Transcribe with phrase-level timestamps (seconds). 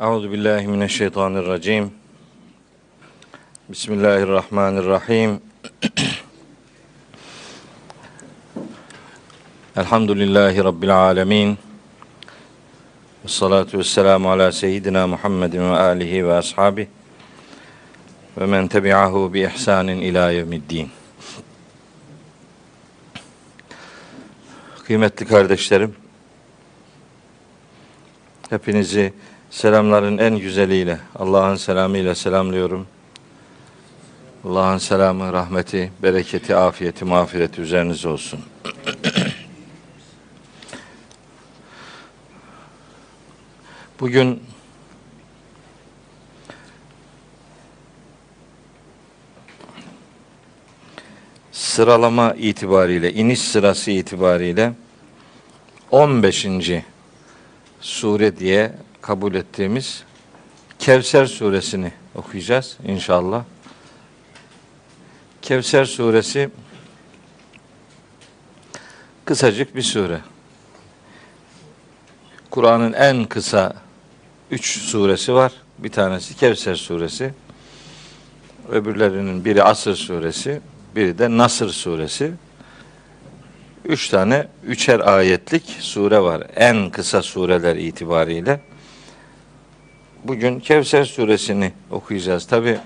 [0.00, 1.92] Euzu billahi mineşşeytanirracim.
[3.68, 5.40] Bismillahirrahmanirrahim.
[9.76, 11.58] Elhamdülillahi rabbil alamin.
[13.24, 16.88] Ves salatu vesselamu ala seyyidina Muhammedin ve alihi ve ashabi
[18.38, 20.90] ve men tebi'ahu bi ihsanin ila yevmiddin.
[24.84, 25.96] Kıymetli kardeşlerim,
[28.50, 29.12] hepinizi
[29.50, 32.86] selamların en güzeliyle, Allah'ın selamıyla selamlıyorum.
[34.44, 38.40] Allah'ın selamı, rahmeti, bereketi, afiyeti, mağfireti üzerinize olsun.
[44.00, 44.42] Bugün
[51.52, 54.72] sıralama itibariyle, iniş sırası itibariyle
[55.90, 56.46] 15.
[57.80, 58.72] sure diye
[59.02, 60.04] kabul ettiğimiz
[60.78, 63.44] Kevser suresini okuyacağız inşallah.
[65.42, 66.50] Kevser suresi
[69.24, 70.20] kısacık bir sure.
[72.50, 73.74] Kur'an'ın en kısa
[74.50, 75.52] üç suresi var.
[75.78, 77.34] Bir tanesi Kevser suresi.
[78.68, 80.60] Öbürlerinin biri Asır suresi,
[80.96, 82.32] biri de Nasır suresi.
[83.84, 86.42] Üç tane üçer ayetlik sure var.
[86.56, 88.60] En kısa sureler itibariyle.
[90.24, 92.46] Bugün Kevser suresini okuyacağız.
[92.46, 92.78] Tabi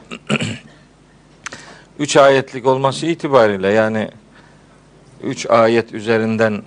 [1.99, 4.09] üç ayetlik olması itibariyle yani
[5.23, 6.63] üç ayet üzerinden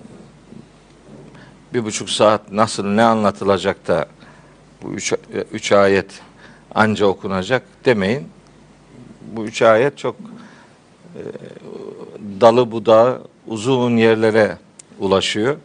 [1.74, 4.06] bir buçuk saat nasıl ne anlatılacak da
[4.82, 5.12] bu üç,
[5.52, 6.20] üç ayet
[6.74, 8.28] anca okunacak demeyin.
[9.32, 10.16] Bu üç ayet çok
[11.14, 11.22] e,
[12.40, 14.58] dalı budağı uzun yerlere
[14.98, 15.56] ulaşıyor.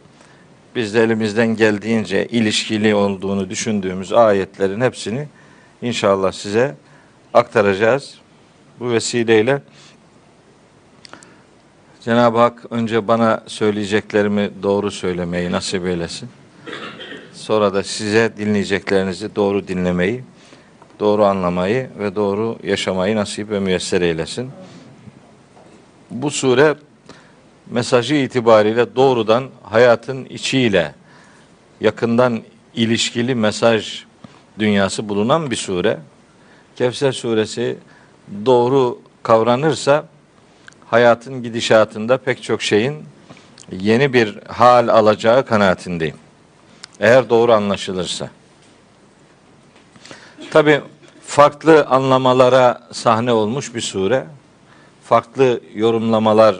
[0.74, 5.28] Biz de elimizden geldiğince ilişkili olduğunu düşündüğümüz ayetlerin hepsini
[5.82, 6.74] inşallah size
[7.34, 8.14] aktaracağız.
[8.80, 9.62] Bu vesileyle
[12.04, 16.28] Cenab-ı Hak önce bana söyleyeceklerimi doğru söylemeyi nasip eylesin.
[17.32, 20.24] Sonra da size dinleyeceklerinizi doğru dinlemeyi,
[21.00, 24.50] doğru anlamayı ve doğru yaşamayı nasip ve müyesser eylesin.
[26.10, 26.74] Bu sure
[27.70, 30.94] mesajı itibariyle doğrudan hayatın içiyle
[31.80, 32.42] yakından
[32.74, 34.04] ilişkili mesaj
[34.58, 35.98] dünyası bulunan bir sure.
[36.76, 37.76] Kevser suresi
[38.46, 40.04] doğru kavranırsa
[40.86, 43.04] hayatın gidişatında pek çok şeyin
[43.72, 46.16] yeni bir hal alacağı kanaatindeyim.
[47.00, 48.30] Eğer doğru anlaşılırsa.
[50.50, 50.80] Tabi
[51.26, 54.26] farklı anlamalara sahne olmuş bir sure.
[55.04, 56.56] Farklı yorumlamalar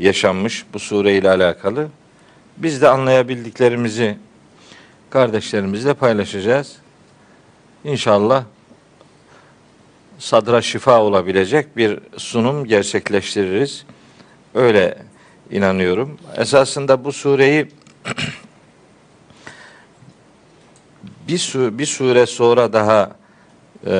[0.00, 1.88] yaşanmış bu sure ile alakalı.
[2.56, 4.16] Biz de anlayabildiklerimizi
[5.10, 6.76] kardeşlerimizle paylaşacağız.
[7.84, 8.44] İnşallah
[10.18, 13.84] sadra şifa olabilecek bir sunum gerçekleştiririz.
[14.54, 14.98] Öyle
[15.50, 16.18] inanıyorum.
[16.36, 17.68] Esasında bu sureyi
[21.28, 23.10] bir, su, bir sure sonra daha
[23.86, 23.90] e,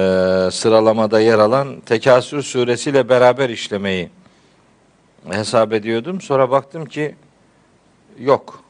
[0.52, 4.10] sıralamada yer alan Tekasür suresiyle beraber işlemeyi
[5.28, 6.20] hesap ediyordum.
[6.20, 7.14] Sonra baktım ki
[8.18, 8.64] yok.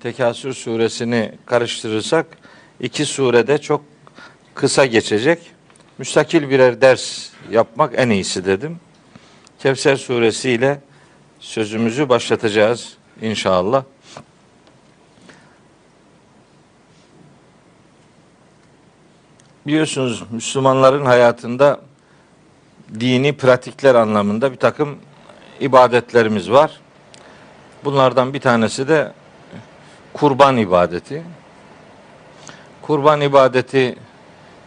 [0.00, 2.26] Tekasür suresini karıştırırsak
[2.80, 3.84] iki surede çok
[4.54, 5.38] kısa geçecek.
[5.98, 8.80] Müstakil birer ders yapmak en iyisi dedim.
[9.58, 10.80] Kevser suresiyle
[11.40, 13.84] sözümüzü başlatacağız inşallah.
[19.66, 21.80] Biliyorsunuz Müslümanların hayatında
[23.00, 24.98] dini pratikler anlamında bir takım
[25.60, 26.80] ibadetlerimiz var.
[27.84, 29.12] Bunlardan bir tanesi de
[30.12, 31.22] kurban ibadeti.
[32.82, 33.96] Kurban ibadeti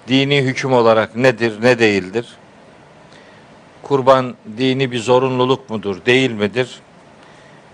[0.07, 2.27] dini hüküm olarak nedir, ne değildir?
[3.83, 6.79] Kurban dini bir zorunluluk mudur, değil midir?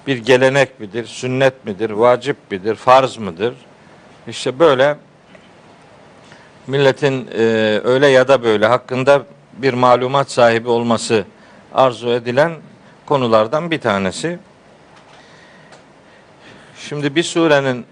[0.07, 3.54] Bir gelenek midir, sünnet midir, vacip midir, farz mıdır?
[4.27, 4.98] İşte böyle
[6.68, 7.42] milletin e,
[7.83, 9.24] öyle ya da böyle hakkında
[9.54, 11.25] bir malumat sahibi olması
[11.74, 12.51] arzu edilen
[13.10, 14.40] konulardan bir tanesi.
[16.78, 17.86] Şimdi bir surenin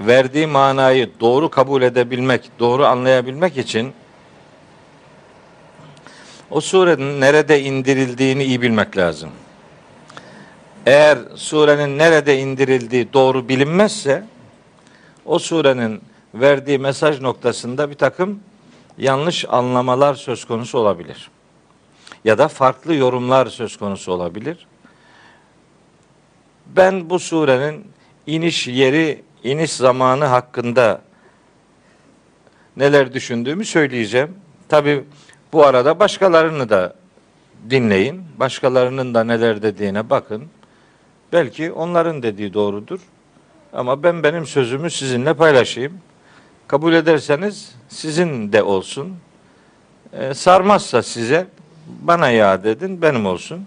[0.00, 3.92] verdiği manayı doğru kabul edebilmek, doğru anlayabilmek için
[6.50, 9.30] o surenin nerede indirildiğini iyi bilmek lazım.
[10.86, 14.24] Eğer surenin nerede indirildiği doğru bilinmezse
[15.24, 16.02] o surenin
[16.34, 18.40] verdiği mesaj noktasında bir takım
[18.98, 21.30] yanlış anlamalar söz konusu olabilir.
[22.24, 24.66] Ya da farklı yorumlar söz konusu olabilir.
[26.66, 27.86] Ben bu surenin
[28.26, 31.02] iniş yeri, iniş zamanı hakkında
[32.76, 34.36] neler düşündüğümü söyleyeceğim.
[34.68, 35.04] Tabi
[35.52, 36.94] bu arada başkalarını da
[37.70, 38.22] dinleyin.
[38.38, 40.44] Başkalarının da neler dediğine bakın.
[41.32, 43.00] Belki onların dediği doğrudur.
[43.72, 45.98] Ama ben benim sözümü sizinle paylaşayım.
[46.68, 49.16] Kabul ederseniz sizin de olsun.
[50.12, 51.46] Ee, sarmazsa size
[51.86, 53.66] bana iade edin, benim olsun.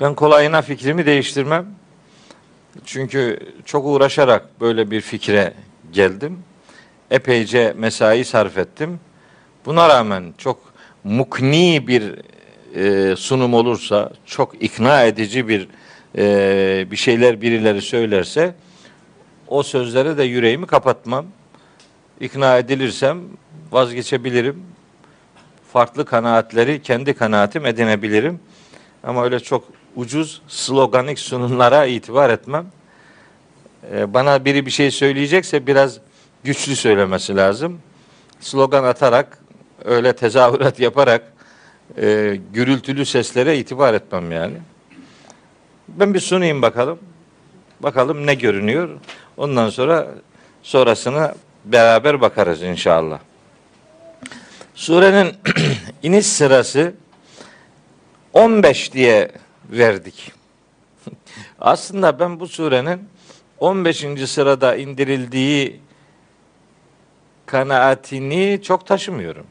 [0.00, 1.66] Ben kolayına fikrimi değiştirmem.
[2.84, 5.54] Çünkü çok uğraşarak böyle bir fikre
[5.92, 6.38] geldim.
[7.10, 9.00] Epeyce mesai sarf ettim.
[9.66, 10.58] Buna rağmen çok
[11.04, 12.14] mukni bir
[12.74, 15.68] e, sunum olursa, çok ikna edici bir
[16.18, 18.54] e, bir şeyler birileri söylerse
[19.48, 21.26] o sözlere de yüreğimi kapatmam.
[22.20, 23.20] İkna edilirsem
[23.72, 24.73] vazgeçebilirim.
[25.74, 28.40] Farklı kanaatleri kendi kanaatim edinebilirim.
[29.02, 29.64] Ama öyle çok
[29.96, 32.66] ucuz sloganik sunumlara itibar etmem.
[33.92, 35.98] Ee, bana biri bir şey söyleyecekse biraz
[36.44, 37.78] güçlü söylemesi lazım.
[38.40, 39.38] Slogan atarak,
[39.84, 41.32] öyle tezahürat yaparak
[41.96, 44.56] e, gürültülü seslere itibar etmem yani.
[45.88, 46.98] Ben bir sunayım bakalım.
[47.80, 48.88] Bakalım ne görünüyor.
[49.36, 50.08] Ondan sonra
[50.62, 51.34] sonrasını
[51.64, 53.18] beraber bakarız inşallah.
[54.74, 55.34] Surenin
[56.02, 56.94] iniş sırası
[58.32, 59.30] 15 diye
[59.70, 60.32] verdik.
[61.60, 63.08] Aslında ben bu surenin
[63.58, 64.06] 15.
[64.26, 65.80] sırada indirildiği
[67.46, 69.46] kanaatini çok taşımıyorum.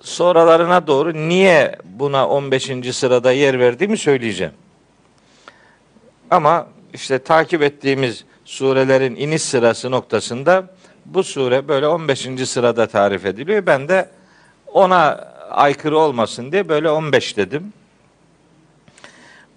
[0.00, 2.96] Sonralarına doğru niye buna 15.
[2.96, 4.52] sırada yer verdiğimi söyleyeceğim.
[6.30, 10.74] Ama işte takip ettiğimiz surelerin iniş sırası noktasında
[11.06, 12.28] bu sure böyle 15.
[12.48, 13.66] sırada tarif ediliyor.
[13.66, 14.08] Ben de
[14.66, 17.72] ona aykırı olmasın diye böyle 15 dedim.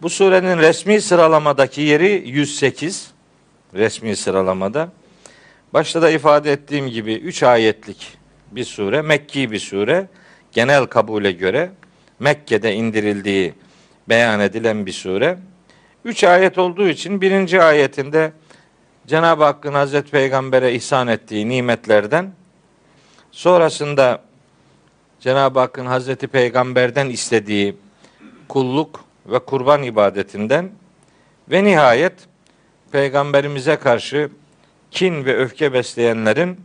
[0.01, 3.11] Bu surenin resmi sıralamadaki yeri 108.
[3.73, 4.89] Resmi sıralamada.
[5.73, 8.17] Başta da ifade ettiğim gibi 3 ayetlik
[8.51, 10.07] bir sure, Mekki bir sure.
[10.51, 11.71] Genel kabule göre
[12.19, 13.53] Mekke'de indirildiği
[14.09, 15.37] beyan edilen bir sure.
[16.05, 18.31] Üç ayet olduğu için birinci ayetinde
[19.07, 22.31] Cenab-ı Hakk'ın Hazreti Peygamber'e ihsan ettiği nimetlerden
[23.31, 24.21] sonrasında
[25.19, 27.75] Cenab-ı Hakk'ın Hazreti Peygamber'den istediği
[28.47, 30.71] kulluk ve kurban ibadetinden
[31.51, 32.13] ve nihayet
[32.91, 34.29] Peygamberimize karşı
[34.91, 36.59] kin ve öfke besleyenlerin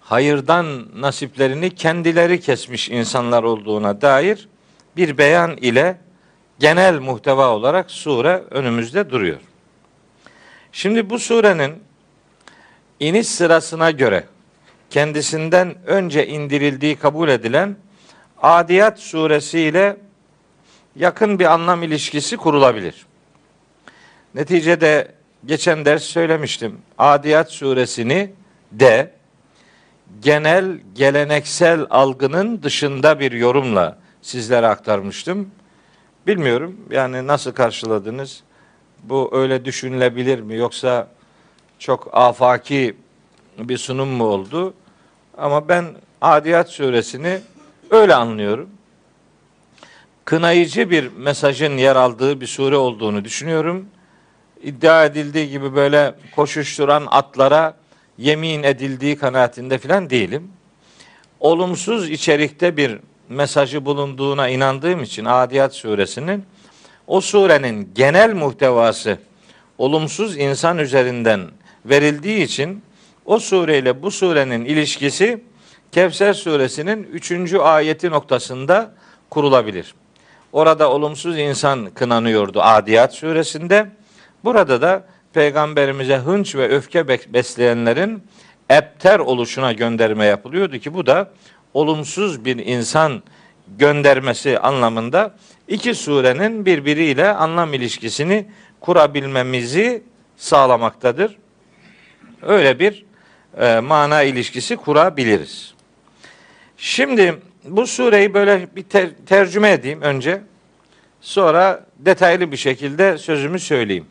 [0.00, 4.48] hayırdan nasiplerini kendileri kesmiş insanlar olduğuna dair
[4.96, 6.00] bir beyan ile
[6.58, 9.40] genel muhteva olarak sure önümüzde duruyor.
[10.72, 11.82] Şimdi bu surenin
[13.00, 14.24] iniş sırasına göre
[14.90, 17.76] kendisinden önce indirildiği kabul edilen
[18.42, 19.96] Adiyat suresi ile
[20.96, 23.06] yakın bir anlam ilişkisi kurulabilir.
[24.34, 25.14] Neticede
[25.46, 26.78] geçen ders söylemiştim.
[26.98, 28.32] Adiyat suresini
[28.72, 29.14] de
[30.20, 35.50] genel geleneksel algının dışında bir yorumla sizlere aktarmıştım.
[36.26, 38.42] Bilmiyorum yani nasıl karşıladınız?
[39.02, 41.08] Bu öyle düşünülebilir mi yoksa
[41.78, 42.96] çok afaki
[43.58, 44.74] bir sunum mu oldu?
[45.38, 45.84] Ama ben
[46.20, 47.40] Adiyat suresini
[47.90, 48.70] öyle anlıyorum.
[50.24, 53.86] Kınayıcı bir mesajın yer aldığı bir sure olduğunu düşünüyorum.
[54.62, 57.74] İddia edildiği gibi böyle koşuşturan atlara
[58.18, 60.50] yemin edildiği kanaatinde filan değilim.
[61.40, 66.44] Olumsuz içerikte bir mesajı bulunduğuna inandığım için Adiyat suresinin
[67.10, 69.18] o surenin genel muhtevası
[69.78, 71.40] olumsuz insan üzerinden
[71.84, 72.82] verildiği için
[73.24, 75.44] o sureyle bu surenin ilişkisi
[75.92, 77.52] Kevser suresinin 3.
[77.54, 78.94] ayeti noktasında
[79.30, 79.94] kurulabilir.
[80.52, 83.86] Orada olumsuz insan kınanıyordu Adiyat suresinde.
[84.44, 88.22] Burada da peygamberimize hınç ve öfke besleyenlerin
[88.68, 91.30] epter oluşuna gönderme yapılıyordu ki bu da
[91.74, 93.22] olumsuz bir insan
[93.78, 95.34] göndermesi anlamında
[95.68, 98.46] iki surenin birbiriyle anlam ilişkisini
[98.80, 100.02] kurabilmemizi
[100.36, 101.36] sağlamaktadır.
[102.42, 103.04] Öyle bir
[103.58, 105.74] e, mana ilişkisi kurabiliriz.
[106.76, 107.34] Şimdi
[107.64, 110.42] bu sureyi böyle bir ter- tercüme edeyim önce.
[111.20, 114.06] Sonra detaylı bir şekilde sözümü söyleyeyim.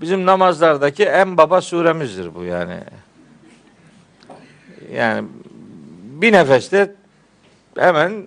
[0.00, 2.80] Bizim namazlardaki en baba suremizdir bu yani.
[4.92, 5.28] Yani
[6.22, 6.94] bir nefeste
[7.78, 8.26] hemen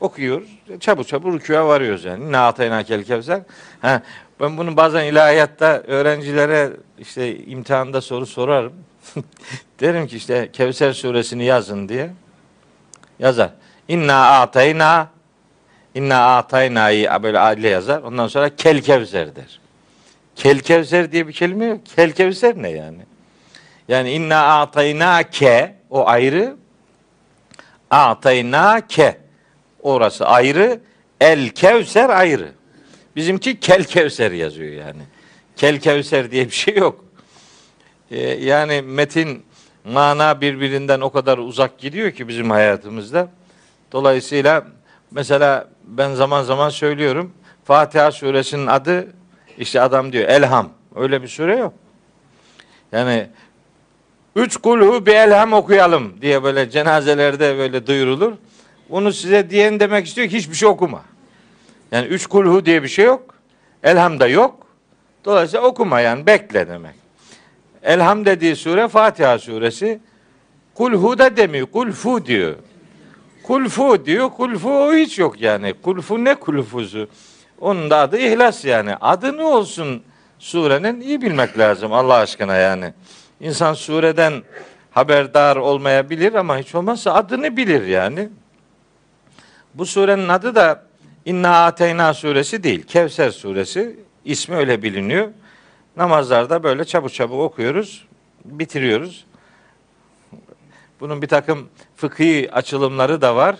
[0.00, 0.42] okuyor.
[0.80, 2.24] Çabuk çabuk rükûa varıyoruz yani.
[2.24, 3.40] İnna atayna kel kevser.
[3.82, 4.02] Ha,
[4.40, 8.72] ben bunu bazen ilahiyatta öğrencilere işte imtihanda soru sorarım.
[9.80, 12.10] Derim ki işte Kevser suresini yazın diye.
[13.18, 13.50] Yazar.
[13.88, 15.08] İnna atayna
[15.96, 18.02] İnna atayna'yı böyle adile yazar.
[18.02, 19.60] Ondan sonra kel kevser der.
[20.36, 21.86] Kelkevser diye bir kelime yok.
[21.96, 22.98] Kelkevser ne yani?
[23.88, 26.56] Yani inna atayna ke o ayrı.
[27.90, 29.18] Atayna ke
[29.82, 30.80] orası ayrı.
[31.20, 32.52] El kevser ayrı.
[33.16, 35.02] Bizimki kel kevser yazıyor yani.
[35.56, 37.04] Kel kevser diye bir şey yok.
[38.10, 39.44] Ee, yani metin
[39.84, 43.28] mana birbirinden o kadar uzak gidiyor ki bizim hayatımızda.
[43.92, 44.66] Dolayısıyla
[45.10, 47.32] mesela ben zaman zaman söylüyorum.
[47.64, 49.08] Fatiha suresinin adı
[49.58, 50.72] işte adam diyor Elham.
[50.94, 51.74] Öyle bir sure yok.
[52.92, 53.28] Yani
[54.36, 58.32] üç kulhu bir elham okuyalım diye böyle cenazelerde böyle duyurulur.
[58.90, 61.02] Bunu size diyen demek istiyor ki hiçbir şey okuma.
[61.92, 63.34] Yani üç kulhu diye bir şey yok.
[63.82, 64.66] Elham da yok.
[65.24, 66.94] Dolayısıyla okuma yani bekle demek.
[67.82, 70.00] Elham dediği sure Fatiha suresi.
[70.74, 71.66] Kulhu da demiyor.
[71.66, 72.54] Kulfu diyor.
[73.42, 74.30] Kulfu diyor.
[74.30, 75.74] Kulfu o hiç yok yani.
[75.82, 77.08] Kulfu ne kulfuzu?
[77.60, 78.96] Onun da adı İhlas yani.
[78.96, 80.02] Adı ne olsun
[80.38, 82.92] surenin iyi bilmek lazım Allah aşkına yani.
[83.40, 84.42] İnsan sureden
[84.90, 88.28] haberdar olmayabilir ama hiç olmazsa adını bilir yani.
[89.74, 90.86] Bu surenin adı da
[91.24, 92.82] İnna Ateyna suresi değil.
[92.82, 94.00] Kevser suresi.
[94.24, 95.28] ismi öyle biliniyor.
[95.96, 98.06] Namazlarda böyle çabuk çabuk okuyoruz.
[98.44, 99.24] Bitiriyoruz.
[101.00, 103.56] Bunun bir takım fıkhi açılımları da var.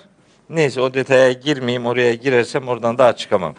[0.50, 1.86] Neyse o detaya girmeyeyim.
[1.86, 3.54] Oraya girersem oradan daha çıkamam.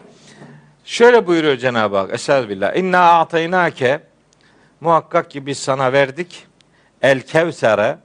[0.85, 2.13] Şöyle buyuruyor Cenab-ı Hak.
[2.13, 2.75] Estağfirullah.
[2.75, 4.01] İnna a'taynake
[4.81, 6.47] muhakkak ki biz sana verdik.
[7.01, 7.97] El kevsere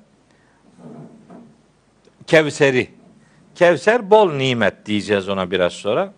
[2.27, 2.91] Kevseri.
[3.55, 6.13] Kevser bol nimet diyeceğiz ona biraz sonra.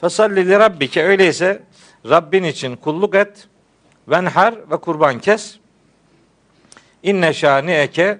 [0.00, 1.62] Fesalli li rabbike öyleyse
[2.08, 3.48] Rabbin için kulluk et.
[4.08, 5.58] Venhar ve kurban kes.
[7.02, 8.18] İnne şani eke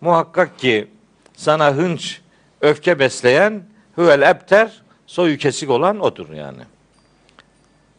[0.00, 0.88] muhakkak ki
[1.36, 2.20] sana hınç,
[2.60, 3.62] öfke besleyen
[3.94, 6.62] huvel ebter soyu kesik olan odur yani.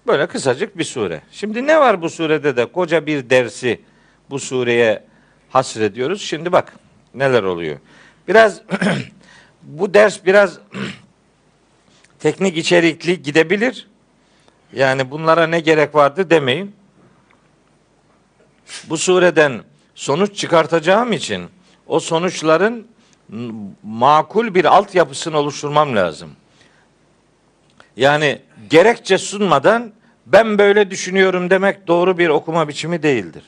[0.09, 1.21] Böyle kısacık bir sure.
[1.31, 3.81] Şimdi ne var bu surede de koca bir dersi
[4.29, 5.03] bu sureye
[5.49, 6.21] hasrediyoruz.
[6.21, 6.73] Şimdi bak
[7.13, 7.79] neler oluyor.
[8.27, 8.61] Biraz
[9.63, 10.59] bu ders biraz
[12.19, 13.87] teknik içerikli gidebilir.
[14.73, 16.75] Yani bunlara ne gerek vardı demeyin.
[18.89, 19.61] Bu sureden
[19.95, 21.49] sonuç çıkartacağım için
[21.87, 22.87] o sonuçların
[23.83, 26.29] makul bir altyapısını oluşturmam lazım.
[27.97, 29.98] Yani gerekçe sunmadan
[30.31, 33.43] ben böyle düşünüyorum demek doğru bir okuma biçimi değildir.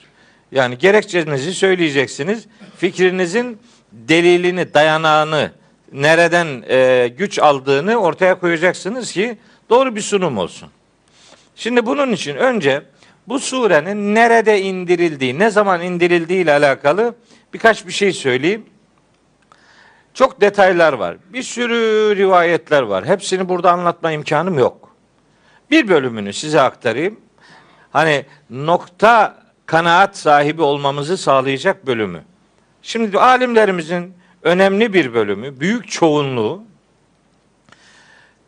[0.51, 2.45] Yani gerekçenizi söyleyeceksiniz.
[2.77, 3.59] Fikrinizin
[3.91, 5.51] delilini, dayanağını,
[5.91, 9.37] nereden e, güç aldığını ortaya koyacaksınız ki
[9.69, 10.69] doğru bir sunum olsun.
[11.55, 12.81] Şimdi bunun için önce
[13.27, 17.15] bu surenin nerede indirildiği, ne zaman indirildiği ile alakalı
[17.53, 18.65] birkaç bir şey söyleyeyim.
[20.13, 21.17] Çok detaylar var.
[21.33, 23.05] Bir sürü rivayetler var.
[23.05, 24.80] Hepsini burada anlatma imkanım yok.
[25.71, 27.19] Bir bölümünü size aktarayım.
[27.91, 32.23] Hani nokta kanaat sahibi olmamızı sağlayacak bölümü.
[32.81, 34.13] Şimdi alimlerimizin
[34.43, 36.63] önemli bir bölümü, büyük çoğunluğu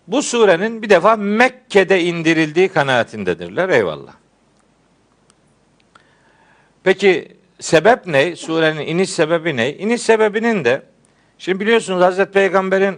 [0.07, 3.69] bu surenin bir defa Mekke'de indirildiği kanaatindedirler.
[3.69, 4.13] Eyvallah.
[6.83, 8.35] Peki sebep ne?
[8.35, 9.73] Surenin iniş sebebi ne?
[9.73, 10.81] İniş sebebinin de
[11.37, 12.97] şimdi biliyorsunuz Hazreti Peygamber'in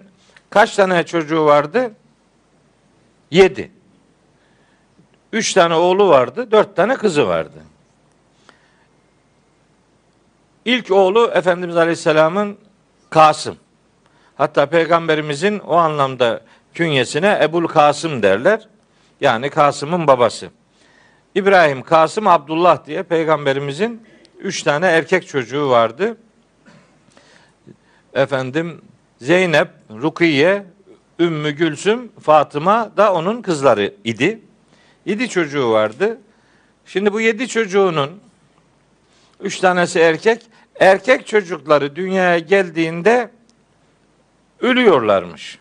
[0.49, 1.91] kaç tane çocuğu vardı?
[3.31, 3.71] Yedi.
[5.35, 7.63] Üç tane oğlu vardı, dört tane kızı vardı.
[10.65, 12.57] İlk oğlu Efendimiz Aleyhisselam'ın
[13.09, 13.57] Kasım.
[14.35, 16.41] Hatta Peygamberimizin o anlamda
[16.73, 18.67] künyesine Ebul Kasım derler.
[19.21, 20.49] Yani Kasım'ın babası.
[21.35, 24.03] İbrahim, Kasım, Abdullah diye peygamberimizin
[24.39, 26.17] üç tane erkek çocuğu vardı.
[28.13, 28.81] Efendim
[29.21, 30.65] Zeynep, Rukiye,
[31.19, 34.41] Ümmü Gülsüm, Fatıma da onun kızları idi.
[35.05, 36.17] Yedi çocuğu vardı.
[36.85, 38.19] Şimdi bu yedi çocuğunun
[39.41, 40.41] üç tanesi erkek.
[40.79, 43.29] Erkek çocukları dünyaya geldiğinde
[44.59, 45.59] ölüyorlarmış.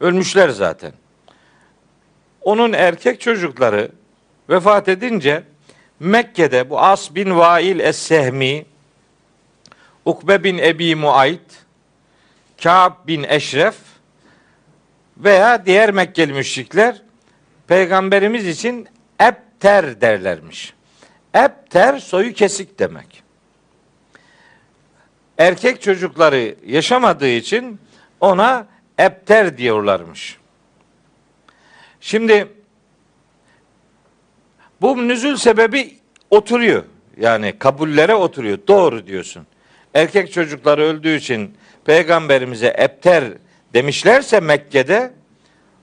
[0.00, 0.92] Ölmüşler zaten.
[2.40, 3.90] Onun erkek çocukları
[4.48, 5.42] vefat edince
[6.00, 8.64] Mekke'de bu As bin Vail Es-Sehmi,
[10.04, 11.64] Ukbe bin Ebi Muayt,
[12.62, 13.74] Ka'b bin Eşref
[15.16, 17.03] veya diğer Mekkeli müşrikler
[17.68, 18.88] peygamberimiz için
[19.20, 20.74] Ebter derlermiş.
[21.34, 23.22] Ebter soyu kesik demek.
[25.38, 27.80] Erkek çocukları yaşamadığı için
[28.20, 28.66] ona
[28.98, 30.38] Ebter diyorlarmış.
[32.00, 32.48] Şimdi
[34.80, 35.98] bu nüzül sebebi
[36.30, 36.84] oturuyor.
[37.20, 38.58] Yani kabullere oturuyor.
[38.68, 39.46] Doğru diyorsun.
[39.94, 41.54] Erkek çocukları öldüğü için
[41.84, 43.24] peygamberimize ebter
[43.74, 45.12] demişlerse Mekke'de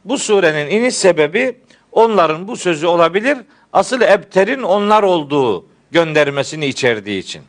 [0.06, 1.58] bu surenin iniş sebebi
[1.92, 3.38] onların bu sözü olabilir
[3.74, 7.42] asıl ebterin onlar olduğu göndermesini içerdiği için.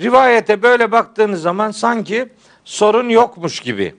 [0.00, 2.28] Rivayete böyle baktığınız zaman sanki
[2.64, 3.94] sorun yokmuş gibi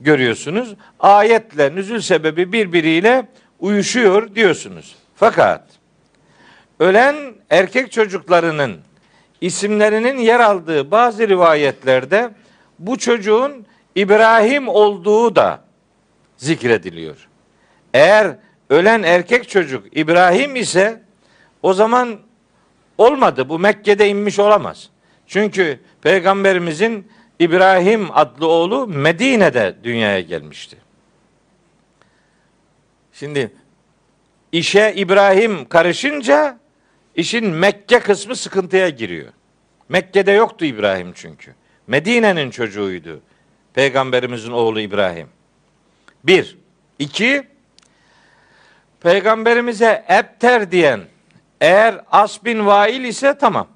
[0.00, 0.74] görüyorsunuz.
[1.00, 3.28] Ayetle nüzül sebebi birbiriyle
[3.60, 4.96] uyuşuyor diyorsunuz.
[5.16, 5.64] Fakat
[6.80, 7.16] ölen
[7.50, 8.76] erkek çocuklarının
[9.40, 12.30] isimlerinin yer aldığı bazı rivayetlerde
[12.78, 15.60] bu çocuğun İbrahim olduğu da
[16.36, 17.28] zikrediliyor.
[17.94, 18.36] Eğer
[18.72, 21.02] ölen erkek çocuk İbrahim ise
[21.62, 22.20] o zaman
[22.98, 23.48] olmadı.
[23.48, 24.90] Bu Mekke'de inmiş olamaz.
[25.26, 30.76] Çünkü peygamberimizin İbrahim adlı oğlu Medine'de dünyaya gelmişti.
[33.12, 33.52] Şimdi
[34.52, 36.58] işe İbrahim karışınca
[37.14, 39.32] işin Mekke kısmı sıkıntıya giriyor.
[39.88, 41.54] Mekke'de yoktu İbrahim çünkü.
[41.86, 43.20] Medine'nin çocuğuydu.
[43.74, 45.28] Peygamberimizin oğlu İbrahim.
[46.24, 46.58] Bir.
[46.98, 47.51] iki
[49.02, 51.00] Peygamberimize Ebter diyen
[51.60, 53.68] eğer As bin Vail ise tamam.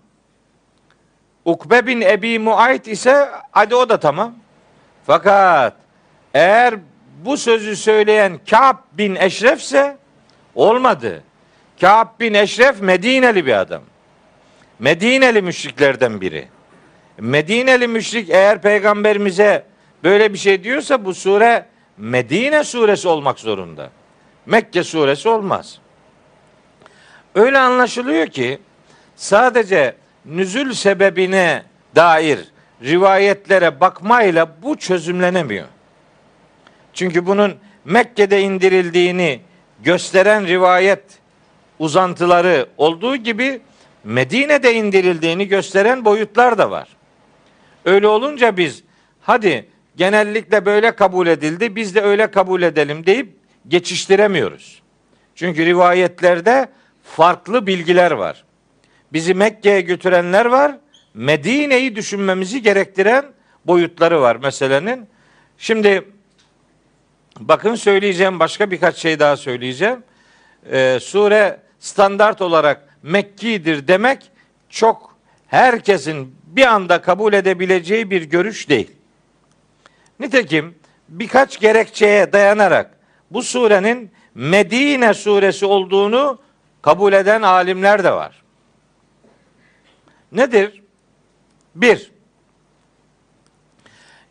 [1.44, 4.34] Ukbe bin Ebi Muayt ise hadi o da tamam.
[5.06, 5.74] Fakat
[6.34, 6.74] eğer
[7.24, 9.96] bu sözü söyleyen Ka'b bin Eşref ise
[10.54, 11.22] olmadı.
[11.80, 13.82] Ka'b bin Eşref Medineli bir adam.
[14.78, 16.48] Medineli müşriklerden biri.
[17.18, 19.66] Medineli müşrik eğer peygamberimize
[20.04, 23.90] böyle bir şey diyorsa bu sure Medine suresi olmak zorunda.
[24.46, 25.78] Mekke suresi olmaz.
[27.35, 28.59] Öyle anlaşılıyor ki
[29.16, 31.62] sadece nüzül sebebine
[31.94, 32.38] dair
[32.82, 35.66] rivayetlere bakmayla bu çözümlenemiyor.
[36.94, 37.54] Çünkü bunun
[37.85, 39.40] Mekke'de indirildiğini
[39.85, 41.02] gösteren rivayet
[41.78, 43.61] uzantıları olduğu gibi
[44.04, 46.88] Medine'de indirildiğini gösteren boyutlar da var.
[47.85, 48.82] Öyle olunca biz
[49.20, 53.36] hadi genellikle böyle kabul edildi biz de öyle kabul edelim deyip
[53.68, 54.83] geçiştiremiyoruz.
[55.35, 56.68] Çünkü rivayetlerde
[57.02, 58.44] farklı bilgiler var.
[59.12, 60.79] Bizi Mekke'ye götürenler var.
[61.14, 63.24] Medine'yi düşünmemizi gerektiren
[63.64, 65.09] boyutları var meselenin.
[65.59, 66.05] Şimdi
[67.40, 70.02] bakın söyleyeceğim başka birkaç şey daha söyleyeceğim.
[70.72, 74.31] Ee, sure standart olarak Mekki'dir demek
[74.68, 78.90] çok herkesin bir anda kabul edebileceği bir görüş değil.
[80.20, 80.74] Nitekim
[81.09, 82.95] birkaç gerekçeye dayanarak
[83.30, 86.38] bu surenin Medine suresi olduğunu
[86.82, 88.42] kabul eden alimler de var.
[90.32, 90.82] Nedir?
[91.74, 92.12] Bir,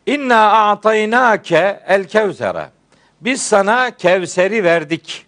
[0.06, 2.70] İnna a'taynake el kevsera.
[3.20, 5.26] Biz sana Kevser'i verdik.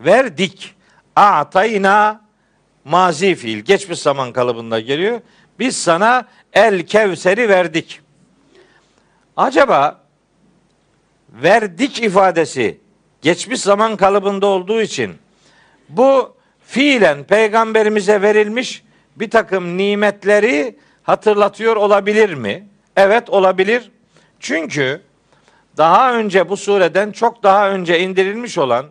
[0.00, 0.74] Verdik.
[1.16, 2.20] A'tayna
[2.84, 3.58] mazi fiil.
[3.58, 5.20] Geçmiş zaman kalıbında geliyor.
[5.58, 8.00] Biz sana el Kevser'i verdik.
[9.36, 10.00] Acaba
[11.30, 12.80] verdik ifadesi
[13.26, 15.14] geçmiş zaman kalıbında olduğu için
[15.88, 16.34] bu
[16.66, 18.84] fiilen peygamberimize verilmiş
[19.16, 22.68] bir takım nimetleri hatırlatıyor olabilir mi?
[22.96, 23.90] Evet olabilir.
[24.40, 25.02] Çünkü
[25.76, 28.86] daha önce bu sureden çok daha önce indirilmiş olan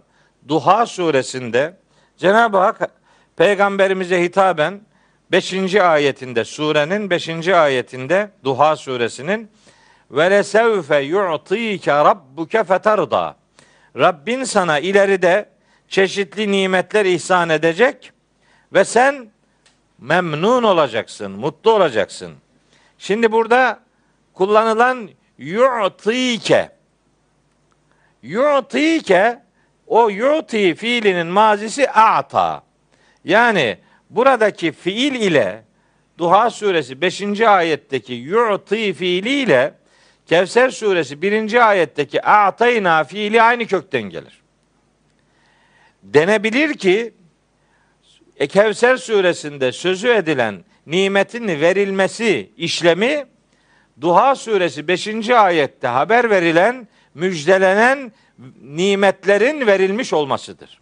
[0.48, 1.78] Duha suresinde
[2.18, 2.90] Cenab-ı Hak
[3.38, 4.82] peygamberimize hitaben
[5.32, 5.76] 5.
[5.76, 7.48] ayetinde surenin 5.
[7.48, 9.52] ayetinde Duha suresinin
[10.12, 13.45] ve lesevfe yu'tike rabbuke fetarda.
[13.98, 15.50] Rabbin sana ileride
[15.88, 18.12] çeşitli nimetler ihsan edecek
[18.74, 19.30] ve sen
[20.00, 22.34] memnun olacaksın, mutlu olacaksın.
[22.98, 23.80] Şimdi burada
[24.34, 26.70] kullanılan yu'tike
[28.24, 29.42] yu'tike
[29.88, 32.64] o yu'ti fiilinin mazisi a'ta.
[33.24, 33.78] Yani
[34.10, 35.64] buradaki fiil ile
[36.18, 37.42] Duha suresi 5.
[37.42, 39.74] ayetteki yu'ti fiili ile
[40.26, 41.70] Kevser suresi 1.
[41.70, 44.42] ayetteki a'tayna fiili aynı kökten gelir.
[46.04, 47.14] Denebilir ki
[48.38, 53.26] e, Kevser suresinde sözü edilen nimetin verilmesi işlemi
[54.02, 55.30] Duha suresi 5.
[55.30, 58.12] ayette haber verilen müjdelenen
[58.62, 60.80] nimetlerin verilmiş olmasıdır.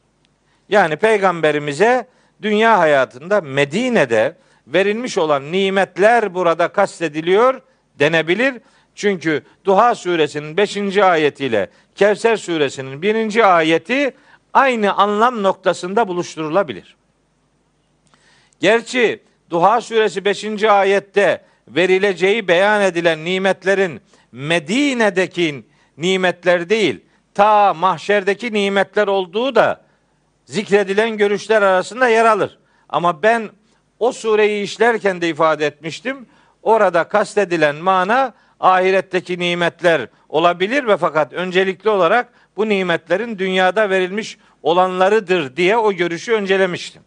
[0.70, 2.08] Yani peygamberimize
[2.42, 7.62] dünya hayatında Medine'de verilmiş olan nimetler burada kastediliyor
[8.00, 8.62] denebilir.
[8.96, 10.98] Çünkü Duha suresinin 5.
[10.98, 13.56] ayetiyle Kevser suresinin 1.
[13.58, 14.14] ayeti
[14.54, 16.96] aynı anlam noktasında buluşturulabilir.
[18.60, 20.64] Gerçi Duha suresi 5.
[20.64, 24.02] ayette verileceği beyan edilen nimetlerin
[24.32, 25.64] Medine'deki
[25.98, 27.00] nimetler değil,
[27.34, 29.82] ta mahşerdeki nimetler olduğu da
[30.46, 32.60] zikredilen görüşler arasında yer alır.
[32.90, 33.50] Ama ben
[34.00, 36.26] o sureyi işlerken de ifade etmiştim.
[36.64, 45.56] Orada kastedilen mana ahiretteki nimetler olabilir ve fakat öncelikli olarak bu nimetlerin dünyada verilmiş olanlarıdır
[45.56, 47.02] diye o görüşü öncelemiştim.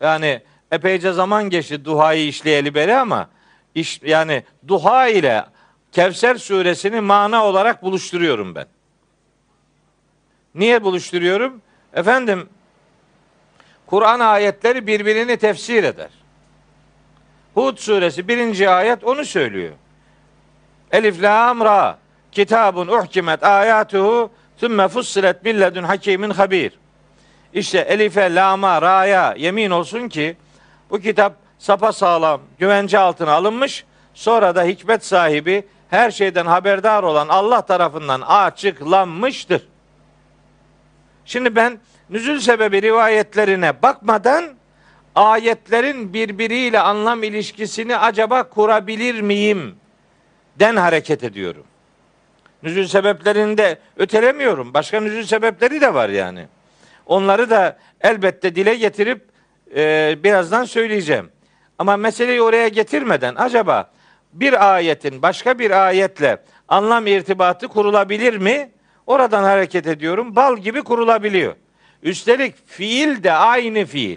[0.00, 3.28] Yani epeyce zaman geçti duhayı işleyeli beri ama
[3.74, 5.44] iş, yani duha ile
[5.92, 8.66] Kevser suresini mana olarak buluşturuyorum ben.
[10.54, 11.60] Niye buluşturuyorum?
[11.92, 12.48] Efendim
[13.86, 16.10] Kur'an ayetleri birbirini tefsir eder.
[17.54, 19.72] Hud suresi birinci ayet onu söylüyor.
[20.94, 21.98] Elif lam ra
[22.32, 26.72] kitabun uhkimet ayatuhu sümme fussilet milledun hakimin habir.
[27.54, 30.36] İşte elife, lama, ra'ya yemin olsun ki
[30.90, 33.84] bu kitap sapa sağlam, güvence altına alınmış.
[34.14, 39.62] Sonra da hikmet sahibi, her şeyden haberdar olan Allah tarafından açıklanmıştır.
[41.24, 41.78] Şimdi ben
[42.10, 44.44] nüzül sebebi rivayetlerine bakmadan
[45.14, 49.83] ayetlerin birbiriyle anlam ilişkisini acaba kurabilir miyim?
[50.58, 51.64] Den hareket ediyorum.
[52.62, 54.74] Nüzül sebeplerini de ötelemiyorum.
[54.74, 56.46] Başka nüzül sebepleri de var yani.
[57.06, 59.24] Onları da elbette dile getirip
[59.76, 61.30] e, birazdan söyleyeceğim.
[61.78, 63.90] Ama meseleyi oraya getirmeden acaba
[64.32, 66.36] bir ayetin başka bir ayetle
[66.68, 68.70] anlam irtibatı kurulabilir mi?
[69.06, 70.36] Oradan hareket ediyorum.
[70.36, 71.54] Bal gibi kurulabiliyor.
[72.02, 74.16] Üstelik fiil de aynı fiil.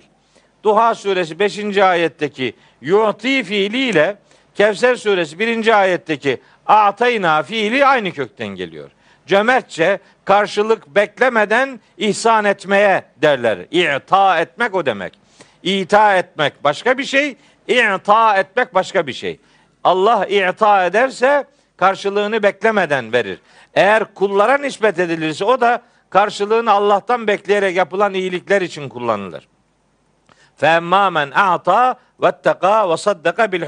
[0.64, 1.78] Duha suresi 5.
[1.78, 4.18] ayetteki yu'ti fiiliyle
[4.58, 5.80] Kevser suresi 1.
[5.80, 8.92] ayetteki a'tayna fiili aynı kökten geliyor.
[9.28, 13.60] Cömertçe karşılık beklemeden ihsan etmeye derler.
[13.72, 15.20] İ'ta etmek o demek.
[15.64, 19.40] İta etmek başka bir şey, i'ta etmek başka bir şey.
[19.84, 21.46] Allah i'ta ederse
[21.78, 23.40] karşılığını beklemeden verir.
[23.74, 29.48] Eğer kullara nispet edilirse o da karşılığını Allah'tan bekleyerek yapılan iyilikler için kullanılır.
[30.56, 33.64] Femma men a'ta vetteka ve saddaka bil.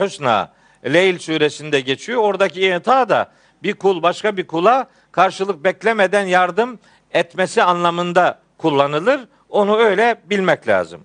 [0.86, 2.22] Leyl suresinde geçiyor.
[2.22, 3.32] Oradaki i'ta da
[3.64, 6.80] bir kul başka bir kula karşılık beklemeden yardım
[7.12, 9.20] etmesi anlamında kullanılır.
[9.50, 11.02] Onu öyle bilmek lazım.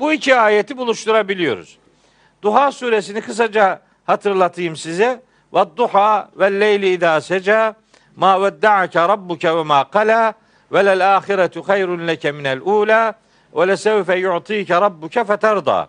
[0.00, 1.78] Bu iki ayeti buluşturabiliyoruz.
[2.42, 5.22] Duha suresini kısaca hatırlatayım size.
[5.54, 7.74] Ve duha ve leyli idâ seca
[8.16, 10.34] ma vedda'ake rabbuke ve ma kala
[10.72, 13.14] ve lel ahiretu hayrun leke minel ula
[13.56, 15.88] ve lesevfe yu'tike rabbuke feterda.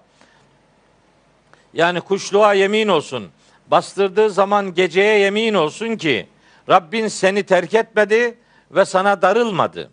[1.76, 3.30] Yani kuşluğa yemin olsun.
[3.68, 6.28] Bastırdığı zaman geceye yemin olsun ki
[6.70, 8.38] Rabbin seni terk etmedi
[8.72, 9.92] ve sana darılmadı.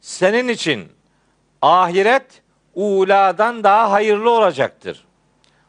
[0.00, 0.88] Senin için
[1.62, 2.42] ahiret
[2.74, 5.04] uladan daha hayırlı olacaktır.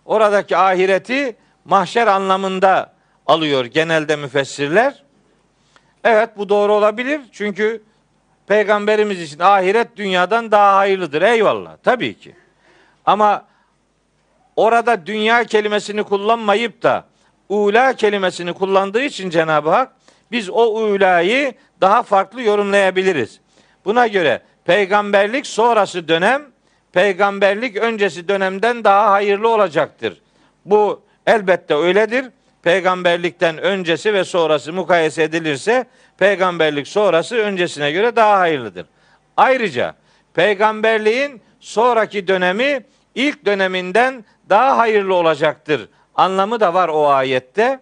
[0.05, 2.93] Oradaki ahireti mahşer anlamında
[3.27, 5.03] alıyor genelde müfessirler.
[6.03, 7.21] Evet bu doğru olabilir.
[7.31, 7.83] Çünkü
[8.47, 11.21] peygamberimiz için ahiret dünyadan daha hayırlıdır.
[11.21, 12.35] Eyvallah tabii ki.
[13.05, 13.50] Ama
[14.55, 17.05] orada dünya kelimesini kullanmayıp da
[17.49, 19.91] ula kelimesini kullandığı için Cenab-ı Hak
[20.31, 23.39] biz o ulayı daha farklı yorumlayabiliriz.
[23.85, 26.51] Buna göre peygamberlik sonrası dönem
[26.93, 30.21] peygamberlik öncesi dönemden daha hayırlı olacaktır.
[30.65, 32.25] Bu elbette öyledir.
[32.63, 35.85] Peygamberlikten öncesi ve sonrası mukayese edilirse
[36.17, 38.85] peygamberlik sonrası öncesine göre daha hayırlıdır.
[39.37, 39.95] Ayrıca
[40.33, 42.85] peygamberliğin sonraki dönemi
[43.15, 45.89] ilk döneminden daha hayırlı olacaktır.
[46.15, 47.79] Anlamı da var o ayette.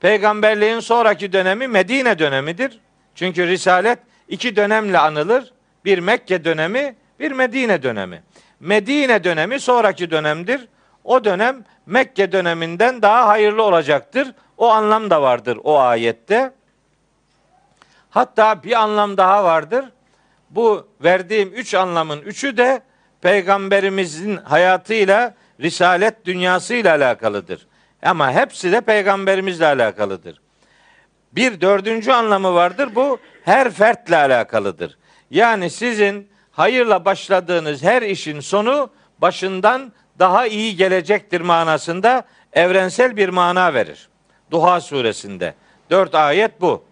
[0.00, 2.80] Peygamberliğin sonraki dönemi Medine dönemidir.
[3.14, 5.52] Çünkü Risalet iki dönemle anılır.
[5.84, 8.22] Bir Mekke dönemi, bir Medine dönemi.
[8.60, 10.68] Medine dönemi sonraki dönemdir.
[11.04, 14.34] O dönem Mekke döneminden daha hayırlı olacaktır.
[14.56, 16.52] O anlam da vardır o ayette.
[18.10, 19.84] Hatta bir anlam daha vardır.
[20.50, 22.82] Bu verdiğim üç anlamın üçü de
[23.20, 25.34] peygamberimizin hayatıyla,
[25.64, 27.66] risalet dünyasıyla alakalıdır.
[28.02, 30.40] Ama hepsi de peygamberimizle alakalıdır.
[31.32, 32.94] Bir dördüncü anlamı vardır.
[32.94, 34.98] Bu her fertle alakalıdır.
[35.30, 43.74] Yani sizin hayırla başladığınız her işin sonu başından daha iyi gelecektir manasında evrensel bir mana
[43.74, 44.08] verir.
[44.50, 45.54] Duha suresinde.
[45.90, 46.84] Dört ayet bu.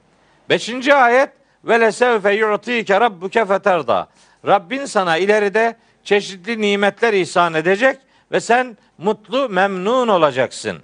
[0.49, 1.31] Beşinci ayet
[1.65, 4.09] ve lesevfe yu'tike rabbuke feterda.
[4.47, 7.99] Rabbin sana ileride çeşitli nimetler ihsan edecek
[8.33, 10.79] ve sen mutlu, memnun olacaksın.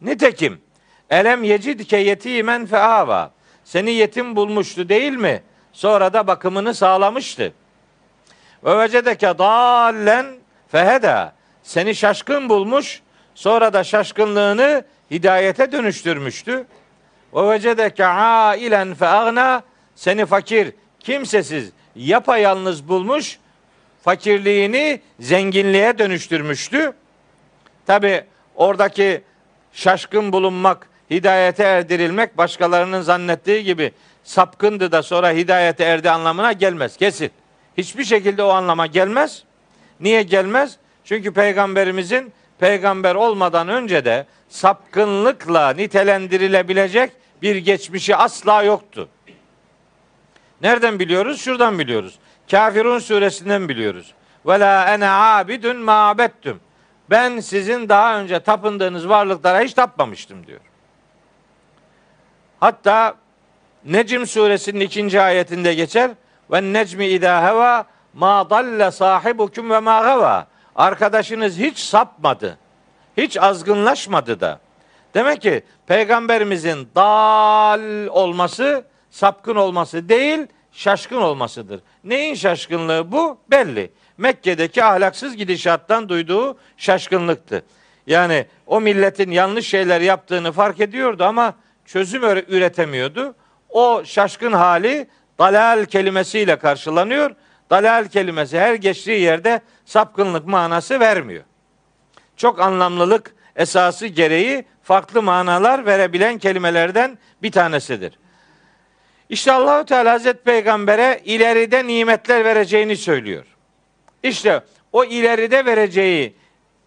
[0.00, 0.60] Nitekim
[1.10, 3.30] elem yecidke yetimen feava.
[3.64, 5.42] Seni yetim bulmuştu değil mi?
[5.72, 7.52] Sonra da bakımını sağlamıştı.
[8.64, 10.26] Ve vecedeke dallen
[10.68, 11.32] feheda.
[11.62, 13.02] Seni şaşkın bulmuş,
[13.34, 16.66] sonra da şaşkınlığını hidayete dönüştürmüştü.
[17.34, 19.62] Ve vecedeke ailen feagna.
[19.94, 23.38] Seni fakir, kimsesiz, yapayalnız bulmuş,
[24.02, 26.92] fakirliğini zenginliğe dönüştürmüştü.
[27.86, 29.22] Tabi oradaki
[29.72, 33.92] şaşkın bulunmak, hidayete erdirilmek başkalarının zannettiği gibi
[34.24, 36.96] sapkındı da sonra hidayete erdi anlamına gelmez.
[36.96, 37.30] Kesin.
[37.78, 39.42] Hiçbir şekilde o anlama gelmez.
[40.00, 40.76] Niye gelmez?
[41.04, 49.08] Çünkü peygamberimizin peygamber olmadan önce de sapkınlıkla nitelendirilebilecek bir geçmişi asla yoktu.
[50.62, 51.40] Nereden biliyoruz?
[51.40, 52.18] Şuradan biliyoruz.
[52.50, 54.14] Kafirun suresinden biliyoruz.
[54.46, 56.60] Ve la ene abidun ma abettum.
[57.10, 60.60] Ben sizin daha önce tapındığınız varlıklara hiç tapmamıştım diyor.
[62.60, 63.16] Hatta
[63.84, 66.10] Necm suresinin ikinci ayetinde geçer.
[66.50, 67.84] Ve necmi idâ heva
[68.14, 70.46] ma dalle sahibukum ve ma gava.
[70.76, 72.58] Arkadaşınız hiç sapmadı.
[73.16, 74.60] Hiç azgınlaşmadı da.
[75.14, 81.80] Demek ki peygamberimizin dal olması, sapkın olması değil, şaşkın olmasıdır.
[82.04, 83.38] Neyin şaşkınlığı bu?
[83.50, 83.90] Belli.
[84.18, 87.62] Mekke'deki ahlaksız gidişattan duyduğu şaşkınlıktı.
[88.06, 91.54] Yani o milletin yanlış şeyler yaptığını fark ediyordu ama
[91.84, 93.34] çözüm üretemiyordu.
[93.68, 97.34] O şaşkın hali dalal kelimesiyle karşılanıyor.
[97.70, 101.44] Dalal kelimesi her geçtiği yerde sapkınlık manası vermiyor.
[102.36, 108.18] Çok anlamlılık esası gereği farklı manalar verebilen kelimelerden bir tanesidir.
[109.28, 113.44] İşte Allahu Teala Hazreti Peygamber'e ileride nimetler vereceğini söylüyor.
[114.22, 114.62] İşte
[114.92, 116.34] o ileride vereceği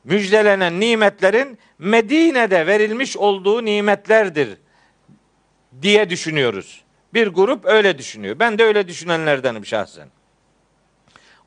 [0.04, 4.58] müjdelenen nimetlerin Medine'de verilmiş olduğu nimetlerdir
[5.82, 6.84] diye düşünüyoruz.
[7.14, 8.40] Bir grup öyle düşünüyor.
[8.40, 10.08] Ben de öyle düşünenlerdenim şahsen.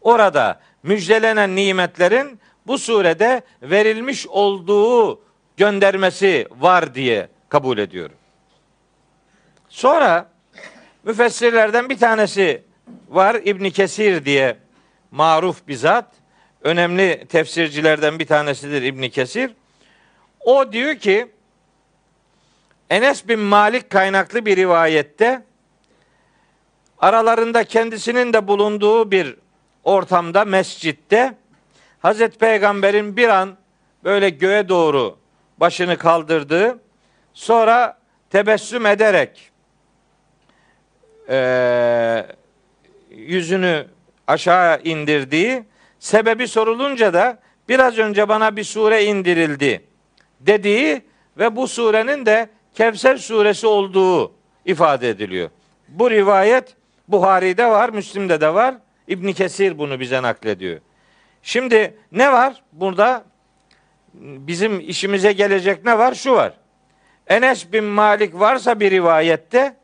[0.00, 5.20] Orada müjdelenen nimetlerin bu surede verilmiş olduğu
[5.57, 8.16] göndermesi var diye kabul ediyorum.
[9.68, 10.34] Sonra
[11.05, 12.62] müfessirlerden bir tanesi
[13.09, 14.57] var İbn Kesir diye
[15.11, 16.12] maruf bizzat
[16.62, 19.51] önemli tefsircilerden bir tanesidir İbn Kesir.
[20.40, 21.27] O diyor ki
[22.90, 25.43] Enes bin Malik kaynaklı bir rivayette
[26.99, 29.37] aralarında kendisinin de bulunduğu bir
[29.85, 31.35] ortamda mescitte
[31.99, 33.57] Hazreti Peygamber'in bir an
[34.05, 35.19] böyle göğe doğru
[35.59, 36.79] başını kaldırdığı
[37.35, 37.99] sonra
[38.31, 39.51] tebessüm ederek
[41.28, 42.26] e,
[43.10, 43.87] yüzünü
[44.26, 45.64] aşağı indirdiği
[45.98, 49.84] sebebi sorulunca da biraz önce bana bir sure indirildi
[50.40, 51.02] dediği
[51.38, 54.32] ve bu surenin de Kevser suresi olduğu
[54.64, 55.50] ifade ediliyor.
[55.88, 56.76] Bu rivayet
[57.08, 58.74] Buhari'de var, Müslim'de de var.
[59.08, 60.80] İbn Kesir bunu bize naklediyor.
[61.42, 63.24] Şimdi ne var burada?
[64.14, 66.14] Bizim işimize gelecek ne var?
[66.14, 66.52] Şu var.
[67.26, 69.76] Enes bin Malik varsa bir rivayette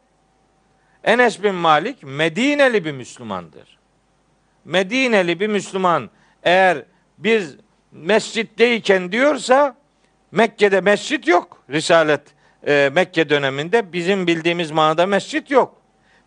[1.04, 3.78] Enes bin Malik Medineli bir Müslümandır.
[4.64, 6.10] Medineli bir Müslüman
[6.42, 6.84] eğer
[7.18, 7.56] biz
[7.92, 9.76] mescitteyken diyorsa
[10.32, 11.62] Mekke'de mescit yok.
[11.70, 12.20] Risalet
[12.66, 15.76] e, Mekke döneminde bizim bildiğimiz manada mescit yok.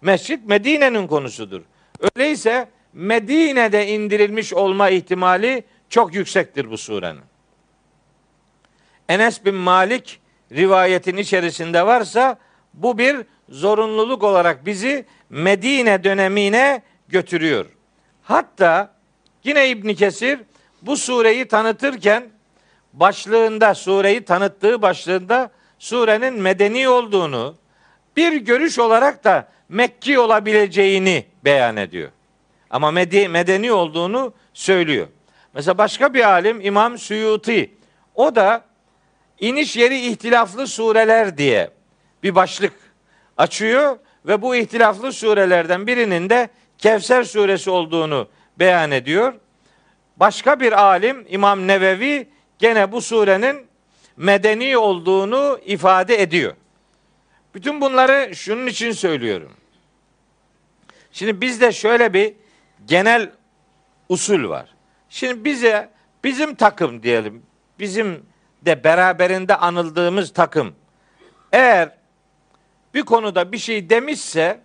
[0.01, 1.61] Mescit Medine'nin konusudur.
[1.99, 7.21] Öyleyse Medine'de indirilmiş olma ihtimali çok yüksektir bu surenin.
[9.09, 12.37] Enes bin Malik rivayetin içerisinde varsa
[12.73, 13.17] bu bir
[13.53, 17.65] zorunluluk olarak bizi Medine dönemine götürüyor.
[18.23, 18.93] Hatta
[19.43, 20.39] yine İbn Kesir
[20.81, 22.23] bu sureyi tanıtırken
[22.93, 27.55] başlığında sureyi tanıttığı başlığında surenin medeni olduğunu
[28.17, 32.09] bir görüş olarak da Mekki olabileceğini beyan ediyor.
[32.69, 35.07] Ama medeni olduğunu söylüyor.
[35.53, 37.73] Mesela başka bir alim İmam Suyuti
[38.15, 38.65] o da
[39.39, 41.69] iniş yeri ihtilaflı sureler diye
[42.23, 42.73] bir başlık
[43.37, 48.27] açıyor ve bu ihtilaflı surelerden birinin de Kevser suresi olduğunu
[48.59, 49.33] beyan ediyor.
[50.17, 53.67] Başka bir alim İmam Nevevi gene bu surenin
[54.17, 56.53] medeni olduğunu ifade ediyor.
[57.55, 59.51] Bütün bunları şunun için söylüyorum.
[61.11, 62.33] Şimdi bizde şöyle bir
[62.85, 63.31] genel
[64.09, 64.75] usul var.
[65.09, 65.89] Şimdi bize
[66.23, 67.43] bizim takım diyelim,
[67.79, 68.25] bizim
[68.61, 70.75] de beraberinde anıldığımız takım
[71.51, 72.02] eğer
[72.93, 74.59] bir konuda bir şey demişse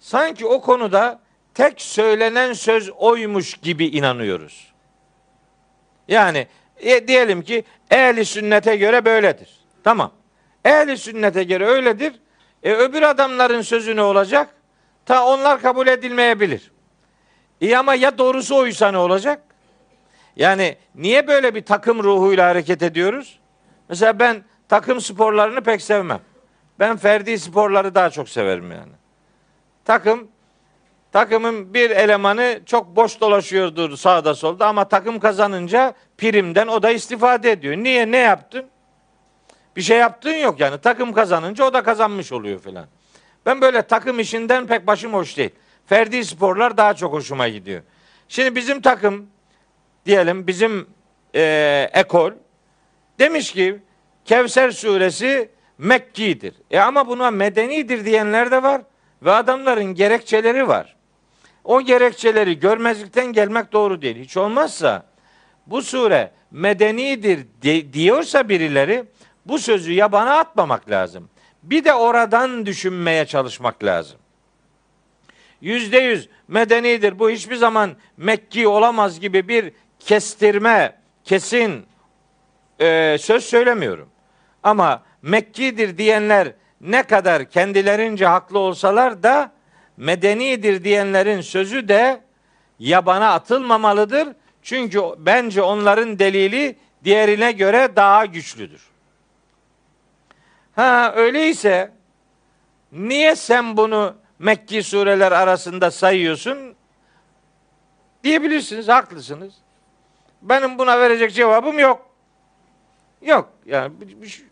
[0.00, 1.20] sanki o konuda
[1.54, 4.72] tek söylenen söz oymuş gibi inanıyoruz.
[6.08, 9.48] Yani e, diyelim ki ehli sünnete göre böyledir.
[9.84, 10.12] Tamam.
[10.64, 12.12] Ehli sünnete göre öyledir.
[12.62, 14.54] E öbür adamların sözü ne olacak?
[15.06, 16.72] Ta onlar kabul edilmeyebilir.
[17.60, 19.42] İyi ama ya doğrusu oysa ne olacak?
[20.36, 23.38] Yani niye böyle bir takım ruhuyla hareket ediyoruz?
[23.88, 26.20] Mesela ben takım sporlarını pek sevmem.
[26.82, 28.92] Ben ferdi sporları daha çok severim yani.
[29.84, 30.28] Takım
[31.12, 37.50] takımın bir elemanı çok boş dolaşıyordur sağda solda ama takım kazanınca primden o da istifade
[37.50, 37.76] ediyor.
[37.76, 38.10] Niye?
[38.10, 38.66] Ne yaptın?
[39.76, 40.78] Bir şey yaptığın yok yani.
[40.78, 42.86] Takım kazanınca o da kazanmış oluyor filan.
[43.46, 45.50] Ben böyle takım işinden pek başım hoş değil.
[45.86, 47.82] Ferdi sporlar daha çok hoşuma gidiyor.
[48.28, 49.26] Şimdi bizim takım
[50.06, 50.86] diyelim bizim
[51.34, 52.32] e, ekol
[53.18, 53.78] demiş ki
[54.24, 55.50] Kevser suresi
[55.82, 56.54] Mekki'dir.
[56.70, 58.82] E ama buna medenidir diyenler de var
[59.22, 60.96] ve adamların gerekçeleri var.
[61.64, 64.16] O gerekçeleri görmezlikten gelmek doğru değil.
[64.16, 65.06] Hiç olmazsa
[65.66, 69.04] bu sure medenidir de, diyorsa birileri
[69.46, 71.30] bu sözü yabana atmamak lazım.
[71.62, 74.18] Bir de oradan düşünmeye çalışmak lazım.
[75.60, 81.86] Yüzde yüz medenidir bu hiçbir zaman Mekki olamaz gibi bir kestirme, kesin
[82.80, 84.11] e, söz söylemiyorum.
[84.62, 89.52] Ama Mekkidir diyenler ne kadar kendilerince haklı olsalar da
[89.96, 92.20] medenidir diyenlerin sözü de
[92.78, 94.28] yabana atılmamalıdır.
[94.62, 98.82] Çünkü bence onların delili diğerine göre daha güçlüdür.
[100.76, 101.92] Ha öyleyse
[102.92, 106.74] niye sen bunu Mekki sureler arasında sayıyorsun?
[108.24, 109.54] Diyebilirsiniz, haklısınız.
[110.42, 112.10] Benim buna verecek cevabım yok.
[113.22, 113.50] Yok.
[113.66, 114.44] Yani bir,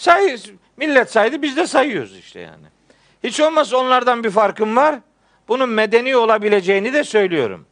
[0.00, 0.36] say,
[0.76, 2.66] millet saydı biz de sayıyoruz işte yani.
[3.24, 4.94] Hiç olmazsa onlardan bir farkım var.
[5.48, 7.66] Bunun medeni olabileceğini de söylüyorum.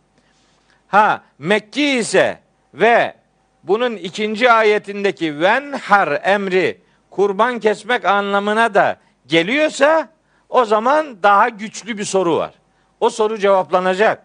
[0.89, 2.41] Ha Mekki ise
[2.75, 3.15] ve
[3.63, 10.09] bunun ikinci ayetindeki venhar emri kurban kesmek anlamına da geliyorsa
[10.49, 12.55] o zaman daha güçlü bir soru var.
[13.01, 14.23] O soru cevaplanacak.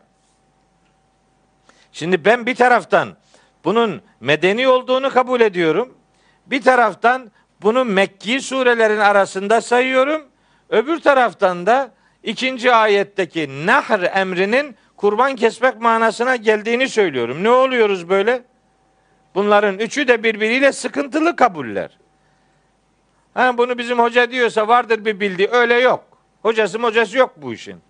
[1.92, 3.18] Şimdi ben bir taraftan
[3.64, 5.94] bunun medeni olduğunu kabul ediyorum.
[6.46, 7.32] Bir taraftan
[7.64, 10.22] bunu Mekki surelerin arasında sayıyorum.
[10.70, 11.92] Öbür taraftan da
[12.24, 17.44] ikinci ayetteki nahr emrinin kurban kesmek manasına geldiğini söylüyorum.
[17.44, 18.44] Ne oluyoruz böyle?
[19.36, 21.98] Bunların üçü de birbiriyle sıkıntılı kabuller.
[23.34, 25.50] Ha, bunu bizim hoca diyorsa vardır bir bildiği.
[25.52, 26.04] Öyle yok.
[26.42, 27.82] Hocası hocası yok bu işin.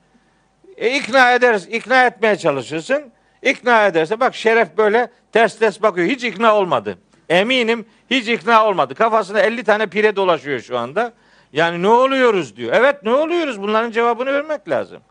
[0.77, 3.11] E, ikna ederiz, ikna etmeye çalışırsın.
[3.41, 6.07] İkna ederse bak Şeref böyle ters ters bakıyor.
[6.07, 6.97] Hiç ikna olmadı.
[7.29, 8.95] Eminim hiç ikna olmadı.
[8.95, 11.13] Kafasında 50 tane pire dolaşıyor şu anda.
[11.53, 12.73] Yani ne oluyoruz diyor.
[12.73, 13.61] Evet ne oluyoruz?
[13.61, 15.01] Bunların cevabını vermek lazım.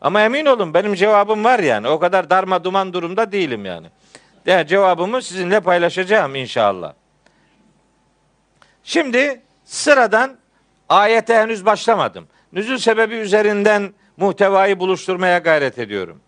[0.00, 1.88] Ama emin olun benim cevabım var yani.
[1.88, 3.86] O kadar darma duman durumda değilim yani.
[4.46, 6.92] yani cevabımı sizinle paylaşacağım inşallah.
[8.84, 10.36] Şimdi sıradan
[10.88, 12.28] ayete henüz başlamadım.
[12.52, 16.20] Nüzül sebebi üzerinden muhtevayı buluşturmaya gayret ediyorum.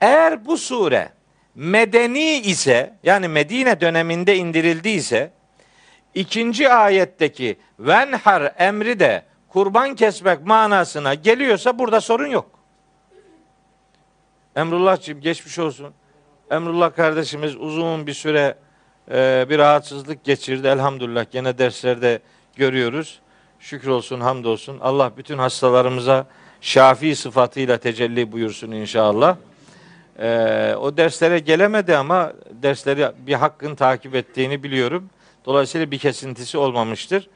[0.00, 1.12] Eğer bu sure
[1.58, 5.30] medeni ise yani Medine döneminde indirdiyse
[6.14, 12.50] ikinci ayetteki venhar emri de kurban kesmek manasına geliyorsa burada sorun yok.
[14.56, 15.94] Emrullah'cığım geçmiş olsun.
[16.50, 18.54] Emrullah kardeşimiz uzun bir süre
[19.10, 20.66] e, bir rahatsızlık geçirdi.
[20.66, 22.20] Elhamdülillah gene derslerde
[22.56, 23.20] görüyoruz.
[23.60, 24.78] Şükür olsun, hamdolsun.
[24.80, 26.26] Allah bütün hastalarımıza
[26.60, 29.36] şafi sıfatıyla tecelli buyursun inşallah.
[30.18, 35.10] Ee, o derslere gelemedi ama dersleri bir hakkın takip ettiğini biliyorum.
[35.44, 37.28] Dolayısıyla bir kesintisi olmamıştır.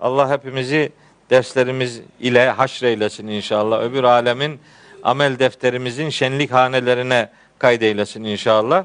[0.00, 0.92] Allah hepimizi
[1.30, 3.82] derslerimiz ile haşreylesin inşallah.
[3.82, 4.60] Öbür alemin
[5.02, 8.84] amel defterimizin şenlik hanelerine kaydeylesin inşallah.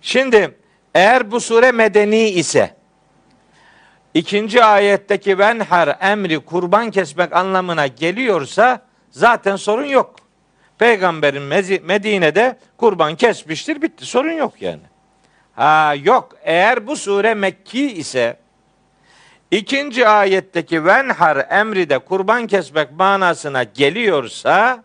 [0.00, 0.54] Şimdi
[0.94, 2.74] eğer bu sure medeni ise
[4.14, 10.16] ikinci ayetteki venhar emri kurban kesmek anlamına geliyorsa zaten sorun yok.
[10.80, 11.42] Peygamberin
[11.82, 14.82] Medine'de kurban kesmiştir bitti sorun yok yani.
[15.54, 18.36] Ha yok eğer bu sure Mekki ise
[19.50, 24.84] ikinci ayetteki venhar emri de kurban kesmek manasına geliyorsa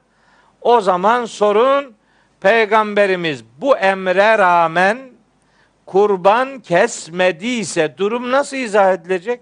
[0.62, 1.96] o zaman sorun
[2.42, 4.98] peygamberimiz bu emre rağmen
[5.86, 9.42] kurban kesmediyse durum nasıl izah edilecek?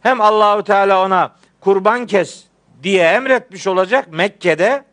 [0.00, 2.44] Hem Allahu Teala ona kurban kes
[2.82, 4.84] diye emretmiş olacak Mekke'de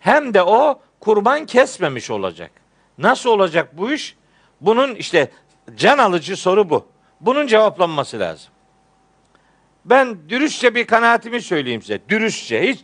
[0.00, 2.50] hem de o kurban kesmemiş olacak.
[2.98, 4.16] Nasıl olacak bu iş?
[4.60, 5.30] Bunun işte
[5.76, 6.86] can alıcı soru bu.
[7.20, 8.52] Bunun cevaplanması lazım.
[9.84, 12.00] Ben dürüstçe bir kanaatimi söyleyeyim size.
[12.08, 12.80] Dürüstçe, hiç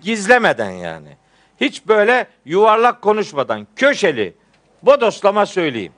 [0.00, 1.16] gizlemeden yani.
[1.60, 4.34] Hiç böyle yuvarlak konuşmadan, köşeli,
[4.82, 5.92] bodoslama söyleyeyim.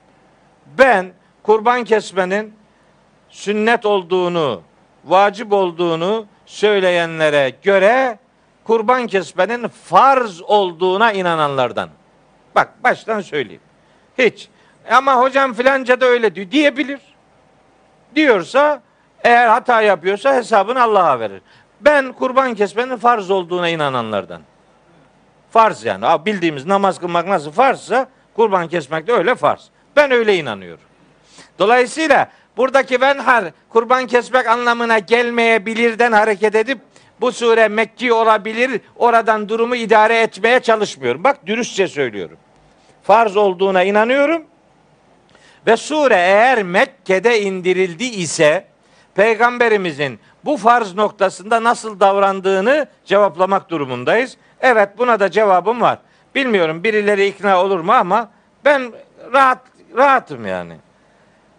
[0.77, 2.53] Ben kurban kesmenin
[3.29, 4.61] sünnet olduğunu,
[5.05, 8.19] vacip olduğunu söyleyenlere göre
[8.63, 11.89] kurban kesmenin farz olduğuna inananlardan.
[12.55, 13.61] Bak baştan söyleyeyim.
[14.17, 14.49] Hiç.
[14.91, 16.99] Ama hocam filanca da öyle diyor diyebilir.
[18.15, 18.81] Diyorsa
[19.23, 21.41] eğer hata yapıyorsa hesabını Allah'a verir.
[21.81, 24.41] Ben kurban kesmenin farz olduğuna inananlardan.
[25.51, 26.25] Farz yani.
[26.25, 29.69] Bildiğimiz namaz kılmak nasıl farzsa kurban kesmek de öyle farz.
[29.95, 30.83] Ben öyle inanıyorum.
[31.59, 36.79] Dolayısıyla buradaki venhar kurban kesmek anlamına gelmeyebilirden hareket edip
[37.23, 38.81] bu sure Mekki olabilir.
[38.95, 41.23] Oradan durumu idare etmeye çalışmıyorum.
[41.23, 42.37] Bak dürüstçe söylüyorum.
[43.03, 44.45] Farz olduğuna inanıyorum.
[45.67, 48.65] Ve sure eğer Mekke'de indirildi ise
[49.15, 54.37] peygamberimizin bu farz noktasında nasıl davrandığını cevaplamak durumundayız.
[54.61, 55.97] Evet buna da cevabım var.
[56.35, 58.31] Bilmiyorum birileri ikna olur mu ama
[58.65, 58.93] ben
[59.33, 59.61] rahat
[59.97, 60.77] rahatım yani.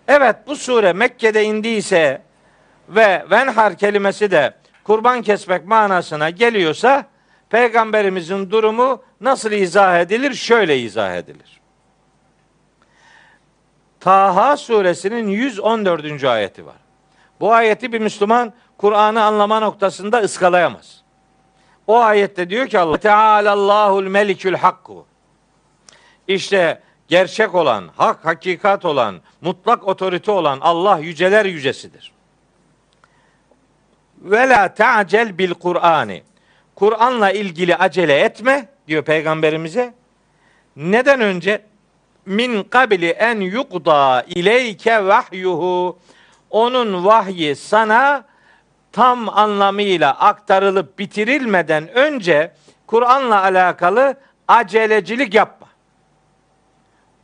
[0.09, 2.23] Evet bu sure Mekke'de indiyse
[2.89, 7.07] ve venhar kelimesi de kurban kesmek manasına geliyorsa
[7.51, 10.35] peygamberimizin durumu nasıl izah edilir?
[10.35, 11.61] Şöyle izah edilir.
[14.01, 16.25] Taha suresinin 114.
[16.25, 16.77] ayeti var.
[17.41, 21.03] Bu ayeti bir Müslüman Kur'an'ı anlama noktasında ıskalayamaz.
[21.87, 25.07] O ayette diyor ki Allah Teala Allahul Melikül Hakku.
[26.29, 32.14] İşte gerçek olan, hak, hakikat olan, mutlak otorite olan Allah yüceler yücesidir.
[34.25, 36.23] Ve la ta'cel bil Kur'ani.
[36.75, 39.95] Kur'an'la ilgili acele etme diyor peygamberimize.
[40.77, 41.63] Neden önce
[42.27, 45.99] min kabli en yukda ileyke vahyuhu
[46.51, 48.25] onun vahyi sana
[48.93, 52.53] tam anlamıyla aktarılıp bitirilmeden önce
[52.87, 54.15] Kur'an'la alakalı
[54.49, 55.67] acelecilik yapma.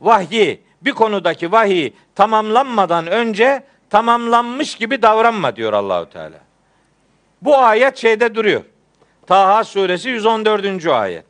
[0.01, 6.50] Vahyi, bir konudaki vahiy tamamlanmadan önce tamamlanmış gibi davranma diyor Allahu Teala.
[7.41, 8.61] Bu ayet şeyde duruyor.
[9.27, 10.87] Taha suresi 114.
[10.87, 11.25] ayet.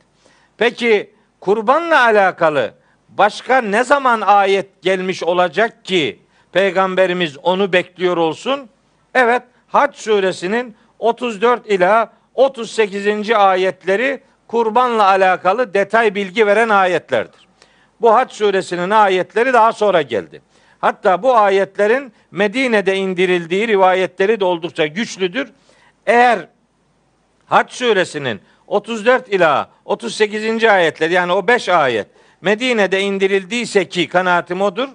[0.58, 1.10] Peki
[1.40, 2.74] kurbanla alakalı
[3.08, 6.20] başka ne zaman ayet gelmiş olacak ki
[6.52, 8.68] peygamberimiz onu bekliyor olsun?
[9.14, 13.30] Evet, Hac suresinin 34 ila 38.
[13.30, 17.40] ayetleri kurbanla alakalı detay bilgi veren ayetlerdir.
[18.00, 20.42] Bu Hac suresinin ayetleri daha sonra geldi.
[20.80, 25.52] Hatta bu ayetlerin Medine'de indirildiği rivayetleri de oldukça güçlüdür.
[26.06, 26.48] Eğer
[27.46, 30.64] Hac suresinin 34 ila 38.
[30.64, 32.06] ayetler yani o 5 ayet
[32.40, 34.88] Medine'de indirildiyse ki kanaatim odur.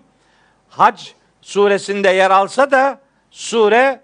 [0.70, 1.02] Hac
[1.42, 3.02] suresinde yer alsa da
[3.32, 4.02] sure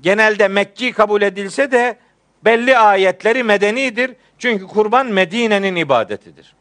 [0.00, 1.98] genelde Mekki kabul edilse de
[2.44, 4.10] belli ayetleri medenidir.
[4.38, 6.54] Çünkü kurban Medine'nin ibadetidir.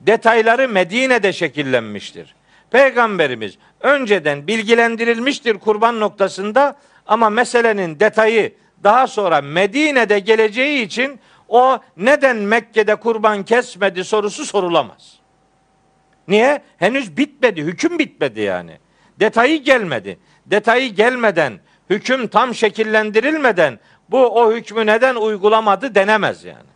[0.00, 2.34] Detayları Medine'de şekillenmiştir.
[2.70, 8.52] Peygamberimiz önceden bilgilendirilmiştir kurban noktasında ama meselenin detayı
[8.84, 15.18] daha sonra Medine'de geleceği için o neden Mekke'de kurban kesmedi sorusu sorulamaz.
[16.28, 16.62] Niye?
[16.76, 18.78] Henüz bitmedi, hüküm bitmedi yani.
[19.20, 20.18] Detayı gelmedi.
[20.46, 21.52] Detayı gelmeden,
[21.90, 23.78] hüküm tam şekillendirilmeden
[24.08, 26.72] bu o hükmü neden uygulamadı denemez yani.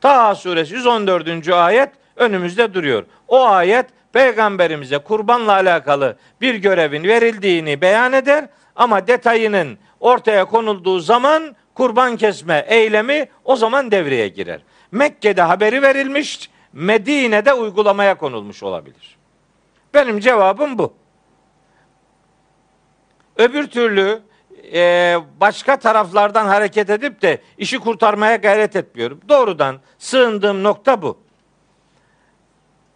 [0.00, 1.48] Taha suresi 114.
[1.48, 3.04] ayet önümüzde duruyor.
[3.28, 11.56] O ayet peygamberimize kurbanla alakalı bir görevin verildiğini beyan eder ama detayının ortaya konulduğu zaman
[11.74, 14.60] kurban kesme eylemi o zaman devreye girer.
[14.92, 19.16] Mekke'de haberi verilmiş, Medine'de uygulamaya konulmuş olabilir.
[19.94, 20.94] Benim cevabım bu.
[23.36, 24.22] Öbür türlü
[24.74, 29.20] e, başka taraflardan hareket edip de işi kurtarmaya gayret etmiyorum.
[29.28, 31.18] Doğrudan sığındığım nokta bu.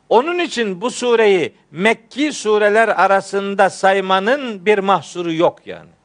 [0.09, 5.98] Onun için bu sureyi Mekki sureler arasında saymanın bir mahsuru yok yani.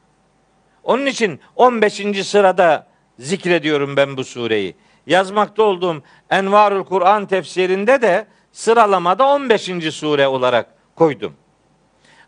[0.84, 2.26] Onun için 15.
[2.26, 2.86] sırada
[3.18, 4.76] zikrediyorum ben bu sureyi.
[5.06, 9.94] Yazmakta olduğum Envarul Kur'an tefsirinde de sıralamada 15.
[9.94, 10.66] sure olarak
[10.96, 11.34] koydum.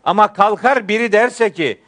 [0.03, 1.81] Ama kalkar biri derse ki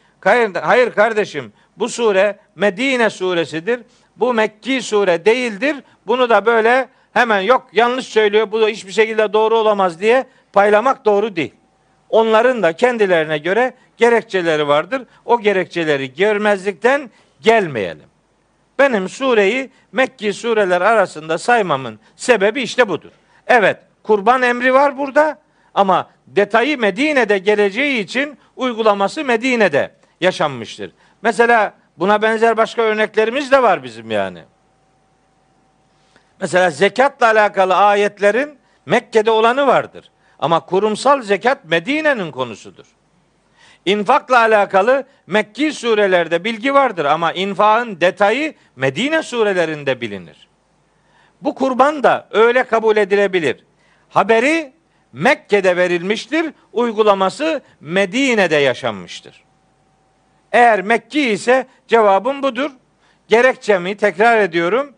[0.62, 3.80] hayır kardeşim bu sure Medine suresidir.
[4.16, 5.76] Bu Mekki sure değildir.
[6.06, 11.04] Bunu da böyle hemen yok yanlış söylüyor bu da hiçbir şekilde doğru olamaz diye paylamak
[11.04, 11.54] doğru değil.
[12.10, 15.02] Onların da kendilerine göre gerekçeleri vardır.
[15.24, 18.06] O gerekçeleri görmezlikten gelmeyelim.
[18.78, 23.10] Benim sureyi Mekki sureler arasında saymamın sebebi işte budur.
[23.46, 25.38] Evet, kurban emri var burada
[25.74, 29.90] ama detayı Medine'de geleceği için uygulaması Medine'de
[30.20, 30.92] yaşanmıştır.
[31.22, 34.44] Mesela buna benzer başka örneklerimiz de var bizim yani.
[36.40, 40.10] Mesela zekatla alakalı ayetlerin Mekke'de olanı vardır.
[40.40, 42.86] Ama kurumsal zekat Medine'nin konusudur.
[43.86, 50.48] İnfakla alakalı Mekki surelerde bilgi vardır ama infakın detayı Medine surelerinde bilinir.
[51.42, 53.64] Bu kurban da öyle kabul edilebilir.
[54.08, 54.72] Haberi
[55.12, 59.44] Mekke'de verilmiştir, uygulaması Medine'de yaşanmıştır.
[60.52, 62.70] Eğer Mekki ise cevabım budur.
[63.28, 64.94] Gerekçemi tekrar ediyorum.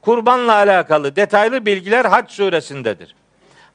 [0.00, 3.14] Kurbanla alakalı detaylı bilgiler Hac suresindedir.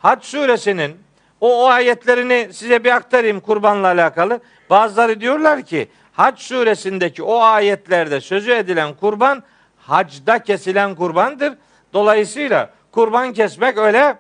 [0.01, 0.97] Hac suresinin
[1.41, 4.39] O, o ayetlerini size bir aktarayım kurbanla alakalı.
[4.69, 9.43] Bazıları diyorlar ki Hac suresindeki o ayetlerde sözü edilen kurban
[9.77, 11.53] hacda kesilen kurbandır.
[11.93, 14.17] Dolayısıyla kurban kesmek öyle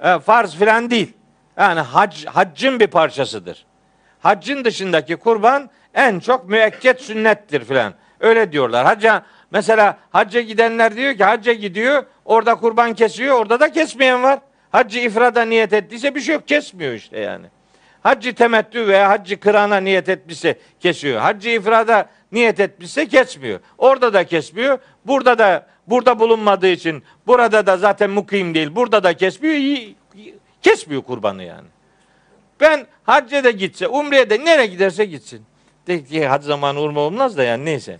[0.00, 1.12] e, farz filan değil.
[1.56, 3.66] Yani hac, haccın bir parçasıdır.
[4.20, 7.94] Haccın dışındaki kurban en çok müekket sünnettir filan.
[8.20, 8.86] Öyle diyorlar.
[8.86, 14.38] Hacca mesela hacca gidenler diyor ki hacca gidiyor orada kurban kesiyor orada da kesmeyen var.
[14.72, 17.46] Haccı ifrada niyet ettiyse bir şey yok kesmiyor işte yani.
[18.02, 21.20] Haccı temettü veya haccı kırana niyet etmişse kesiyor.
[21.20, 23.60] Haccı ifrada niyet etmişse kesmiyor.
[23.78, 24.78] Orada da kesmiyor.
[25.06, 28.74] Burada da burada bulunmadığı için burada da zaten mukim değil.
[28.74, 29.80] Burada da kesmiyor.
[30.62, 31.68] Kesmiyor kurbanı yani.
[32.60, 35.42] Ben hacca da gitse, umreye de nereye giderse gitsin.
[35.86, 37.98] De ki hac zamanı urma olmaz da yani neyse.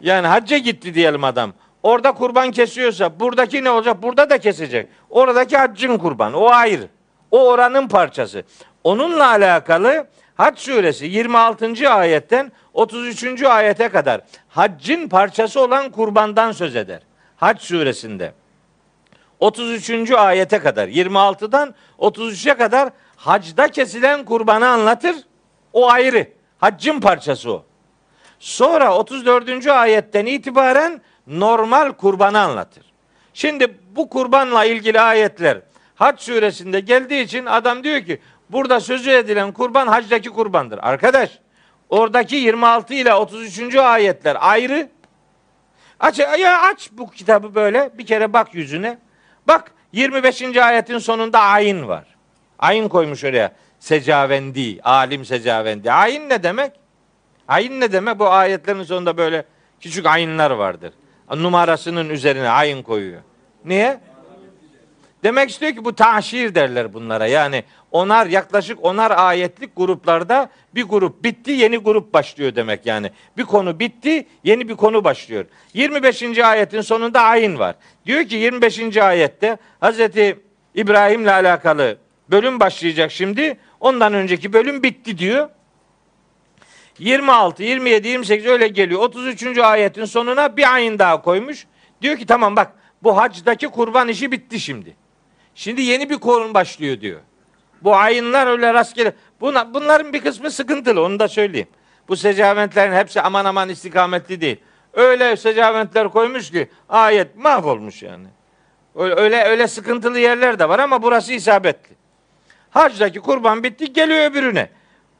[0.00, 1.52] Yani hacca gitti diyelim adam.
[1.82, 4.02] Orada kurban kesiyorsa buradaki ne olacak?
[4.02, 4.88] Burada da kesecek.
[5.10, 6.36] Oradaki haccın kurbanı.
[6.36, 6.88] O ayrı.
[7.30, 8.42] O oranın parçası.
[8.84, 11.90] Onunla alakalı Hac suresi 26.
[11.90, 13.42] ayetten 33.
[13.42, 17.02] ayete kadar haccın parçası olan kurbandan söz eder.
[17.36, 18.32] Hac suresinde.
[19.40, 20.10] 33.
[20.10, 25.16] ayete kadar 26'dan 33'e kadar hacda kesilen kurbanı anlatır.
[25.72, 26.28] O ayrı.
[26.58, 27.64] Haccın parçası o.
[28.38, 29.66] Sonra 34.
[29.66, 32.92] ayetten itibaren normal kurbanı anlatır.
[33.34, 35.60] Şimdi bu kurbanla ilgili ayetler
[35.94, 38.20] Hac suresinde geldiği için adam diyor ki
[38.50, 40.78] burada sözü edilen kurban hacdaki kurbandır.
[40.82, 41.38] Arkadaş
[41.90, 43.74] oradaki 26 ile 33.
[43.76, 44.88] ayetler ayrı.
[46.00, 48.98] Aç, ya aç bu kitabı böyle bir kere bak yüzüne.
[49.48, 50.56] Bak 25.
[50.56, 52.04] ayetin sonunda ayin var.
[52.58, 53.52] Ayin koymuş oraya.
[53.78, 55.92] Secavendi, alim secavendi.
[55.92, 56.72] Ayin ne demek?
[57.48, 58.18] Ayin ne demek?
[58.18, 59.44] Bu ayetlerin sonunda böyle
[59.80, 60.92] küçük ayinler vardır.
[61.36, 63.20] Numarasının üzerine ayin koyuyor.
[63.64, 64.00] Niye?
[65.22, 67.26] Demek istiyor ki bu taşir derler bunlara.
[67.26, 73.10] Yani onar yaklaşık onar ayetlik gruplarda bir grup bitti yeni grup başlıyor demek yani.
[73.36, 75.44] Bir konu bitti yeni bir konu başlıyor.
[75.74, 76.38] 25.
[76.38, 77.76] ayetin sonunda ayin var.
[78.06, 78.96] Diyor ki 25.
[78.96, 80.40] ayette Hazreti
[80.74, 81.98] İbrahim'le alakalı
[82.30, 83.58] bölüm başlayacak şimdi.
[83.80, 85.48] Ondan önceki bölüm bitti diyor.
[86.98, 89.00] 26, 27, 28 öyle geliyor.
[89.00, 89.58] 33.
[89.58, 91.66] ayetin sonuna bir ayın daha koymuş.
[92.02, 92.72] Diyor ki tamam bak
[93.02, 94.96] bu hacdaki kurban işi bitti şimdi.
[95.54, 97.20] Şimdi yeni bir konu başlıyor diyor.
[97.82, 99.12] Bu ayınlar öyle rastgele.
[99.40, 101.68] Buna, bunların bir kısmı sıkıntılı onu da söyleyeyim.
[102.08, 104.56] Bu secaventlerin hepsi aman aman istikametli değil.
[104.92, 108.26] Öyle secaventler koymuş ki ayet mahvolmuş yani.
[108.94, 111.96] Öyle, öyle öyle sıkıntılı yerler de var ama burası isabetli.
[112.70, 114.68] Hacdaki kurban bitti geliyor öbürüne.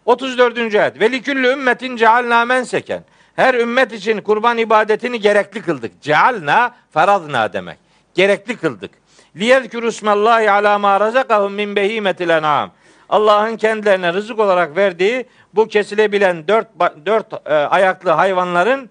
[0.07, 0.75] 34.
[0.75, 1.01] ayet.
[1.01, 3.05] Ve liküllü ümmetin cealna menseken.
[3.37, 6.03] Her ümmet için kurban ibadetini gerekli kıldık.
[6.03, 7.79] Cealna faradna demek.
[8.15, 8.91] Gerekli kıldık.
[9.37, 12.71] Liyezkuru ismallahi ala ma razakahum min behimetil en'am.
[13.09, 16.69] Allah'ın kendilerine rızık olarak verdiği bu kesilebilen dört,
[17.07, 18.91] dört e, ayaklı hayvanların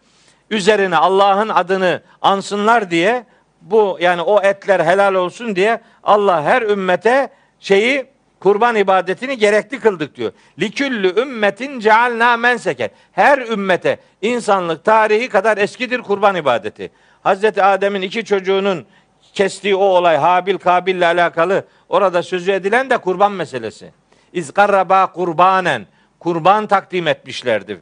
[0.49, 3.26] üzerine Allah'ın adını ansınlar diye
[3.62, 8.05] bu yani o etler helal olsun diye Allah her ümmete şeyi
[8.42, 10.32] kurban ibadetini gerekli kıldık diyor.
[10.60, 12.89] Liküllü ümmetin cealna menseken.
[13.12, 16.92] Her ümmete insanlık tarihi kadar eskidir kurban ibadeti.
[17.24, 18.86] Hazreti Adem'in iki çocuğunun
[19.34, 23.92] kestiği o olay Habil Kabil ile alakalı orada sözü edilen de kurban meselesi.
[24.34, 25.88] İzkarraba kurbanen
[26.20, 27.82] kurban takdim etmişlerdi.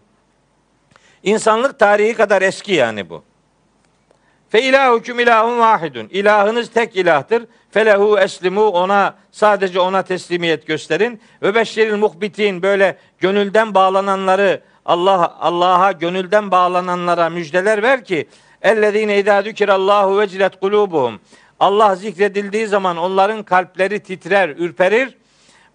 [1.23, 3.23] İnsanlık tarihi kadar eski yani bu.
[4.49, 6.07] Fe ilahukum ilahun vahidun.
[6.11, 7.45] İlahınız tek ilahtır.
[7.71, 11.21] Felehu eslimu ona sadece ona teslimiyet gösterin.
[11.41, 18.27] Ve beşeril muhbitin böyle gönülden bağlananları Allah Allah'a gönülden bağlananlara müjdeler ver ki
[18.61, 21.19] ellezine izâ zükirallahu vecilet kulubuhum.
[21.59, 25.17] Allah zikredildiği zaman onların kalpleri titrer, ürperir.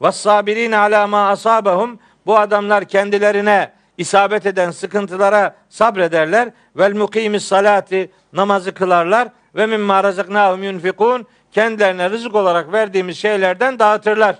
[0.02, 1.98] Ve sabirin ala ma asabahum.
[2.26, 6.48] Bu adamlar kendilerine isabet eden sıkıntılara sabrederler.
[6.76, 14.36] Vel mukimis salati namazı kılarlar ve mimma razaknahum yunfikun kendilerine rızık olarak verdiğimiz şeylerden dağıtırlar.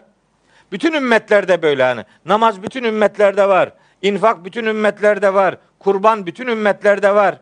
[0.72, 2.04] Bütün ümmetlerde böyle hani.
[2.24, 3.72] Namaz bütün ümmetlerde var.
[4.02, 5.56] İnfak bütün ümmetlerde var.
[5.78, 7.38] Kurban bütün ümmetlerde var.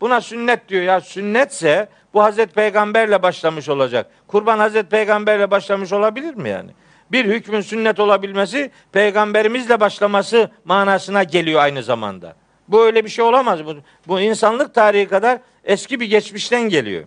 [0.00, 4.06] Buna sünnet diyor ya sünnetse bu Hazreti Peygamberle başlamış olacak.
[4.26, 6.70] Kurban Hazreti Peygamberle başlamış olabilir mi yani?
[7.12, 12.36] Bir hükmün sünnet olabilmesi peygamberimizle başlaması manasına geliyor aynı zamanda.
[12.68, 13.66] Bu öyle bir şey olamaz.
[13.66, 13.76] Bu,
[14.08, 17.04] bu insanlık tarihi kadar eski bir geçmişten geliyor.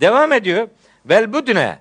[0.00, 0.68] Devam ediyor.
[1.06, 1.78] Vel budne.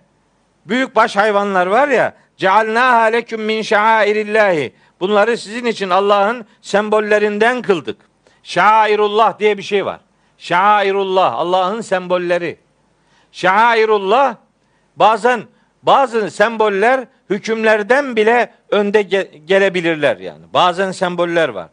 [0.65, 2.13] Büyük baş hayvanlar var ya.
[2.37, 4.73] Cealnaha leküm min şairillahi.
[4.99, 7.97] Bunları sizin için Allah'ın sembollerinden kıldık.
[8.43, 9.99] Şairullah diye bir şey var.
[10.37, 12.57] Şairullah Allah'ın sembolleri.
[13.31, 14.35] Şairullah
[14.95, 15.43] bazen
[15.85, 20.43] bazı semboller hükümlerden bile önde ge- gelebilirler yani.
[20.53, 21.67] Bazen semboller var.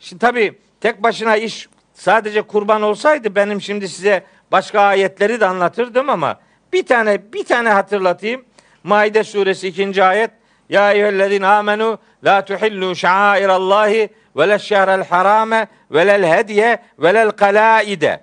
[0.00, 6.10] Şimdi tabii tek başına iş sadece kurban olsaydı benim şimdi size başka ayetleri de anlatırdım
[6.10, 6.40] ama
[6.72, 8.44] bir tane bir tane hatırlatayım.
[8.84, 10.04] Maide suresi 2.
[10.04, 10.30] ayet.
[10.68, 18.20] Ya eyyühellezine amenu la tuhillu şairallahi ve leşşehrel harame ve lel hediye ve lel kalaide.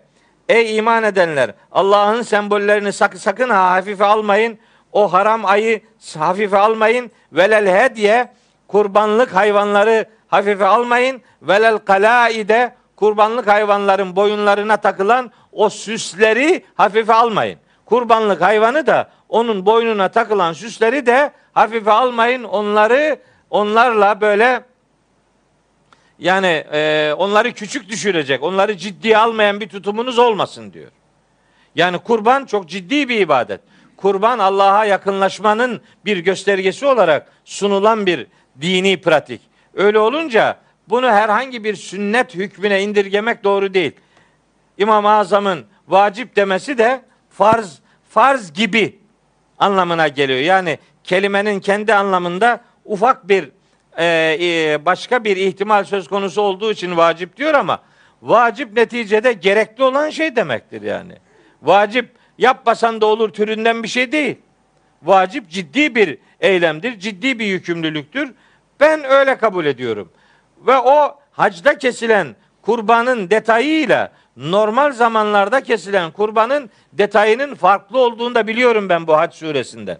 [0.50, 4.60] Ey iman edenler Allah'ın sembollerini sakın, sakın ha hafife almayın.
[4.94, 5.82] O haram ayı
[6.18, 7.12] hafife almayın.
[7.32, 8.32] Velel hediye
[8.68, 11.22] kurbanlık hayvanları hafife almayın.
[11.42, 17.60] Velel kalaide kurbanlık hayvanların boyunlarına takılan o süsleri hafife almayın.
[17.86, 22.44] Kurbanlık hayvanı da onun boynuna takılan süsleri de hafife almayın.
[22.44, 23.20] Onları
[23.50, 24.64] onlarla böyle
[26.20, 30.92] yani e, onları küçük düşürecek, onları ciddiye almayan bir tutumunuz olmasın diyor.
[31.76, 33.62] Yani kurban çok ciddi bir ibadet.
[34.04, 38.28] Kurban Allah'a yakınlaşmanın bir göstergesi olarak sunulan bir
[38.62, 39.42] dini pratik.
[39.74, 40.58] Öyle olunca
[40.90, 43.92] bunu herhangi bir sünnet hükmüne indirgemek doğru değil.
[44.78, 47.80] İmam-ı Azam'ın vacip demesi de farz
[48.10, 49.00] farz gibi
[49.60, 50.40] anlamına geliyor.
[50.40, 53.50] Yani kelimenin kendi anlamında ufak bir
[53.98, 54.06] e,
[54.42, 57.80] e, başka bir ihtimal söz konusu olduğu için vacip diyor ama
[58.22, 61.14] vacip neticede gerekli olan şey demektir yani.
[61.62, 64.38] Vacip yapmasan da olur türünden bir şey değil.
[65.04, 68.34] Vacip ciddi bir eylemdir, ciddi bir yükümlülüktür.
[68.80, 70.12] Ben öyle kabul ediyorum.
[70.58, 78.90] Ve o hacda kesilen kurbanın detayıyla normal zamanlarda kesilen kurbanın detayının farklı olduğunu da biliyorum
[78.90, 79.98] ben bu hac suresinde.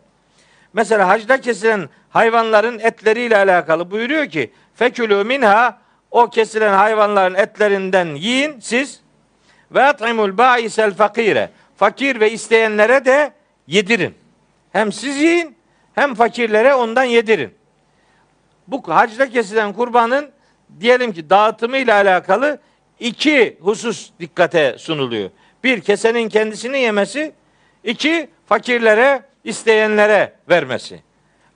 [0.74, 5.78] Mesela hacda kesilen hayvanların etleriyle alakalı buyuruyor ki fekülü minha
[6.12, 9.00] o kesilen hayvanların etlerinden yiyin siz
[9.72, 13.34] ve at'imul ba'isel fakire fakir ve isteyenlere de
[13.68, 14.16] yedirin.
[14.72, 15.56] Hem siz yiyin
[15.96, 17.54] hem fakirlere ondan yedirin.
[18.68, 20.32] Bu hacda kesilen kurbanın
[20.80, 22.60] diyelim ki dağıtımı ile alakalı
[23.00, 25.30] iki husus dikkate sunuluyor.
[25.64, 27.32] Bir kesenin kendisini yemesi,
[27.84, 31.02] iki fakirlere, isteyenlere vermesi.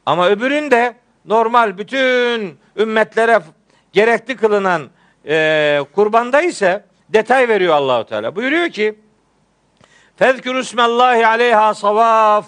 [0.06, 0.96] Ama öbüründe
[1.26, 3.40] normal bütün ümmetlere
[3.94, 4.90] gerekli kılınan
[5.28, 8.36] e, kurbanda ise detay veriyor Allahu Teala.
[8.36, 8.96] Buyuruyor ki:
[10.18, 12.46] "Fezkuru ismallahi aleyha savaf."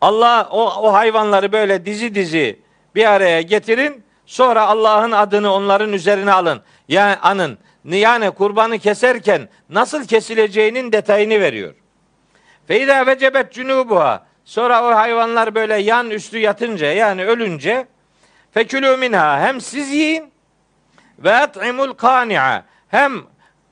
[0.00, 2.60] Allah o, o hayvanları böyle dizi dizi
[2.94, 4.04] bir araya getirin.
[4.26, 6.62] Sonra Allah'ın adını onların üzerine alın.
[6.88, 7.58] Yani anın.
[7.84, 11.74] Yani kurbanı keserken nasıl kesileceğinin detayını veriyor.
[12.66, 14.26] Feyda vecebet cunubuha.
[14.44, 17.86] Sonra o hayvanlar böyle yan üstü yatınca yani ölünce
[18.50, 20.32] fekülü minha hem siz yiyin
[21.18, 23.22] ve at'imul kani'a hem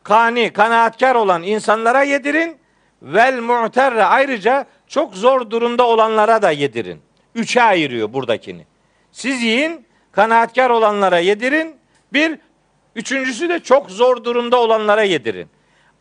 [0.05, 2.57] kani kanaatkar olan insanlara yedirin
[3.03, 7.01] vel mu'terre ayrıca çok zor durumda olanlara da yedirin.
[7.35, 8.67] Üçe ayırıyor buradakini.
[9.13, 11.77] Siz yiyin, kanaatkar olanlara yedirin.
[12.13, 12.39] Bir,
[12.97, 15.49] üçüncüsü de çok zor durumda olanlara yedirin.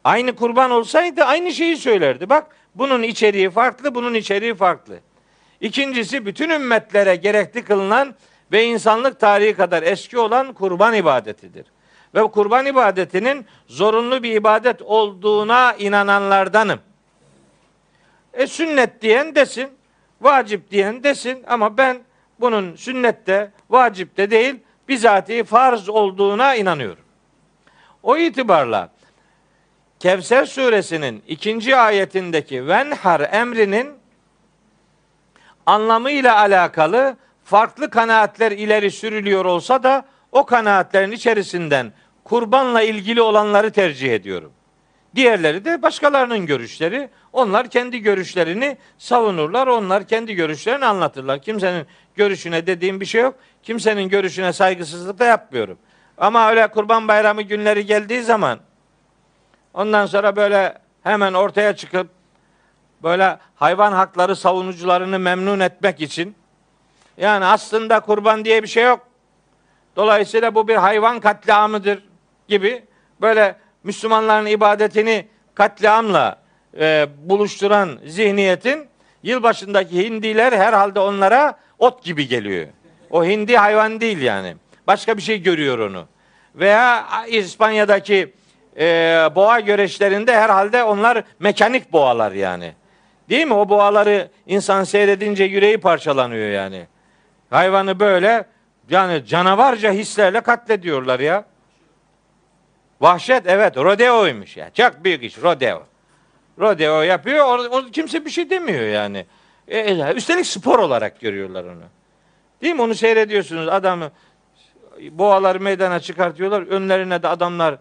[0.03, 2.29] Aynı kurban olsaydı aynı şeyi söylerdi.
[2.29, 4.99] Bak bunun içeriği farklı, bunun içeriği farklı.
[5.61, 8.15] İkincisi bütün ümmetlere gerekli kılınan
[8.51, 11.65] ve insanlık tarihi kadar eski olan kurban ibadetidir.
[12.15, 16.79] Ve kurban ibadetinin zorunlu bir ibadet olduğuna inananlardanım.
[18.33, 19.69] E sünnet diyen desin,
[20.21, 22.01] vacip diyen desin ama ben
[22.39, 24.55] bunun sünnette, vacipte değil,
[24.87, 27.03] bizatihi farz olduğuna inanıyorum.
[28.03, 28.89] O itibarla
[29.99, 33.93] Kevser suresinin ikinci ayetindeki venhar emrinin
[35.65, 41.93] anlamıyla alakalı farklı kanaatler ileri sürülüyor olsa da o kanaatlerin içerisinden
[42.23, 44.51] kurbanla ilgili olanları tercih ediyorum.
[45.15, 47.09] Diğerleri de başkalarının görüşleri.
[47.33, 49.67] Onlar kendi görüşlerini savunurlar.
[49.67, 51.41] Onlar kendi görüşlerini anlatırlar.
[51.41, 53.35] Kimsenin görüşüne dediğim bir şey yok.
[53.63, 55.77] Kimsenin görüşüne saygısızlık da yapmıyorum.
[56.17, 58.59] Ama öyle kurban bayramı günleri geldiği zaman
[59.73, 62.07] ondan sonra böyle hemen ortaya çıkıp
[63.03, 66.35] böyle hayvan hakları savunucularını memnun etmek için
[67.17, 69.07] yani aslında kurban diye bir şey yok.
[69.95, 72.03] Dolayısıyla bu bir hayvan katliamıdır
[72.47, 72.83] gibi
[73.21, 76.39] böyle Müslümanların ibadetini katliamla
[76.79, 78.87] e, buluşturan zihniyetin
[79.23, 82.67] yılbaşındaki hindiler herhalde onlara ot gibi geliyor.
[83.09, 84.55] O hindi hayvan değil yani.
[84.87, 86.05] Başka bir şey görüyor onu.
[86.55, 88.33] Veya İspanya'daki
[88.79, 88.85] e,
[89.35, 92.73] boğa göreçlerinde herhalde onlar mekanik boğalar yani.
[93.29, 93.53] Değil mi?
[93.53, 96.87] O boğaları insan seyredince yüreği parçalanıyor yani.
[97.49, 98.45] Hayvanı böyle
[98.89, 101.45] yani canavarca hislerle katlediyorlar ya.
[103.03, 104.69] Vahşet evet rodeoymuş ya.
[104.73, 105.83] Çok büyük iş rodeo.
[106.59, 107.45] Rodeo yapıyor.
[107.45, 109.25] O, o kimse bir şey demiyor yani.
[109.67, 111.83] E, e, üstelik spor olarak görüyorlar onu.
[112.61, 112.81] Değil mi?
[112.81, 113.67] Onu seyrediyorsunuz.
[113.67, 114.11] Adamı
[115.11, 116.61] boğaları meydana çıkartıyorlar.
[116.61, 117.77] Önlerine de adamlar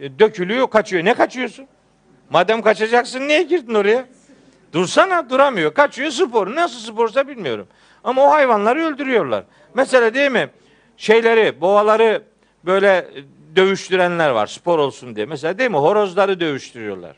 [0.00, 1.04] e, dökülüyor, kaçıyor.
[1.04, 1.66] Ne kaçıyorsun?
[2.30, 4.06] Madem kaçacaksın niye girdin oraya?
[4.72, 5.74] Dursana duramıyor.
[5.74, 6.54] Kaçıyor spor.
[6.54, 7.66] Nasıl sporsa bilmiyorum.
[8.04, 9.44] Ama o hayvanları öldürüyorlar.
[9.74, 10.48] Mesela değil mi?
[10.96, 12.22] Şeyleri, boğaları
[12.64, 13.06] böyle
[13.56, 15.26] dövüştürenler var spor olsun diye.
[15.26, 15.76] Mesela değil mi?
[15.76, 17.16] Horozları dövüştürüyorlar.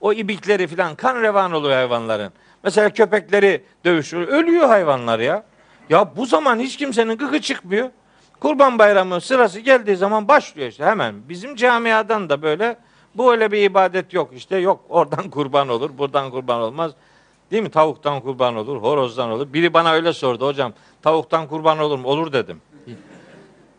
[0.00, 2.32] O ibikleri filan kan revan oluyor hayvanların.
[2.62, 4.28] Mesela köpekleri dövüştürüyor.
[4.28, 5.44] Ölüyor hayvanlar ya.
[5.90, 7.90] Ya bu zaman hiç kimsenin gıkı çıkmıyor.
[8.40, 11.14] Kurban bayramı sırası geldiği zaman başlıyor işte hemen.
[11.28, 12.76] Bizim camiadan da böyle
[13.14, 16.92] bu öyle bir ibadet yok işte yok oradan kurban olur buradan kurban olmaz.
[17.50, 17.70] Değil mi?
[17.70, 19.52] Tavuktan kurban olur, horozdan olur.
[19.52, 20.72] Biri bana öyle sordu hocam.
[21.02, 22.08] Tavuktan kurban olur mu?
[22.08, 22.60] Olur dedim.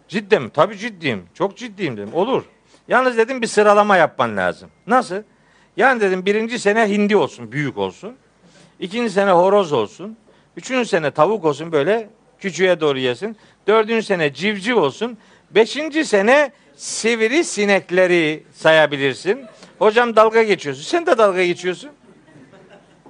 [0.07, 0.49] Cidden mi?
[0.49, 1.25] Tabii ciddiyim.
[1.33, 2.13] Çok ciddiyim dedim.
[2.13, 2.43] Olur.
[2.87, 4.69] Yalnız dedim bir sıralama yapman lazım.
[4.87, 5.23] Nasıl?
[5.77, 8.15] Yani dedim birinci sene hindi olsun, büyük olsun.
[8.79, 10.17] İkinci sene horoz olsun.
[10.57, 13.37] Üçüncü sene tavuk olsun böyle küçüğe doğru yesin.
[13.67, 15.17] Dördüncü sene civciv olsun.
[15.51, 19.45] Beşinci sene sivri sinekleri sayabilirsin.
[19.79, 20.83] Hocam dalga geçiyorsun.
[20.83, 21.89] Sen de dalga geçiyorsun.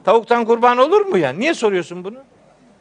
[0.04, 1.30] Tavuktan kurban olur mu ya?
[1.34, 2.18] Niye soruyorsun bunu?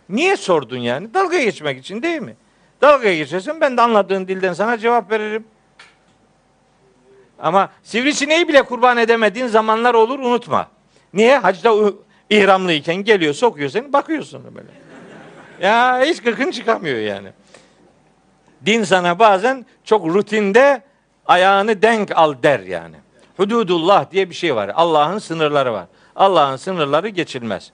[0.09, 1.15] Niye sordun yani?
[1.15, 2.37] Dalga geçmek için değil mi?
[2.83, 5.45] Dalga geçiyorsun ben de anladığın dilden sana cevap veririm.
[7.39, 10.69] Ama sivrisineği bile kurban edemediğin zamanlar olur unutma.
[11.15, 11.39] Niye?
[11.39, 11.93] Hacda
[12.31, 14.69] ihramlıyken geliyor sokuyor seni bakıyorsun böyle.
[15.61, 17.29] Ya hiç gıkın çıkamıyor yani.
[18.67, 20.83] Din sana bazen çok rutinde
[21.27, 22.97] ayağını denk al der yani.
[23.37, 24.71] Hududullah diye bir şey var.
[24.75, 25.87] Allah'ın sınırları var.
[26.17, 27.73] Allah'ın sınırları geçilmez.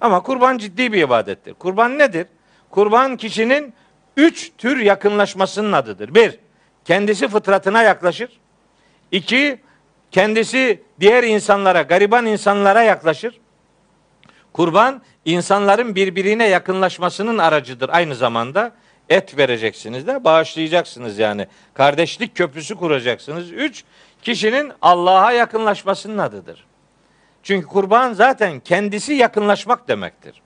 [0.00, 1.54] Ama kurban ciddi bir ibadettir.
[1.54, 2.26] Kurban nedir?
[2.70, 3.74] Kurban kişinin
[4.16, 6.14] üç tür yakınlaşmasının adıdır.
[6.14, 6.38] Bir,
[6.84, 8.40] kendisi fıtratına yaklaşır.
[9.10, 9.60] İki,
[10.10, 13.40] kendisi diğer insanlara, gariban insanlara yaklaşır.
[14.52, 18.72] Kurban insanların birbirine yakınlaşmasının aracıdır aynı zamanda.
[19.08, 21.46] Et vereceksiniz de bağışlayacaksınız yani.
[21.74, 23.52] Kardeşlik köprüsü kuracaksınız.
[23.52, 23.84] Üç,
[24.22, 26.66] kişinin Allah'a yakınlaşmasının adıdır.
[27.42, 30.42] Çünkü kurban zaten kendisi yakınlaşmak demektir.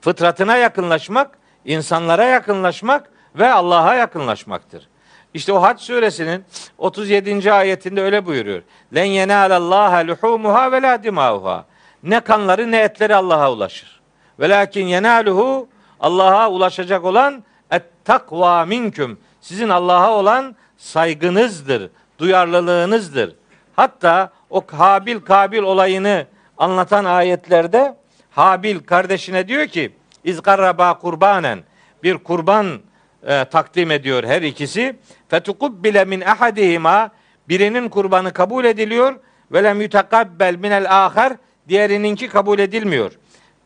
[0.00, 4.88] Fıtratına yakınlaşmak, insanlara yakınlaşmak ve Allah'a yakınlaşmaktır.
[5.34, 6.44] İşte o Hac suresinin
[6.78, 7.52] 37.
[7.52, 8.62] ayetinde öyle buyuruyor.
[8.94, 11.64] Len yenalallaha luhumuha ve la dimauha.
[12.02, 14.00] Ne kanları ne etleri Allah'a ulaşır.
[14.40, 15.68] Velakin yenaluhu
[16.00, 19.18] Allah'a ulaşacak olan et takva minküm.
[19.40, 23.34] Sizin Allah'a olan saygınızdır, duyarlılığınızdır.
[23.76, 26.26] Hatta o Habil Kabil olayını
[26.58, 27.96] anlatan ayetlerde
[28.30, 29.92] Habil kardeşine diyor ki
[30.24, 31.62] İzgarraba kurbanen
[32.02, 32.80] bir kurban
[33.26, 34.96] e, takdim ediyor her ikisi.
[35.28, 37.10] Fetukubbile min ahadihima
[37.48, 39.14] birinin kurbanı kabul ediliyor
[39.52, 41.32] ve lem yutakabbel minel ahar
[41.68, 43.12] diğerininki kabul edilmiyor.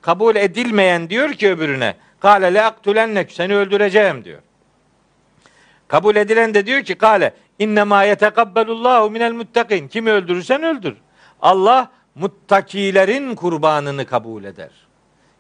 [0.02, 4.40] Kabul edilmeyen diyor ki öbürüne kale le aktulennek seni öldüreceğim diyor.
[5.88, 9.88] Kabul edilen de diyor ki kale innema yetekabbelullahu minel muttakin.
[9.88, 10.96] Kimi öldürürsen öldür.
[11.42, 14.70] Allah muttakilerin kurbanını kabul eder.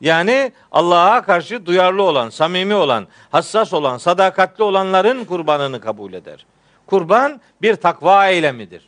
[0.04, 6.46] Yani Allah'a karşı duyarlı olan, samimi olan, hassas olan, sadakatli olanların kurbanını kabul eder.
[6.86, 8.82] Kurban bir takva eylemidir.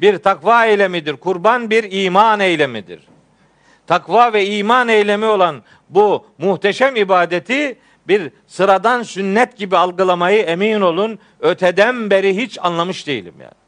[0.00, 1.16] Bir takva eylemidir.
[1.16, 3.00] Kurban bir iman eylemidir.
[3.86, 7.78] Takva ve iman eylemi olan bu muhteşem ibadeti
[8.08, 13.60] bir sıradan sünnet gibi algılamayı emin olun öteden beri hiç anlamış değilim yani.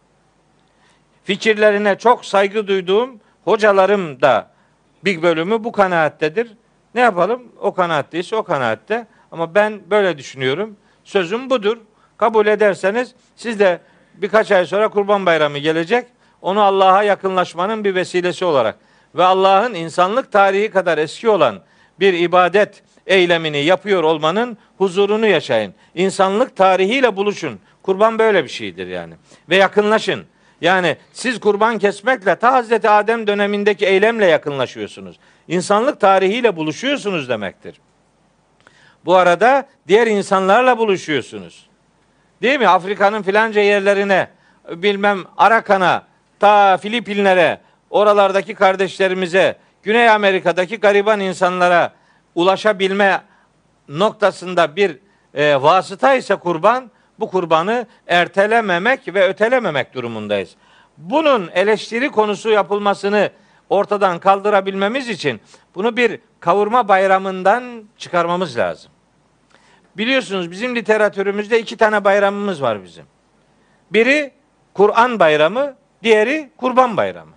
[1.24, 4.51] Fikirlerine çok saygı duyduğum hocalarım da
[5.04, 6.52] bir bölümü bu kanaattedir.
[6.94, 7.42] Ne yapalım?
[7.60, 9.06] O kanaatteyse o kanaatte.
[9.32, 10.76] Ama ben böyle düşünüyorum.
[11.04, 11.78] Sözüm budur.
[12.16, 13.80] Kabul ederseniz siz de
[14.14, 16.06] birkaç ay sonra Kurban Bayramı gelecek.
[16.42, 18.76] Onu Allah'a yakınlaşmanın bir vesilesi olarak
[19.14, 21.60] ve Allah'ın insanlık tarihi kadar eski olan
[22.00, 25.74] bir ibadet eylemini yapıyor olmanın huzurunu yaşayın.
[25.94, 27.60] İnsanlık tarihiyle buluşun.
[27.82, 29.14] Kurban böyle bir şeydir yani.
[29.48, 30.24] Ve yakınlaşın.
[30.62, 35.16] Yani siz kurban kesmekle ta Hazreti Adem dönemindeki eylemle yakınlaşıyorsunuz.
[35.48, 37.80] İnsanlık tarihiyle buluşuyorsunuz demektir.
[39.04, 41.66] Bu arada diğer insanlarla buluşuyorsunuz.
[42.42, 42.68] Değil mi?
[42.68, 44.28] Afrika'nın filanca yerlerine,
[44.70, 46.02] bilmem Arakan'a,
[46.40, 47.60] ta Filipinlere,
[47.90, 51.92] oralardaki kardeşlerimize, Güney Amerika'daki gariban insanlara
[52.34, 53.20] ulaşabilme
[53.88, 54.98] noktasında bir
[55.34, 56.90] e, vasıta ise kurban,
[57.20, 60.56] bu kurbanı ertelememek ve ötelememek durumundayız.
[60.98, 63.30] Bunun eleştiri konusu yapılmasını
[63.70, 65.40] ortadan kaldırabilmemiz için
[65.74, 68.92] bunu bir kavurma bayramından çıkarmamız lazım.
[69.96, 73.04] Biliyorsunuz bizim literatürümüzde iki tane bayramımız var bizim.
[73.90, 74.32] Biri
[74.74, 77.32] Kur'an bayramı, diğeri Kurban bayramı.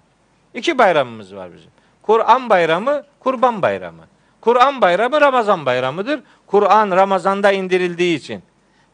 [0.54, 1.72] İki bayramımız var bizim.
[2.02, 4.04] Kur'an bayramı Kurban bayramı.
[4.42, 6.20] Kur'an bayramı Ramazan bayramıdır.
[6.48, 8.44] Kur'an Ramazan'da indirildiği için.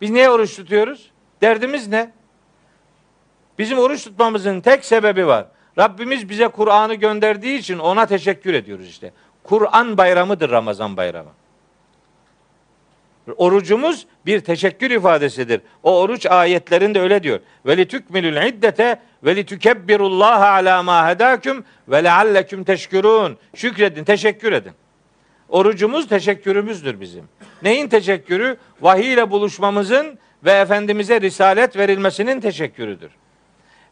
[0.02, 1.12] Biz niye oruç tutuyoruz?
[1.42, 2.12] Derdimiz ne?
[3.60, 5.46] Bizim oruç tutmamızın tek sebebi var.
[5.78, 9.12] Rabbimiz bize Kur'an'ı gönderdiği için ona teşekkür ediyoruz işte.
[9.44, 11.30] Kur'an bayramıdır Ramazan bayramı.
[13.38, 15.62] Orucumuz bir teşekkür ifadesidir.
[15.84, 17.40] O oruç ayetlerinde öyle diyor.
[17.66, 23.38] Ve li tukmilul iddete ve li tukebbirullaha ala ma hedaküm ve lealleküm teşkurun.
[23.56, 24.72] Şükredin, teşekkür edin.
[25.52, 27.24] Orucumuz teşekkürümüzdür bizim.
[27.64, 28.58] Neyin teşekkürü?
[28.82, 33.12] Vahiy ile buluşmamızın ve Efendimiz'e risalet verilmesinin teşekkürüdür.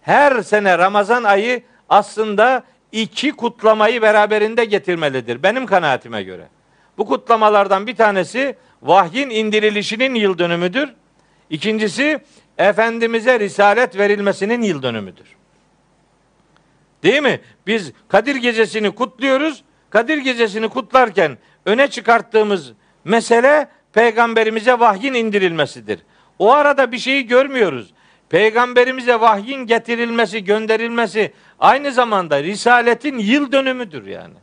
[0.01, 5.43] Her sene Ramazan ayı aslında iki kutlamayı beraberinde getirmelidir.
[5.43, 6.47] Benim kanaatime göre.
[6.97, 10.93] Bu kutlamalardan bir tanesi vahyin indirilişinin yıl dönümüdür.
[11.49, 12.19] İkincisi
[12.57, 15.35] Efendimiz'e risalet verilmesinin yıl dönümüdür.
[17.03, 17.39] Değil mi?
[17.67, 19.63] Biz Kadir Gecesi'ni kutluyoruz.
[19.89, 22.71] Kadir Gecesi'ni kutlarken öne çıkarttığımız
[23.03, 25.99] mesele peygamberimize vahyin indirilmesidir.
[26.39, 27.93] O arada bir şeyi görmüyoruz.
[28.29, 34.33] Peygamberimize vahyin getirilmesi, gönderilmesi aynı zamanda risaletin yıl dönümüdür yani.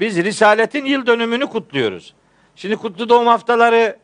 [0.00, 2.14] Biz risaletin yıl dönümünü kutluyoruz.
[2.56, 3.96] Şimdi kutlu doğum haftaları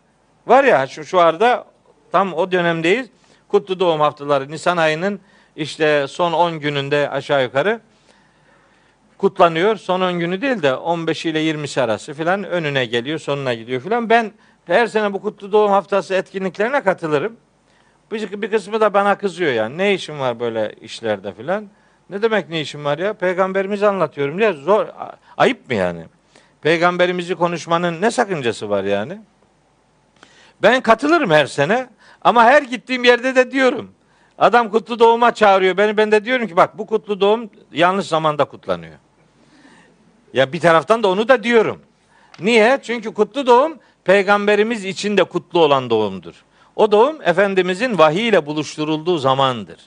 [0.46, 1.66] var ya şu şu arada
[2.12, 3.08] tam o dönemdeyiz.
[3.48, 5.20] Kutlu doğum haftaları Nisan ayının
[5.56, 7.80] işte son 10 gününde aşağı yukarı
[9.18, 9.76] kutlanıyor.
[9.76, 14.10] Son 10 günü değil de 15 ile 20 arası filan önüne geliyor, sonuna gidiyor filan.
[14.10, 14.32] Ben
[14.66, 17.36] her sene bu kutlu doğum haftası etkinliklerine katılırım.
[18.12, 19.78] Bir, bir kısmı da bana kızıyor yani.
[19.78, 21.66] Ne işin var böyle işlerde filan?
[22.10, 23.12] Ne demek ne işin var ya?
[23.12, 24.38] Peygamberimizi anlatıyorum.
[24.38, 24.86] Ya zor
[25.36, 26.04] ayıp mı yani?
[26.62, 29.18] Peygamberimizi konuşmanın ne sakıncası var yani?
[30.62, 31.86] Ben katılırım her sene
[32.22, 33.90] ama her gittiğim yerde de diyorum.
[34.38, 35.96] Adam kutlu doğuma çağırıyor beni.
[35.96, 38.94] Ben de diyorum ki bak bu kutlu doğum yanlış zamanda kutlanıyor.
[40.32, 41.80] Ya bir taraftan da onu da diyorum.
[42.40, 42.78] Niye?
[42.82, 46.34] Çünkü kutlu doğum peygamberimiz için de kutlu olan doğumdur.
[46.76, 49.78] O doğum Efendimizin vahiy ile buluşturulduğu zamandır.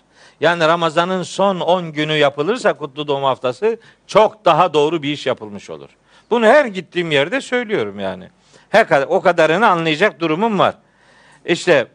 [0.42, 3.78] Yani Ramazan'ın son 10 günü yapılırsa kutlu doğum haftası
[4.08, 5.90] çok daha doğru bir iş yapılmış olur.
[6.30, 8.30] Bunu her gittiğim yerde söylüyorum yani.
[8.70, 10.76] Her kadar, o kadarını anlayacak durumum var.
[11.46, 11.88] İşte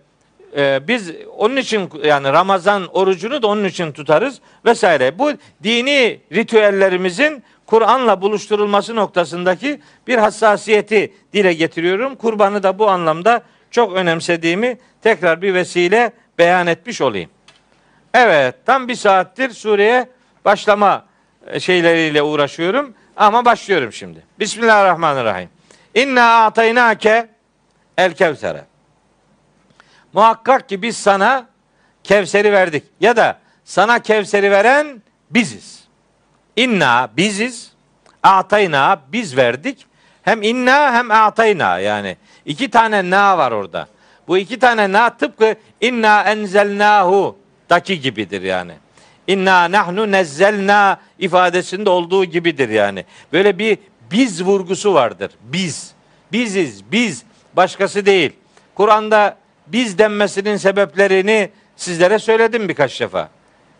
[0.57, 5.19] e, biz onun için yani Ramazan orucunu da onun için tutarız vesaire.
[5.19, 5.33] Bu
[5.63, 12.16] dini ritüellerimizin Kur'an'la buluşturulması noktasındaki bir hassasiyeti dile getiriyorum.
[12.16, 17.31] Kurbanı da bu anlamda çok önemsediğimi tekrar bir vesile beyan etmiş olayım.
[18.14, 20.09] Evet, tam bir saattir sureye
[20.45, 21.05] başlama
[21.47, 22.95] e, şeyleriyle uğraşıyorum.
[23.16, 24.22] Ama başlıyorum şimdi.
[24.39, 25.49] Bismillahirrahmanirrahim.
[25.95, 27.29] İnna ataynake
[27.99, 28.64] el kevsere.
[30.12, 31.47] Muhakkak ki biz sana
[32.05, 32.85] Kevser'i verdik.
[33.01, 35.84] Ya da sana Kevser'i veren biziz.
[36.57, 37.71] İnna biziz.
[38.23, 39.87] Atayna biz verdik.
[40.23, 42.17] Hem inna hem atayna yani.
[42.45, 43.89] iki tane na var orada.
[44.29, 47.37] Bu iki tane na tıpkı inna enzelnahu
[47.71, 48.73] daki gibidir yani.
[49.27, 53.05] İnna nahnu nezzelna ifadesinde olduğu gibidir yani.
[53.33, 53.79] Böyle bir
[54.11, 55.31] biz vurgusu vardır.
[55.41, 55.93] Biz.
[56.33, 57.23] Biziz, biz.
[57.57, 58.33] Başkası değil.
[58.75, 59.37] Kur'an'da
[59.67, 63.29] biz denmesinin sebeplerini sizlere söyledim birkaç defa.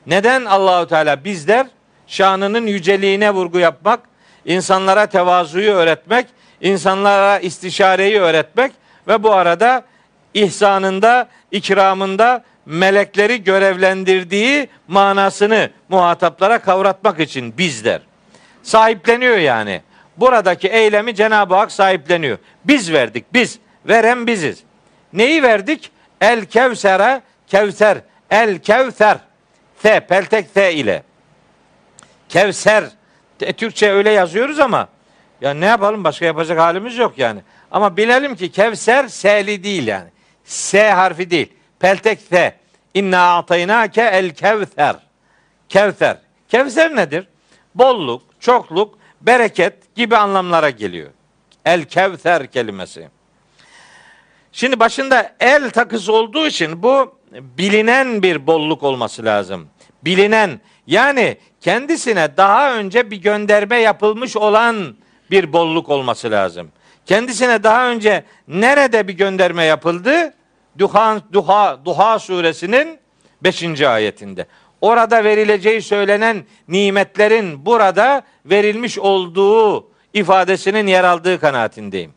[0.07, 1.67] Neden Allahu Teala biz der?
[2.07, 4.01] Şanının yüceliğine vurgu yapmak,
[4.45, 6.27] insanlara tevazuyu öğretmek,
[6.61, 8.73] insanlara istişareyi öğretmek
[9.09, 9.83] ve bu arada
[10.35, 18.01] ihsanında, ikramında melekleri görevlendirdiği manasını muhataplara kavratmak için bizler.
[18.63, 19.81] Sahipleniyor yani.
[20.17, 22.39] Buradaki eylemi Cenab-ı Hak sahipleniyor.
[22.65, 23.59] Biz verdik, biz.
[23.89, 24.63] Veren biziz.
[25.13, 25.91] Neyi verdik?
[26.21, 27.99] El kevsere, kevser.
[28.31, 29.19] El kevser.
[29.83, 31.03] T, peltek T ile.
[32.35, 32.85] Kevser.
[33.41, 34.89] E, Türkçe öyle yazıyoruz ama
[35.41, 37.41] ya ne yapalım başka yapacak halimiz yok yani.
[37.71, 40.09] Ama bilelim ki Kevser S'li değil yani.
[40.45, 41.53] S harfi değil.
[41.79, 42.57] Peltek T.
[42.95, 44.97] İnna ataynake el kevser.
[45.69, 46.17] Kevser.
[46.49, 47.29] Kevser nedir?
[47.75, 51.11] Bolluk, çokluk, bereket gibi anlamlara geliyor.
[51.65, 53.09] El kevser kelimesi.
[54.53, 59.69] Şimdi başında el takısı olduğu için bu bilinen bir bolluk olması lazım.
[60.05, 64.97] Bilinen yani kendisine daha önce bir gönderme yapılmış olan
[65.31, 66.73] bir bolluk olması lazım.
[67.07, 70.35] Kendisine daha önce nerede bir gönderme yapıldı?
[70.79, 72.99] Duha, Duha, Duha suresinin
[73.43, 73.81] 5.
[73.81, 74.47] ayetinde.
[74.81, 82.13] Orada verileceği söylenen nimetlerin burada verilmiş olduğu ifadesinin yer aldığı kanaatindeyim.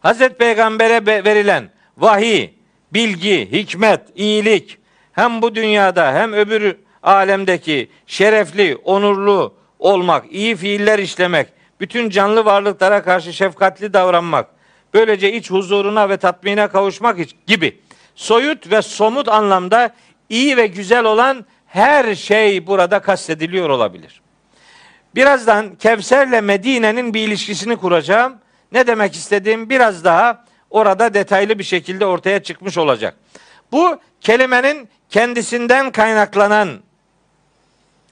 [0.00, 2.50] Hazreti Peygamber'e verilen vahiy,
[2.92, 4.78] bilgi, hikmet, iyilik
[5.12, 11.48] hem bu dünyada hem öbür alemdeki şerefli, onurlu, olmak, iyi fiiller işlemek,
[11.80, 14.48] bütün canlı varlıklara karşı şefkatli davranmak,
[14.94, 17.80] böylece iç huzuruna ve tatmine kavuşmak gibi
[18.14, 19.94] soyut ve somut anlamda
[20.28, 24.20] iyi ve güzel olan her şey burada kastediliyor olabilir.
[25.14, 28.34] Birazdan Kevser'le Medine'nin bir ilişkisini kuracağım.
[28.72, 33.16] Ne demek istediğim biraz daha orada detaylı bir şekilde ortaya çıkmış olacak.
[33.72, 36.68] Bu kelimenin kendisinden kaynaklanan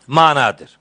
[0.08, 0.78] manadır.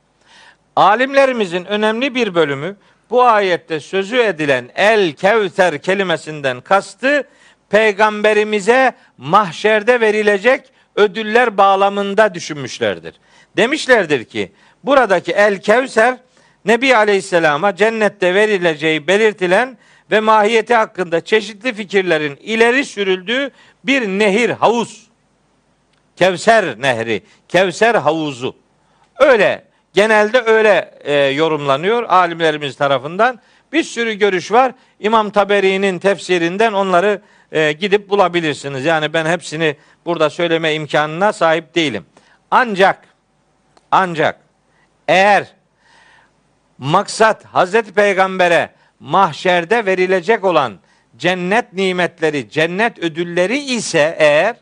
[0.75, 2.75] Alimlerimizin önemli bir bölümü
[3.09, 7.27] bu ayette sözü edilen el kevser kelimesinden kastı
[7.69, 13.15] peygamberimize mahşerde verilecek ödüller bağlamında düşünmüşlerdir.
[13.57, 14.51] Demişlerdir ki
[14.83, 16.17] buradaki el kevser
[16.65, 19.77] Nebi Aleyhisselam'a cennette verileceği belirtilen
[20.11, 23.51] ve mahiyeti hakkında çeşitli fikirlerin ileri sürüldüğü
[23.83, 25.07] bir nehir, havuz.
[26.15, 28.55] Kevser nehri, Kevser havuzu.
[29.19, 29.63] Öyle
[29.93, 33.39] genelde öyle e, yorumlanıyor alimlerimiz tarafından.
[33.73, 34.71] Bir sürü görüş var.
[34.99, 38.85] İmam Taberi'nin tefsirinden onları e, gidip bulabilirsiniz.
[38.85, 42.05] Yani ben hepsini burada söyleme imkanına sahip değilim.
[42.51, 43.07] Ancak
[43.91, 44.39] ancak
[45.07, 45.47] eğer
[46.77, 50.73] maksat Hazreti Peygamber'e mahşerde verilecek olan
[51.17, 54.55] cennet nimetleri, cennet ödülleri ise eğer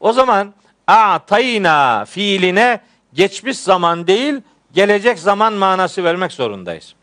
[0.00, 0.54] o zaman
[0.86, 2.80] a'tayna fiiline
[3.16, 4.34] geçmiş zaman değil
[4.72, 6.94] gelecek zaman manası vermek zorundayız.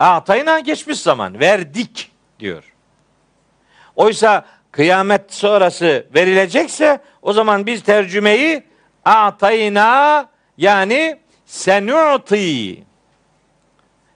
[0.00, 2.72] A'tayna geçmiş zaman verdik diyor.
[3.96, 8.62] Oysa kıyamet sonrası verilecekse o zaman biz tercümeyi
[9.04, 10.28] a'tayna
[10.58, 12.84] yani senu'ti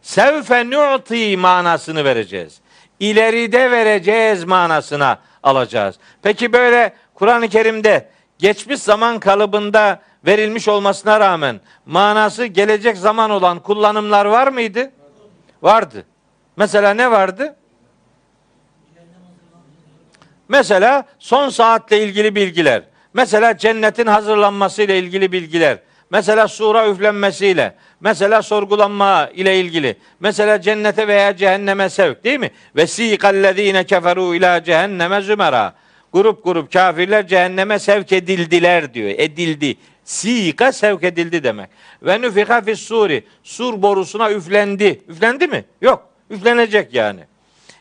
[0.02, 2.60] sevfe nu'ti manasını vereceğiz.
[3.00, 5.98] İleride vereceğiz manasına alacağız.
[6.22, 8.08] Peki böyle Kur'an-ı Kerim'de
[8.40, 14.90] geçmiş zaman kalıbında verilmiş olmasına rağmen manası gelecek zaman olan kullanımlar var mıydı?
[15.62, 16.04] Vardı.
[16.56, 17.56] Mesela ne vardı?
[20.48, 22.82] Mesela son saatle ilgili bilgiler.
[23.14, 25.78] Mesela cennetin hazırlanmasıyla ilgili bilgiler.
[26.10, 32.50] Mesela sura üflenmesiyle, mesela sorgulanma ile ilgili, mesela cennete veya cehenneme sevk değil mi?
[32.76, 35.74] Ve sikallezine keferu ila cehenneme zümera.
[36.12, 39.10] Grup grup kafirler cehenneme sevk edildiler diyor.
[39.18, 39.76] Edildi.
[40.04, 41.70] Sika sevk edildi demek.
[42.02, 43.24] Ve nüfika fis suri.
[43.42, 45.02] Sur borusuna üflendi.
[45.08, 45.64] Üflendi mi?
[45.80, 46.08] Yok.
[46.30, 47.20] Üflenecek yani.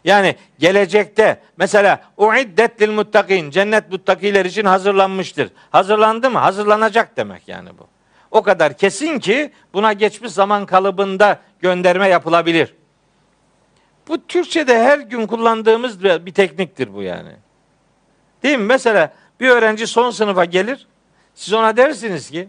[0.04, 5.50] Yani gelecekte mesela uiddet lil muttakin cennet muttakiler için hazırlanmıştır.
[5.70, 6.40] Hazırlandı mı?
[6.40, 7.88] Hazırlanacak demek yani bu.
[8.32, 12.74] O kadar kesin ki buna geçmiş zaman kalıbında gönderme yapılabilir.
[14.08, 17.32] Bu Türkçe'de her gün kullandığımız bir tekniktir bu yani.
[18.44, 18.66] Değil mi?
[18.66, 20.88] Mesela bir öğrenci son sınıfa gelir.
[21.36, 22.48] Siz ona dersiniz ki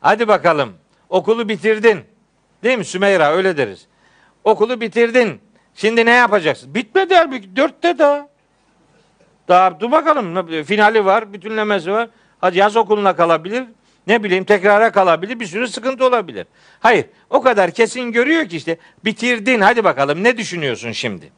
[0.00, 0.72] hadi bakalım
[1.08, 2.04] okulu bitirdin.
[2.62, 3.86] Değil mi Sümeyra öyle deriz.
[4.44, 5.40] Okulu bitirdin.
[5.74, 6.74] Şimdi ne yapacaksın?
[6.74, 7.56] Bitmedi halbuki.
[7.56, 8.28] Dörtte daha.
[9.48, 10.64] Daha dur bakalım.
[10.64, 12.08] Finali var, bütünlemesi var.
[12.40, 13.64] Hadi yaz okuluna kalabilir.
[14.06, 15.40] Ne bileyim tekrara kalabilir.
[15.40, 16.46] Bir sürü sıkıntı olabilir.
[16.80, 17.06] Hayır.
[17.30, 19.60] O kadar kesin görüyor ki işte bitirdin.
[19.60, 21.32] Hadi bakalım ne düşünüyorsun şimdi?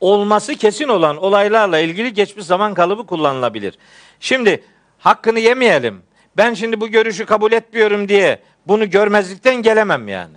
[0.00, 3.78] Olması kesin olan olaylarla ilgili geçmiş zaman kalıbı kullanılabilir.
[4.20, 4.64] Şimdi
[4.98, 6.02] hakkını yemeyelim.
[6.36, 10.36] Ben şimdi bu görüşü kabul etmiyorum diye bunu görmezlikten gelemem yani.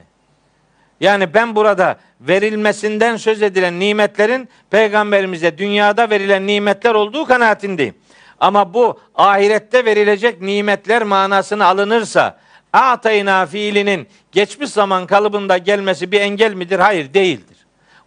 [0.99, 7.95] Yani ben burada verilmesinden söz edilen nimetlerin peygamberimize dünyada verilen nimetler olduğu kanaatindeyim.
[8.39, 12.39] Ama bu ahirette verilecek nimetler manasını alınırsa
[12.74, 16.80] atayna fiilinin geçmiş zaman kalıbında gelmesi bir engel midir?
[16.80, 17.53] Hayır değildir.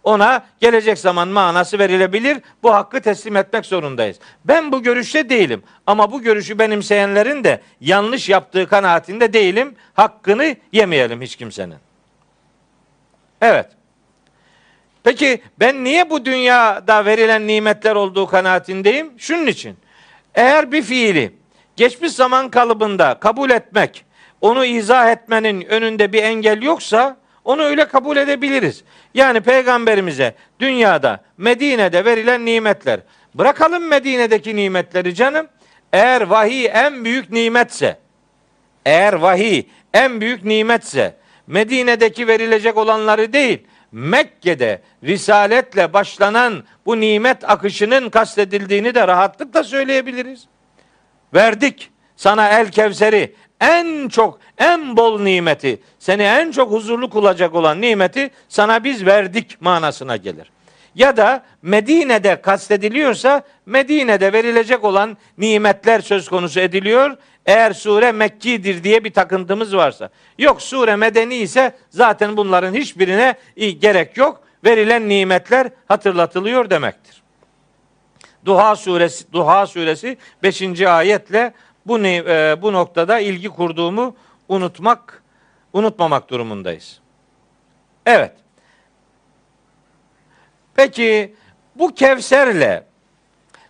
[0.07, 2.37] Ona gelecek zaman manası verilebilir.
[2.63, 4.17] Bu hakkı teslim etmek zorundayız.
[4.45, 5.63] Ben bu görüşte değilim.
[5.87, 9.75] Ama bu görüşü benimseyenlerin de yanlış yaptığı kanaatinde değilim.
[9.93, 11.75] Hakkını yemeyelim hiç kimsenin.
[13.41, 13.65] Evet.
[15.03, 19.13] Peki ben niye bu dünyada verilen nimetler olduğu kanaatindeyim?
[19.17, 19.77] Şunun için.
[20.35, 21.33] Eğer bir fiili
[21.75, 24.05] geçmiş zaman kalıbında kabul etmek,
[24.41, 27.17] onu izah etmenin önünde bir engel yoksa
[27.47, 28.83] onu öyle kabul edebiliriz.
[29.13, 32.99] Yani peygamberimize dünyada Medine'de verilen nimetler.
[33.35, 35.47] Bırakalım Medine'deki nimetleri canım.
[35.93, 37.97] Eğer vahiy en büyük nimetse,
[38.85, 41.15] eğer vahiy en büyük nimetse
[41.47, 43.59] Medine'deki verilecek olanları değil,
[43.91, 50.47] Mekke'de risaletle başlanan bu nimet akışının kastedildiğini de rahatlıkla söyleyebiliriz.
[51.33, 57.81] Verdik sana el kevseri en çok en bol nimeti seni en çok huzurlu kılacak olan
[57.81, 60.51] nimeti sana biz verdik manasına gelir.
[60.95, 67.17] Ya da Medine'de kastediliyorsa Medine'de verilecek olan nimetler söz konusu ediliyor.
[67.45, 70.09] Eğer sure Mekki'dir diye bir takıntımız varsa.
[70.37, 73.35] Yok sure medeni ise zaten bunların hiçbirine
[73.79, 74.41] gerek yok.
[74.65, 77.21] Verilen nimetler hatırlatılıyor demektir.
[78.45, 80.81] Duha suresi Duha suresi 5.
[80.81, 81.53] ayetle
[81.87, 84.15] bu e, bu noktada ilgi kurduğumu
[84.47, 85.23] unutmak
[85.73, 86.99] unutmamak durumundayız.
[88.05, 88.31] Evet.
[90.75, 91.35] Peki
[91.75, 92.83] bu Kevser'le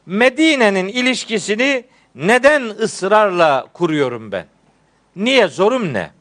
[0.06, 4.46] Medine'nin ilişkisini neden ısrarla kuruyorum ben?
[5.16, 5.48] Niye?
[5.48, 6.12] Zorum ne?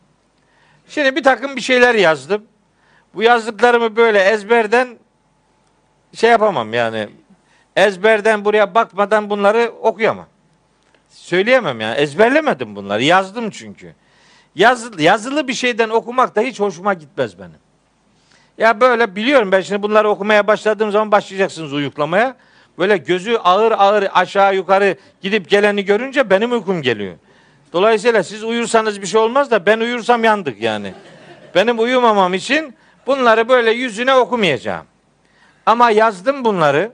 [0.88, 2.44] Şimdi bir takım bir şeyler yazdım.
[3.14, 4.98] Bu yazdıklarımı böyle ezberden
[6.14, 7.08] şey yapamam yani.
[7.76, 10.26] Ezberden buraya bakmadan bunları okuyamam.
[11.08, 11.96] Söyleyemem yani.
[11.96, 13.02] Ezberlemedim bunları.
[13.02, 13.94] Yazdım çünkü.
[14.54, 17.66] Yazılı, yazılı bir şeyden okumak da hiç hoşuma gitmez benim.
[18.58, 22.36] Ya böyle biliyorum ben şimdi bunları okumaya başladığım zaman başlayacaksınız uyuklamaya.
[22.78, 27.14] Böyle gözü ağır ağır aşağı yukarı gidip geleni görünce benim uykum geliyor.
[27.72, 30.94] Dolayısıyla siz uyursanız bir şey olmaz da ben uyursam yandık yani.
[31.54, 32.74] Benim uyumamam için
[33.06, 34.86] bunları böyle yüzüne okumayacağım.
[35.66, 36.92] Ama yazdım bunları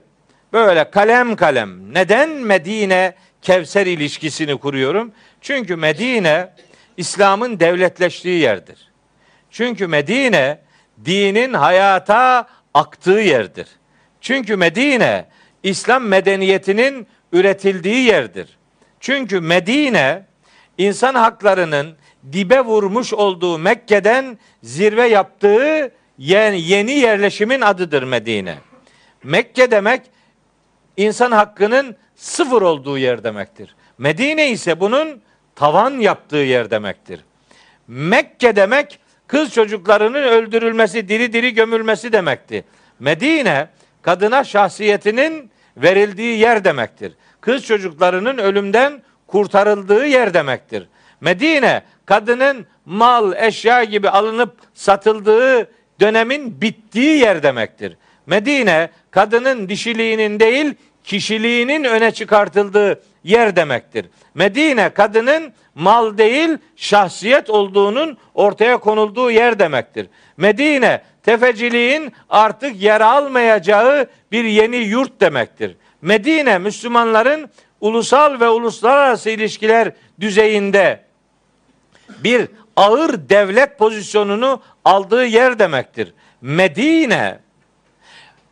[0.53, 1.93] böyle kalem kalem.
[1.93, 5.11] Neden Medine Kevser ilişkisini kuruyorum?
[5.41, 6.49] Çünkü Medine
[6.97, 8.91] İslam'ın devletleştiği yerdir.
[9.51, 10.59] Çünkü Medine
[11.05, 13.67] dinin hayata aktığı yerdir.
[14.21, 15.25] Çünkü Medine
[15.63, 18.57] İslam medeniyetinin üretildiği yerdir.
[18.99, 20.25] Çünkü Medine
[20.77, 21.95] insan haklarının
[22.31, 28.55] dibe vurmuş olduğu Mekke'den zirve yaptığı yeni yerleşimin adıdır Medine.
[29.23, 30.01] Mekke demek
[30.97, 33.75] insan hakkının sıfır olduğu yer demektir.
[33.97, 35.21] Medine ise bunun
[35.55, 37.19] tavan yaptığı yer demektir.
[37.87, 42.65] Mekke demek kız çocuklarının öldürülmesi, diri diri gömülmesi demekti.
[42.99, 43.67] Medine
[44.01, 47.13] kadına şahsiyetinin verildiği yer demektir.
[47.41, 50.87] Kız çocuklarının ölümden kurtarıldığı yer demektir.
[51.21, 57.97] Medine kadının mal, eşya gibi alınıp satıldığı dönemin bittiği yer demektir.
[58.25, 64.05] Medine kadının dişiliğinin değil kişiliğinin öne çıkartıldığı yer demektir.
[64.35, 70.07] Medine kadının mal değil şahsiyet olduğunun ortaya konulduğu yer demektir.
[70.37, 75.75] Medine tefeciliğin artık yer almayacağı bir yeni yurt demektir.
[76.01, 77.49] Medine Müslümanların
[77.81, 81.03] ulusal ve uluslararası ilişkiler düzeyinde
[82.23, 86.13] bir ağır devlet pozisyonunu aldığı yer demektir.
[86.41, 87.39] Medine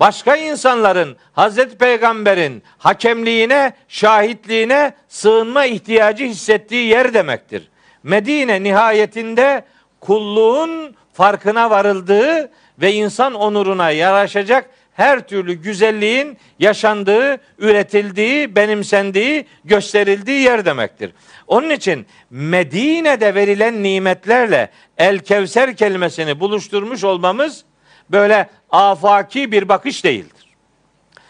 [0.02, 7.70] başka insanların Hazreti Peygamber'in hakemliğine, şahitliğine sığınma ihtiyacı hissettiği yer demektir.
[8.04, 9.66] Medine nihayetinde
[10.00, 12.52] kulluğun farkına varıldığı
[12.82, 21.12] ve insan onuruna yaraşacak her türlü güzelliğin yaşandığı, üretildiği, benimsendiği, gösterildiği yer demektir.
[21.48, 27.66] Onun için Medine'de verilen nimetlerle El Kevser kelimesini buluşturmuş olmamız
[28.12, 30.56] böyle afaki bir bakış değildir.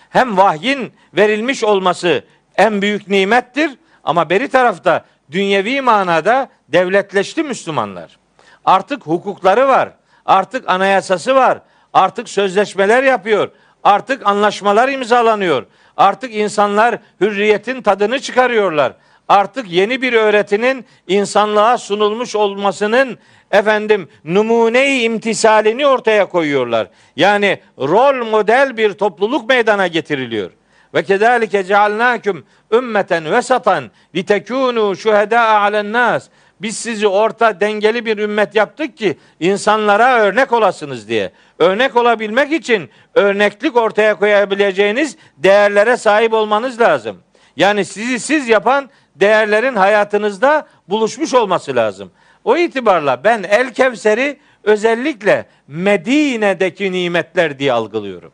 [0.09, 2.23] Hem vahyin verilmiş olması
[2.57, 3.71] en büyük nimettir
[4.03, 8.17] ama beri tarafta dünyevi manada devletleşti Müslümanlar.
[8.65, 9.89] Artık hukukları var.
[10.25, 11.61] Artık anayasası var.
[11.93, 13.49] Artık sözleşmeler yapıyor.
[13.83, 15.65] Artık anlaşmalar imzalanıyor.
[15.97, 18.93] Artık insanlar hürriyetin tadını çıkarıyorlar.
[19.31, 23.17] Artık yeni bir öğretinin insanlığa sunulmuş olmasının
[23.51, 26.87] efendim numune-i imtisalini ortaya koyuyorlar.
[27.15, 30.51] Yani rol model bir topluluk meydana getiriliyor.
[30.93, 36.27] Ve kezalike cealnâküm ümmeten vesatan litekûnû şuhedâ alen nas.
[36.61, 41.31] Biz sizi orta dengeli bir ümmet yaptık ki insanlara örnek olasınız diye.
[41.59, 47.17] Örnek olabilmek için örneklik ortaya koyabileceğiniz değerlere sahip olmanız lazım.
[47.55, 52.11] Yani sizi siz yapan değerlerin hayatınızda buluşmuş olması lazım.
[52.43, 58.31] O itibarla ben El Kevser'i özellikle Medine'deki nimetler diye algılıyorum.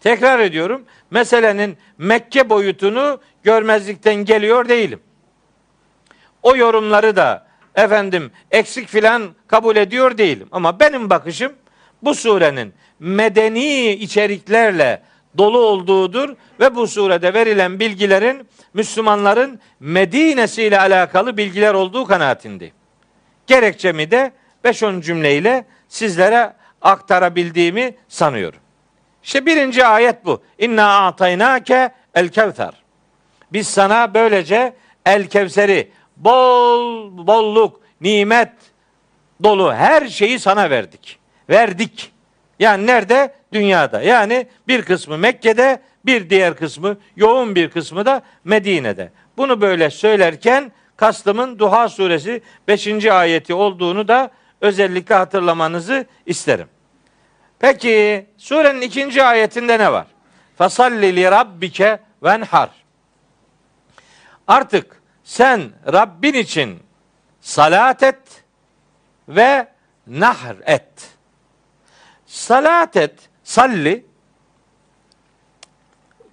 [0.00, 0.84] Tekrar ediyorum.
[1.10, 5.00] Meselenin Mekke boyutunu görmezlikten geliyor değilim.
[6.42, 10.48] O yorumları da efendim eksik filan kabul ediyor değilim.
[10.52, 11.52] Ama benim bakışım
[12.02, 15.02] bu surenin medeni içeriklerle
[15.38, 22.74] dolu olduğudur ve bu surede verilen bilgilerin Müslümanların Medine'si ile alakalı bilgiler olduğu kanaatindeyim.
[23.46, 24.32] Gerekçemi de
[24.64, 28.60] 5-10 cümleyle sizlere aktarabildiğimi sanıyorum.
[29.22, 30.42] İşte birinci ayet bu.
[30.58, 32.72] İnna ataynake el kevser.
[33.52, 34.76] Biz sana böylece
[35.06, 38.52] el kevseri bol bolluk, nimet
[39.42, 41.18] dolu her şeyi sana verdik.
[41.50, 42.12] Verdik.
[42.58, 43.34] Yani nerede?
[43.52, 44.02] Dünyada.
[44.02, 49.12] Yani bir kısmı Mekke'de, bir diğer kısmı, yoğun bir kısmı da Medine'de.
[49.36, 53.06] Bunu böyle söylerken kastımın Duha suresi 5.
[53.06, 54.30] ayeti olduğunu da
[54.60, 56.68] özellikle hatırlamanızı isterim.
[57.58, 60.06] Peki surenin ikinci ayetinde ne var?
[60.58, 62.70] Fasalli li rabbike venhar.
[64.46, 66.82] Artık sen Rabbin için
[67.40, 68.44] salat et
[69.28, 69.68] ve
[70.06, 71.10] nahr et.
[72.26, 74.07] Salat et, salli.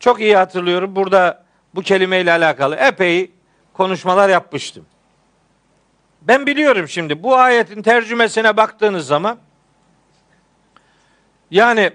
[0.05, 0.95] Çok iyi hatırlıyorum.
[0.95, 1.43] Burada
[1.75, 3.31] bu kelimeyle alakalı epey
[3.73, 4.85] konuşmalar yapmıştım.
[6.21, 9.37] Ben biliyorum şimdi bu ayetin tercümesine baktığınız zaman
[11.51, 11.91] yani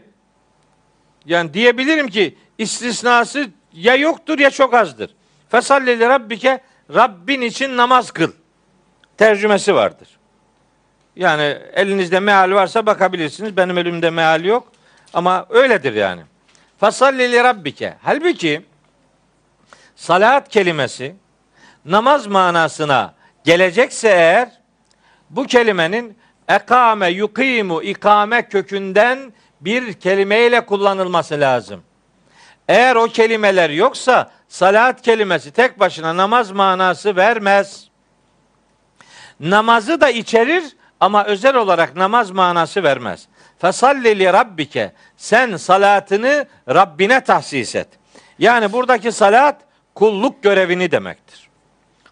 [1.27, 5.15] yani diyebilirim ki istisnası ya yoktur ya çok azdır.
[5.49, 6.61] Fesallili rabbike
[6.95, 8.33] Rabbin için namaz kıl.
[9.17, 10.09] Tercümesi vardır.
[11.17, 13.57] Yani elinizde meal varsa bakabilirsiniz.
[13.57, 14.73] Benim elimde meal yok.
[15.15, 16.23] Ama öyledir yani.
[16.81, 17.95] Fasallili rabbike.
[18.03, 18.63] Halbuki
[19.97, 21.17] salat kelimesi
[21.85, 24.51] namaz manasına gelecekse eğer
[25.31, 31.83] bu kelimenin ekame yukimu ikame kökünden bir kelimeyle kullanılması lazım.
[32.69, 37.89] Eğer o kelimeler yoksa salat kelimesi tek başına namaz manası vermez.
[39.41, 43.29] Namazı da içerir ama özel olarak namaz manası vermez.
[43.61, 44.93] Fesalli li rabbike.
[45.17, 47.89] Sen salatını Rabbine tahsis et.
[48.39, 49.61] Yani buradaki salat
[49.95, 51.49] kulluk görevini demektir.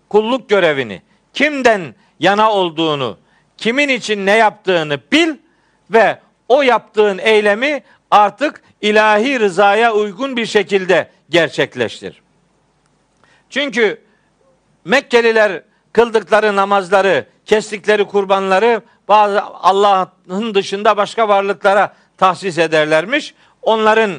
[0.09, 1.03] Kulluk görevini,
[1.33, 3.19] kimden yana olduğunu,
[3.57, 5.35] kimin için ne yaptığını bil
[5.91, 6.19] ve
[6.49, 12.23] o yaptığın eylemi artık ilahi rızaya uygun bir şekilde gerçekleştir.
[13.51, 14.09] Çünkü
[14.85, 15.63] Mekkeliler
[15.93, 23.35] kıldıkları namazları, kestikleri kurbanları bazı Allah'ın dışında başka varlıklara tahsis ederlermiş.
[23.63, 24.13] Onların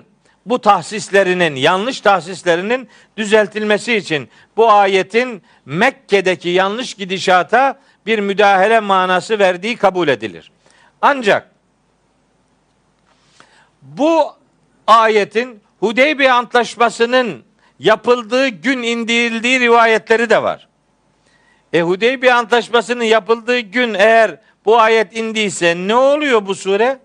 [0.46, 9.78] bu tahsislerinin, yanlış tahsislerinin düzeltilmesi için bu ayetin Mekke'deki yanlış gidişata bir müdahale manası verdiği
[9.78, 10.52] kabul edilir.
[11.02, 11.50] Ancak
[13.82, 14.34] bu
[14.88, 17.44] ayetin Hudeybiye Antlaşması'nın
[17.80, 20.68] yapıldığı gün indirildiği rivayetleri de var.
[21.74, 27.00] E Hudeybiye Antlaşması'nın yapıldığı gün eğer bu ayet indiyse ne oluyor bu sure?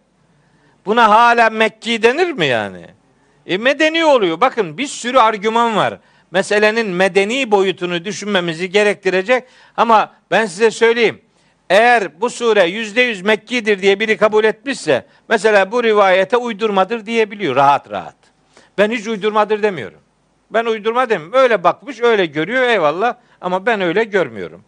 [0.87, 2.87] Buna hala Mekki denir mi yani?
[3.47, 4.41] E medeni oluyor.
[4.41, 5.99] Bakın bir sürü argüman var.
[6.31, 9.45] Meselenin medeni boyutunu düşünmemizi gerektirecek.
[9.77, 11.21] Ama ben size söyleyeyim.
[11.71, 17.57] Eğer bu sure yüzde yüz Mekki'dir diye biri kabul etmişse mesela bu rivayete uydurmadır diyebiliyor
[17.57, 18.17] rahat rahat.
[18.79, 20.01] Ben hiç uydurmadır demiyorum.
[20.51, 21.39] Ben uydurma demiyorum.
[21.39, 24.65] Öyle bakmış öyle görüyor eyvallah ama ben öyle görmüyorum.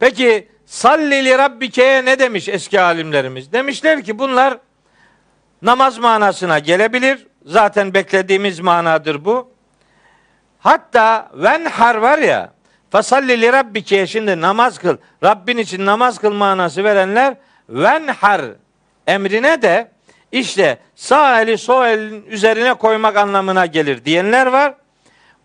[0.00, 3.52] Peki sallili rabbike'ye ne demiş eski alimlerimiz?
[3.52, 4.58] Demişler ki bunlar
[5.62, 7.26] namaz manasına gelebilir.
[7.44, 9.50] Zaten beklediğimiz manadır bu.
[10.58, 12.52] Hatta venhar var ya
[12.90, 14.96] fasalli li şimdi namaz kıl.
[15.24, 17.34] Rabbin için namaz kıl manası verenler
[17.68, 18.42] venhar
[19.06, 19.90] emrine de
[20.32, 24.74] işte sağ eli sol elin üzerine koymak anlamına gelir diyenler var.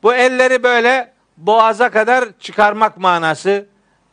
[0.03, 2.97] Bu elleri böyle boğaza kadar çıkarmak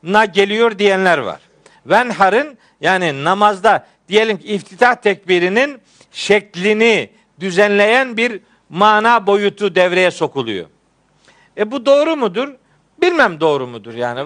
[0.02, 1.40] manasına geliyor diyenler var.
[1.86, 5.80] Venhar'ın yani namazda diyelim ki iftitah tekbirinin
[6.12, 7.10] şeklini
[7.40, 10.66] düzenleyen bir mana boyutu devreye sokuluyor.
[11.56, 12.48] E bu doğru mudur?
[13.02, 14.22] Bilmem doğru mudur yani.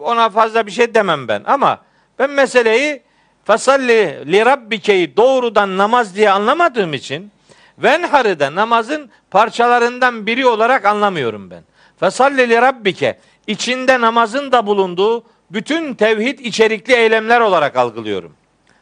[0.00, 1.80] Ona fazla bir şey demem ben ama
[2.18, 3.02] ben meseleyi
[3.44, 7.30] fasalli li rabbikeyi doğrudan namaz diye anlamadığım için
[7.78, 11.62] venharı da namazın parçalarından biri olarak anlamıyorum ben.
[12.00, 18.32] Fasalli li rabbike içinde namazın da bulunduğu bütün tevhid içerikli eylemler olarak algılıyorum.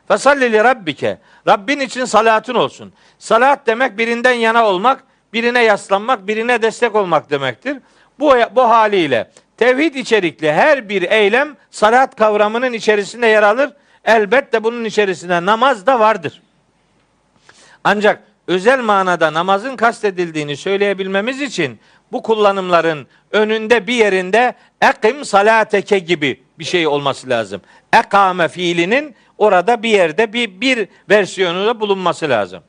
[0.09, 1.19] Fesalli li rabbike.
[1.49, 2.93] Rabbin için salatın olsun.
[3.19, 7.77] Salat demek birinden yana olmak, birine yaslanmak, birine destek olmak demektir.
[8.19, 13.71] Bu, bu haliyle tevhid içerikli her bir eylem salat kavramının içerisinde yer alır.
[14.05, 16.43] Elbette bunun içerisinde namaz da vardır.
[17.85, 21.81] Ancak özel manada namazın kastedildiğini söyleyebilmemiz için
[22.15, 27.61] bu kullanımların önünde bir yerinde ekim salateke gibi bir şey olması lazım.
[27.93, 32.63] Ekame fiilinin orada bir yerde bir, bir versiyonu da bulunması lazım.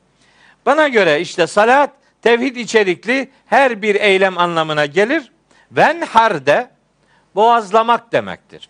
[0.66, 1.90] Bana göre işte salat
[2.22, 5.32] tevhid içerikli her bir eylem anlamına gelir.
[5.72, 6.70] Venhar de
[7.34, 8.68] boğazlamak demektir.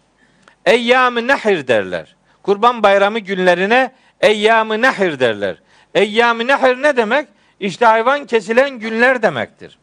[0.65, 2.16] Eyyam-ı nehir derler.
[2.43, 5.57] Kurban bayramı günlerine eyyam-ı nehir derler.
[5.94, 7.28] Eyyam-ı nehir ne demek?
[7.61, 9.78] İşte hayvan kesilen günler demektir.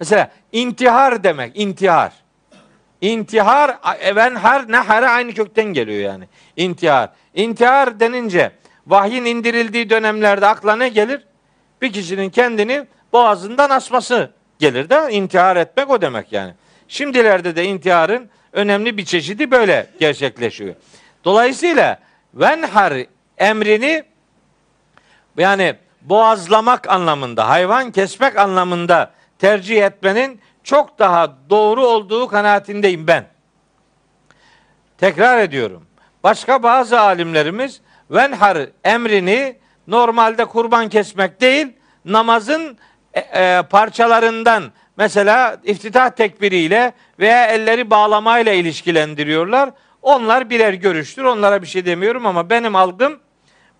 [0.00, 2.12] Mesela intihar demek, intihar.
[3.00, 6.24] intihar evenhar nehara aynı kökten geliyor yani.
[6.56, 7.10] İntihar.
[7.34, 8.52] İntihar denince
[8.86, 11.24] vahyin indirildiği dönemlerde akla ne gelir?
[11.82, 16.54] Bir kişinin kendini boğazından asması gelir de intihar etmek o demek yani.
[16.88, 20.74] Şimdilerde de intiharın önemli bir çeşidi böyle gerçekleşiyor.
[21.24, 21.98] Dolayısıyla
[22.34, 22.94] venhar
[23.38, 24.04] emrini
[25.38, 33.24] yani boğazlamak anlamında, hayvan kesmek anlamında tercih etmenin çok daha doğru olduğu kanaatindeyim ben.
[34.98, 35.86] Tekrar ediyorum.
[36.22, 37.80] Başka bazı alimlerimiz
[38.10, 39.56] venhar emrini
[39.86, 41.66] normalde kurban kesmek değil,
[42.04, 42.78] namazın
[43.14, 44.64] e, e, parçalarından
[44.96, 49.70] mesela iftitah tekbiriyle veya elleri bağlamayla ilişkilendiriyorlar.
[50.02, 51.24] Onlar birer görüştür.
[51.24, 53.18] Onlara bir şey demiyorum ama benim algım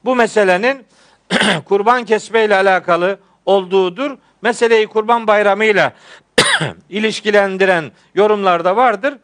[0.04, 0.86] bu meselenin
[1.64, 4.18] kurban kesme ile alakalı olduğudur.
[4.47, 5.93] Meseleyi kurban bayramıyla
[6.90, 9.18] ilişkilendiren yorumlar da vardır.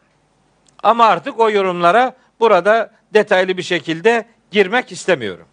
[0.82, 5.46] Ama artık o yorumlara burada detaylı bir şekilde girmek istemiyorum.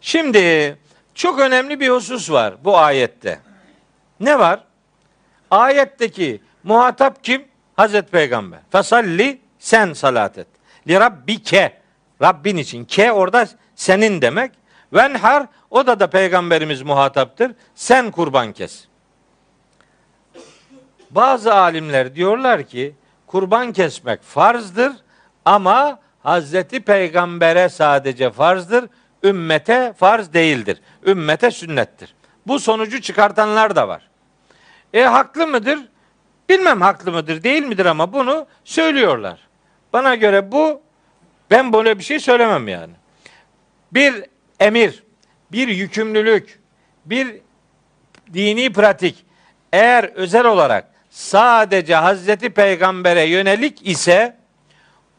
[0.00, 0.76] Şimdi
[1.14, 3.40] çok önemli bir husus var bu ayette.
[4.20, 4.64] Ne var?
[5.50, 7.44] Ayetteki muhatap kim?
[7.76, 8.60] Hazreti Peygamber.
[8.72, 10.46] Fesalli sen salat et.
[10.88, 11.78] Li rabbike.
[12.22, 12.84] Rabbin için.
[12.84, 14.52] Ke orada senin demek.
[14.92, 17.52] Venhar o da da peygamberimiz muhataptır.
[17.74, 18.84] Sen kurban kes.
[21.10, 22.94] Bazı alimler diyorlar ki
[23.26, 24.92] kurban kesmek farzdır
[25.44, 28.84] ama Hazreti Peygamber'e sadece farzdır.
[29.22, 30.80] Ümmete farz değildir.
[31.06, 32.14] Ümmete sünnettir.
[32.46, 34.08] Bu sonucu çıkartanlar da var.
[34.92, 35.78] E haklı mıdır?
[36.48, 39.38] Bilmem haklı mıdır değil midir ama bunu söylüyorlar.
[39.92, 40.82] Bana göre bu
[41.50, 42.92] ben böyle bir şey söylemem yani.
[43.92, 44.24] Bir
[44.60, 45.03] emir,
[45.54, 46.60] bir yükümlülük,
[47.06, 47.36] bir
[48.32, 49.16] dini pratik
[49.72, 54.36] eğer özel olarak sadece Hazreti Peygamber'e yönelik ise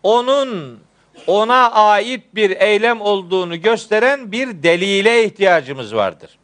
[0.03, 0.79] onun
[1.27, 6.37] ona ait bir eylem olduğunu gösteren bir delile ihtiyacımız vardır.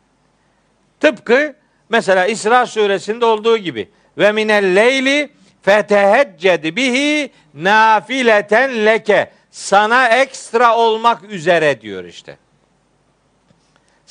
[1.00, 1.56] Tıpkı
[1.90, 5.30] mesela İsra suresinde olduğu gibi ve minel leyli
[5.62, 12.38] fetehecced bihi nafileten leke sana ekstra olmak üzere diyor işte.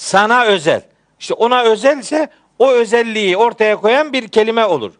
[0.00, 0.82] Sana özel.
[1.18, 2.28] İşte ona özelse
[2.58, 4.92] o özelliği ortaya koyan bir kelime olur.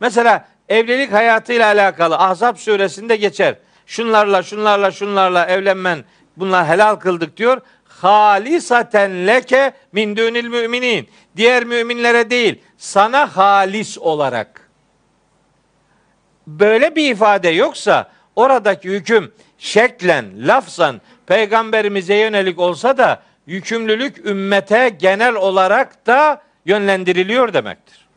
[0.00, 3.54] Mesela evlilik hayatıyla alakalı Ahzab suresinde geçer.
[3.86, 6.04] Şunlarla şunlarla şunlarla evlenmen
[6.36, 7.60] bunlar helal kıldık diyor.
[7.84, 11.08] Halisaten leke min dünil müminin.
[11.36, 14.70] Diğer müminlere değil sana halis olarak.
[16.46, 25.34] Böyle bir ifade yoksa oradaki hüküm şeklen, lafzan peygamberimize yönelik olsa da yükümlülük ümmete genel
[25.34, 28.08] olarak da yönlendiriliyor demektir.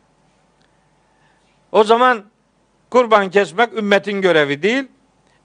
[1.72, 2.24] O zaman
[2.90, 4.84] kurban kesmek ümmetin görevi değil.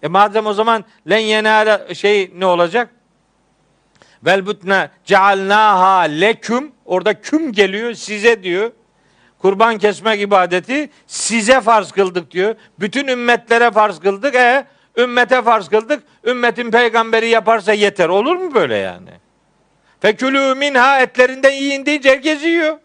[0.04, 2.90] E madem o zaman len yenale şey ne olacak?
[4.26, 8.72] Vel butne cealnaha leküm orada küm geliyor size diyor.
[9.40, 12.56] Kurban kesmek ibadeti size farz kıldık diyor.
[12.80, 14.36] Bütün ümmetlere farz kıldık.
[14.36, 14.66] E
[14.98, 16.04] ümmete farz kıldık.
[16.26, 18.10] Ümmetin peygamberi yaparsa yeter.
[18.10, 19.10] Olur mu böyle yani?
[20.02, 22.78] Fekülü minha etlerinden yiyin deyince herkes yiyor.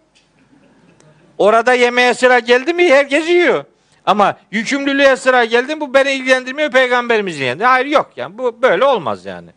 [1.38, 3.64] Orada yemeğe sıra geldi mi herkes yiyor.
[4.06, 7.70] Ama yükümlülüğe sıra geldi mi bu beni ilgilendirmiyor peygamberimiz ilgilendiriyor.
[7.70, 9.50] Hayır yok yani bu böyle olmaz yani.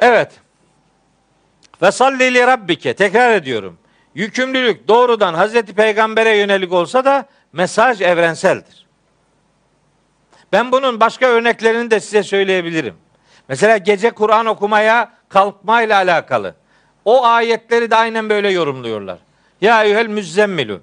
[0.00, 0.32] Evet.
[1.82, 3.78] Ve salli li rabbike tekrar ediyorum.
[4.14, 8.86] Yükümlülük doğrudan Hazreti Peygamber'e yönelik olsa da mesaj evrenseldir.
[10.52, 12.94] Ben bunun başka örneklerini de size söyleyebilirim.
[13.50, 16.54] Mesela gece Kur'an okumaya kalkmayla alakalı.
[17.04, 19.18] O ayetleri de aynen böyle yorumluyorlar.
[19.60, 20.80] Ya eyyuhel müzzemmilu.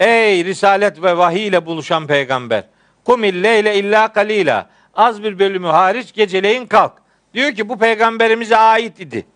[0.00, 2.64] Ey risalet ve vahiy ile buluşan peygamber.
[3.04, 4.70] Kumil leyle illa kalila.
[4.94, 6.92] Az bir bölümü hariç geceleyin kalk.
[7.34, 9.26] Diyor ki bu peygamberimize ait idi.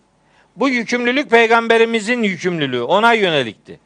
[0.55, 2.81] Bu yükümlülük peygamberimizin yükümlülüğü.
[2.81, 3.79] Ona yönelikti.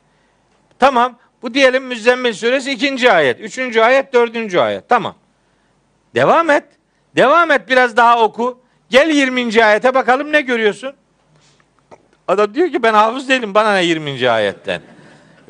[0.79, 1.17] Tamam.
[1.41, 3.39] Bu diyelim Müzzemmil suresi ikinci ayet.
[3.39, 4.89] Üçüncü ayet, dördüncü ayet.
[4.89, 5.15] Tamam.
[6.15, 6.63] Devam et.
[7.15, 8.66] Devam et biraz daha oku.
[8.89, 9.65] Gel 20.
[9.65, 10.93] ayete bakalım ne görüyorsun?
[12.27, 14.29] Adam diyor ki ben hafız değilim bana ne 20.
[14.29, 14.81] ayetten.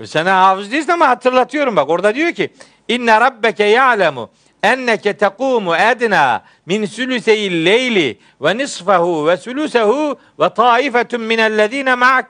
[0.05, 1.89] Sen hafız değilsin ama hatırlatıyorum bak.
[1.89, 2.49] Orada diyor ki
[2.87, 4.29] inne rabbeke ya'lemu
[4.63, 12.29] enneke tekumu edna min sülüseyil leyli ve nisfahu ve sülüsehu ve taifetun minellezine ma'ak.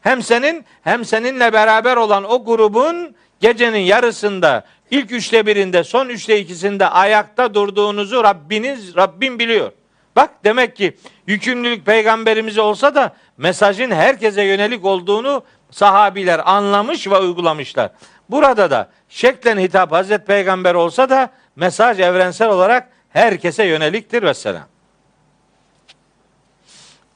[0.00, 6.40] Hem senin hem seninle beraber olan o grubun gecenin yarısında ilk üçte birinde son üçte
[6.40, 9.72] ikisinde ayakta durduğunuzu Rabbiniz Rabbim biliyor.
[10.16, 10.96] Bak demek ki
[11.26, 17.90] yükümlülük peygamberimize olsa da mesajın herkese yönelik olduğunu sahabiler anlamış ve uygulamışlar.
[18.30, 24.66] Burada da şeklen hitap Hazreti Peygamber olsa da mesaj evrensel olarak herkese yöneliktir ve selam.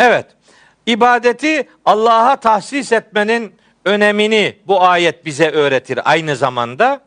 [0.01, 0.27] Evet.
[0.87, 3.55] ibadeti Allah'a tahsis etmenin
[3.85, 7.01] önemini bu ayet bize öğretir aynı zamanda.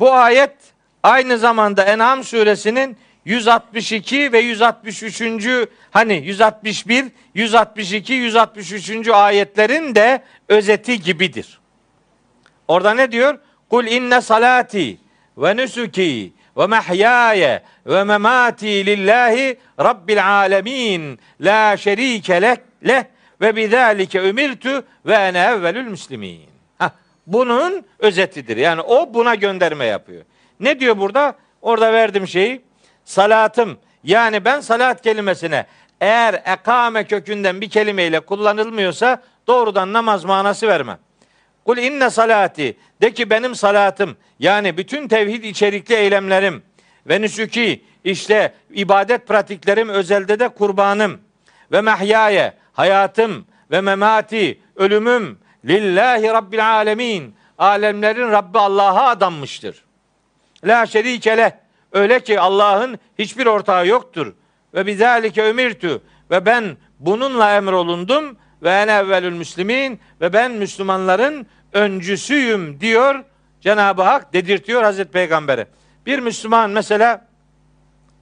[0.00, 0.56] Bu ayet
[1.02, 5.68] aynı zamanda En'am suresinin 162 ve 163.
[5.90, 9.08] hani 161, 162, 163.
[9.08, 11.60] ayetlerin de özeti gibidir.
[12.68, 13.38] Orada ne diyor?
[13.70, 14.98] Kul inne salati
[15.38, 22.56] ve nusuki ve mahyaya ve memati lillahi rabbil alemin la şerike leh,
[22.86, 23.04] leh
[23.40, 26.40] ve bizalike ümirtu ve ene evvelül müslimin.
[26.78, 26.90] Hah,
[27.26, 28.56] bunun özetidir.
[28.56, 30.22] Yani o buna gönderme yapıyor.
[30.60, 31.34] Ne diyor burada?
[31.62, 32.60] Orada verdim şeyi.
[33.04, 35.66] Salatım yani ben salat kelimesine
[36.00, 40.98] eğer ekame kökünden bir kelimeyle kullanılmıyorsa doğrudan namaz manası vermem.
[41.64, 46.62] Kul inne salati de ki benim salatım yani bütün tevhid içerikli eylemlerim
[47.06, 51.20] ve nüsuki işte ibadet pratiklerim özelde de kurbanım
[51.72, 59.84] ve mehyaye hayatım ve memati ölümüm lillahi rabbil alemin alemlerin Rabbi Allah'a adanmıştır.
[60.64, 61.58] La şerike
[61.94, 64.32] öyle ki Allah'ın hiçbir ortağı yoktur.
[64.74, 66.00] Ve bizalike ömirtü
[66.30, 73.24] ve ben bununla emrolundum ve en evvelül müslimin ve ben Müslümanların öncüsüyüm diyor
[73.60, 75.66] Cenab-ı Hak dedirtiyor Hazreti Peygamber'e.
[76.06, 77.28] Bir Müslüman mesela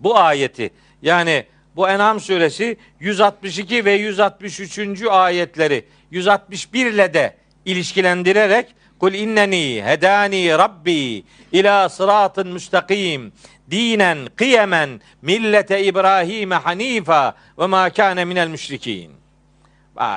[0.00, 0.70] bu ayeti
[1.02, 1.46] yani
[1.76, 5.02] bu En'am suresi 162 ve 163.
[5.10, 13.32] ayetleri 161 ile de ilişkilendirerek Kul inneni hedani rabbi ila sıratın müstakim
[13.72, 19.12] dinen kıyemen millete İbrahim'e hanifa ve ma kâne minel müşrikin.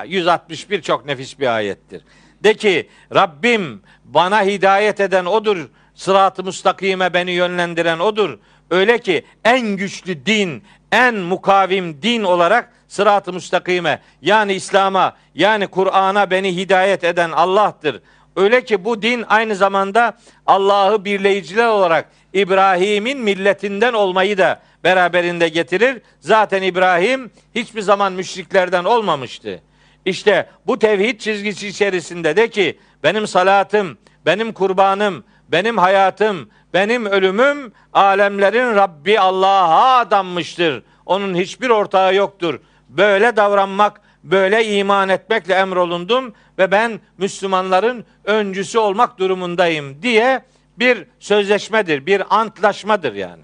[0.06, 2.02] 161 çok nefis bir ayettir.
[2.44, 5.70] De ki Rabbim bana hidayet eden odur.
[5.96, 8.40] Sırat-ı müstakime beni yönlendiren odur.
[8.72, 16.32] Öyle ki en güçlü din, en mukavim din olarak sırat-ı müstakime yani İslam'a yani Kur'an'a
[16.32, 18.02] beni hidayet eden Allah'tır.
[18.36, 26.02] Öyle ki bu din aynı zamanda Allah'ı birleyiciler olarak İbrahim'in milletinden olmayı da beraberinde getirir.
[26.20, 29.62] Zaten İbrahim hiçbir zaman müşriklerden olmamıştı.
[30.06, 37.74] İşte bu tevhid çizgisi içerisinde de ki benim salatım, benim kurbanım, benim hayatım, benim ölümüm
[37.94, 40.84] alemlerin Rabbi Allah'a adanmıştır.
[41.06, 42.60] Onun hiçbir ortağı yoktur.
[42.90, 50.42] Böyle davranmak, böyle iman etmekle emrolundum ve ben Müslümanların öncüsü olmak durumundayım diye
[50.80, 53.44] bir sözleşmedir, bir antlaşmadır yani.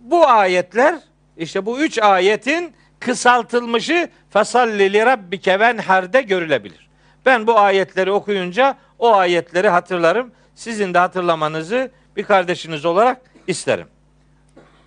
[0.00, 0.94] Bu ayetler
[1.36, 6.88] işte bu üç ayetin kısaltılmışı fasalli li rabbike venherde görülebilir.
[7.26, 10.32] Ben bu ayetleri okuyunca o ayetleri hatırlarım.
[10.54, 13.88] Sizin de hatırlamanızı bir kardeşiniz olarak isterim.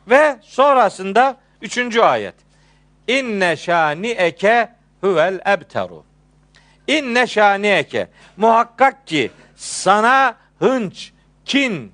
[0.10, 2.36] Ve sonrasında üçüncü ayet.
[3.08, 4.70] İnne şani eke
[5.06, 6.04] huvel ebteru.
[6.88, 8.08] İnne şani eke.
[8.38, 11.12] Muhakkak ki sana hınç,
[11.46, 11.92] kin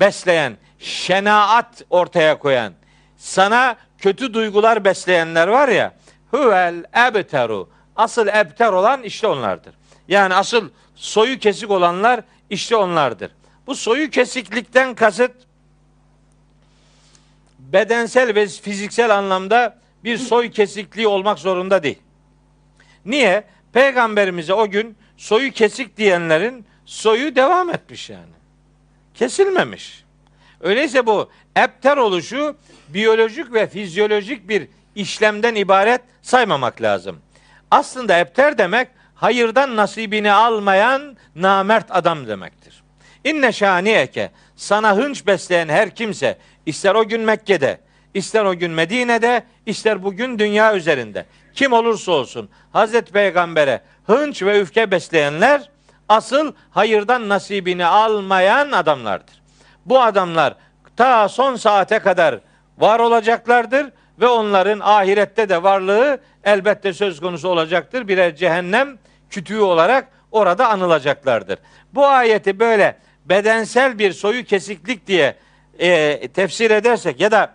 [0.00, 2.72] besleyen, şenaat ortaya koyan,
[3.16, 5.94] sana kötü duygular besleyenler var ya,
[6.30, 7.68] huvel ebteru.
[7.96, 9.74] Asıl ebter olan işte onlardır.
[10.08, 12.20] Yani asıl soyu kesik olanlar
[12.50, 13.30] işte onlardır.
[13.66, 15.32] Bu soyu kesiklikten kasıt
[17.58, 21.98] bedensel ve fiziksel anlamda bir soy kesikliği olmak zorunda değil.
[23.06, 23.44] Niye?
[23.72, 28.32] Peygamberimize o gün soyu kesik diyenlerin soyu devam etmiş yani.
[29.14, 30.04] Kesilmemiş.
[30.60, 32.56] Öyleyse bu epter oluşu
[32.88, 37.18] biyolojik ve fizyolojik bir işlemden ibaret saymamak lazım.
[37.70, 42.82] Aslında epter demek hayırdan nasibini almayan namert adam demektir.
[43.24, 47.80] İnne şaniyeke sana hınç besleyen her kimse ister o gün Mekke'de,
[48.14, 54.60] ister o gün Medine'de, ister bugün dünya üzerinde kim olursa olsun Hazreti Peygamber'e hınç ve
[54.60, 55.70] öfke besleyenler
[56.08, 59.42] asıl hayırdan nasibini almayan adamlardır.
[59.86, 60.54] Bu adamlar
[60.96, 62.40] ta son saate kadar
[62.78, 63.86] var olacaklardır
[64.20, 68.08] ve onların ahirette de varlığı elbette söz konusu olacaktır.
[68.08, 68.98] Birer cehennem
[69.30, 71.58] kütüğü olarak orada anılacaklardır.
[71.94, 75.36] Bu ayeti böyle bedensel bir soyu kesiklik diye
[75.78, 77.54] e, tefsir edersek ya da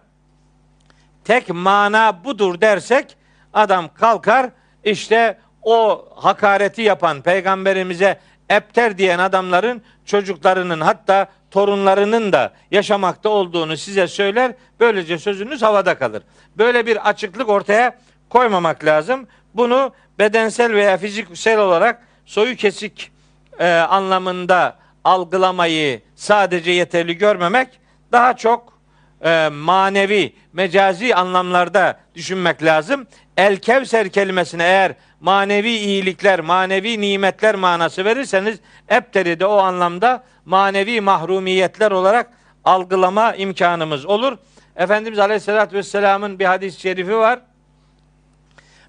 [1.24, 3.18] tek mana budur dersek
[3.56, 4.50] adam kalkar
[4.84, 8.20] işte o hakareti yapan peygamberimize
[8.50, 14.54] epter diyen adamların çocuklarının hatta torunlarının da yaşamakta olduğunu size söyler.
[14.80, 16.24] Böylece sözünüz havada kalır.
[16.58, 17.98] Böyle bir açıklık ortaya
[18.30, 19.28] koymamak lazım.
[19.54, 23.12] Bunu bedensel veya fiziksel olarak soyu kesik
[23.60, 27.68] e, anlamında algılamayı sadece yeterli görmemek,
[28.12, 28.80] daha çok
[29.22, 33.08] e, manevi, mecazi anlamlarda düşünmek lazım.
[33.38, 38.60] El Kevser kelimesine eğer manevi iyilikler, manevi nimetler manası verirseniz
[38.90, 42.30] Ebter'i de o anlamda manevi mahrumiyetler olarak
[42.64, 44.38] algılama imkanımız olur.
[44.76, 47.40] Efendimiz Aleyhisselatü Vesselam'ın bir hadis-i şerifi var.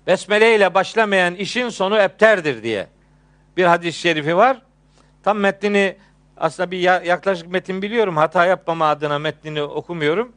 [0.07, 2.87] Besmele ile başlamayan işin sonu ebterdir diye
[3.57, 4.63] bir hadis-i şerifi var.
[5.25, 5.97] Tam metnini
[6.37, 8.17] aslında bir yaklaşık metin biliyorum.
[8.17, 10.33] Hata yapmama adına metnini okumuyorum.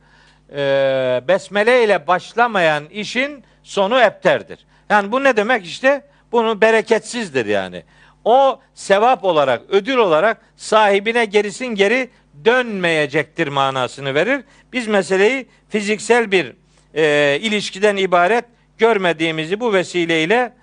[0.52, 4.60] Ee, besmele ile başlamayan işin sonu ebterdir.
[4.90, 6.02] Yani bu ne demek işte?
[6.32, 7.84] Bunu bereketsizdir yani.
[8.26, 12.10] O sevap olarak, ödül olarak sahibine gerisin geri
[12.46, 14.44] dönmeyecektir manasını verir.
[14.74, 16.54] Biz meseleyi fiziksel bir
[16.96, 18.46] e, ilişkiden ibaret
[18.78, 20.54] görmediğimizi bu vesileyle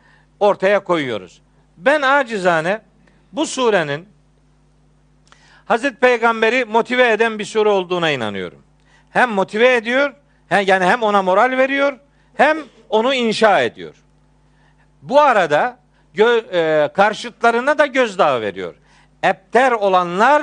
[0.41, 1.43] ortaya koyuyoruz.
[1.77, 2.81] Ben acizane
[3.33, 4.09] bu surenin
[5.67, 8.63] Hazreti Peygamber'i motive eden bir sure olduğuna inanıyorum.
[9.11, 10.15] Hem motive ediyor,
[10.51, 11.99] yani hem ona moral veriyor,
[12.37, 12.59] hem
[12.89, 13.95] onu inşa ediyor.
[15.03, 15.79] Bu arada
[16.15, 18.75] gö, e, karşıtlarına da gözdağı veriyor.
[19.23, 20.43] Epter olanlar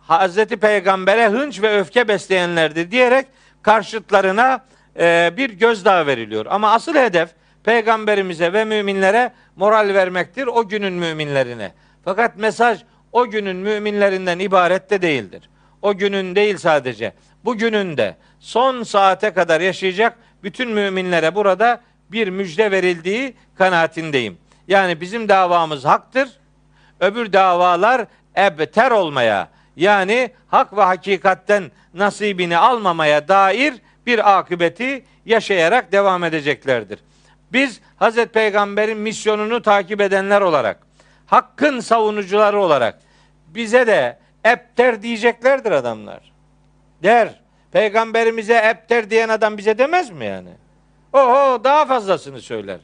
[0.00, 3.26] Hazreti Peygamber'e hınç ve öfke besleyenlerdir diyerek
[3.62, 4.64] karşıtlarına
[4.98, 6.46] e, bir gözdağı veriliyor.
[6.50, 7.30] Ama asıl hedef
[7.64, 11.72] peygamberimize ve müminlere moral vermektir o günün müminlerine.
[12.04, 12.80] Fakat mesaj
[13.12, 15.50] o günün müminlerinden ibaret de değildir.
[15.82, 17.12] O günün değil sadece.
[17.44, 21.80] Bu günün de son saate kadar yaşayacak bütün müminlere burada
[22.12, 24.38] bir müjde verildiği kanaatindeyim.
[24.68, 26.28] Yani bizim davamız haktır.
[27.00, 28.06] Öbür davalar
[28.36, 33.74] ebter olmaya yani hak ve hakikatten nasibini almamaya dair
[34.06, 36.98] bir akıbeti yaşayarak devam edeceklerdir.
[37.52, 40.86] Biz Hazreti Peygamber'in misyonunu takip edenler olarak,
[41.26, 42.98] hakkın savunucuları olarak
[43.46, 46.32] bize de epter diyeceklerdir adamlar.
[47.02, 47.40] Der.
[47.72, 50.50] Peygamberimize epter diyen adam bize demez mi yani?
[51.12, 52.80] Oho daha fazlasını söyler.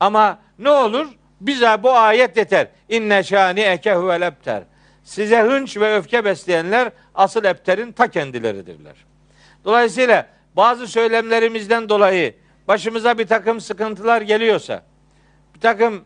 [0.00, 1.06] Ama ne olur?
[1.40, 2.68] Bize bu ayet yeter.
[2.88, 4.62] İnne şani eke huvel epter.
[5.04, 8.94] Size hınç ve öfke besleyenler asıl epterin ta kendileridirler.
[9.64, 10.26] Dolayısıyla
[10.56, 12.34] bazı söylemlerimizden dolayı
[12.68, 14.82] başımıza bir takım sıkıntılar geliyorsa,
[15.54, 16.04] bir takım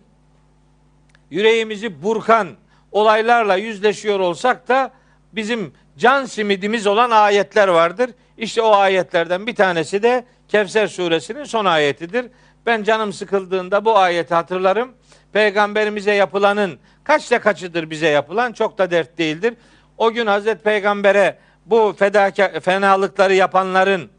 [1.31, 2.49] yüreğimizi burkan
[2.93, 4.91] olaylarla yüzleşiyor olsak da
[5.33, 8.11] bizim can simidimiz olan ayetler vardır.
[8.39, 12.27] İşte o ayetlerden bir tanesi de Kevser suresinin son ayetidir.
[12.67, 14.93] Ben canım sıkıldığında bu ayeti hatırlarım.
[15.33, 19.55] Peygamberimize yapılanın kaçta kaçıdır bize yapılan çok da dert değildir.
[19.99, 24.11] O gün Hazreti Peygamber'e bu fedaka, fenalıkları yapanların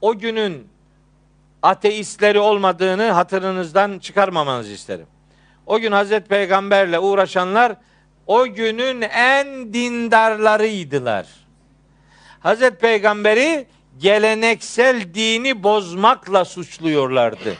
[0.00, 0.68] o günün
[1.62, 5.06] ateistleri olmadığını hatırınızdan çıkarmamanızı isterim.
[5.66, 7.76] O gün Hazreti Peygamberle uğraşanlar
[8.26, 11.47] o günün en dindarlarıydılar.
[12.40, 13.66] Hazreti Peygamberi
[13.98, 17.54] geleneksel dini bozmakla suçluyorlardı.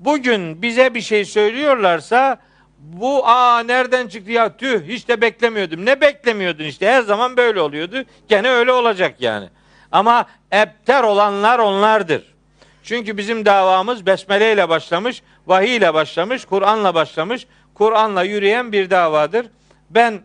[0.00, 2.38] Bugün bize bir şey söylüyorlarsa
[2.78, 5.86] bu aa nereden çıktı ya tüh hiç de beklemiyordum.
[5.86, 8.04] Ne beklemiyordun işte her zaman böyle oluyordu.
[8.28, 9.48] Gene öyle olacak yani.
[9.92, 12.34] Ama ebter olanlar onlardır.
[12.82, 19.46] Çünkü bizim davamız besmele ile başlamış, vahiy ile başlamış, Kur'an'la başlamış, Kur'an'la yürüyen bir davadır.
[19.90, 20.20] Ben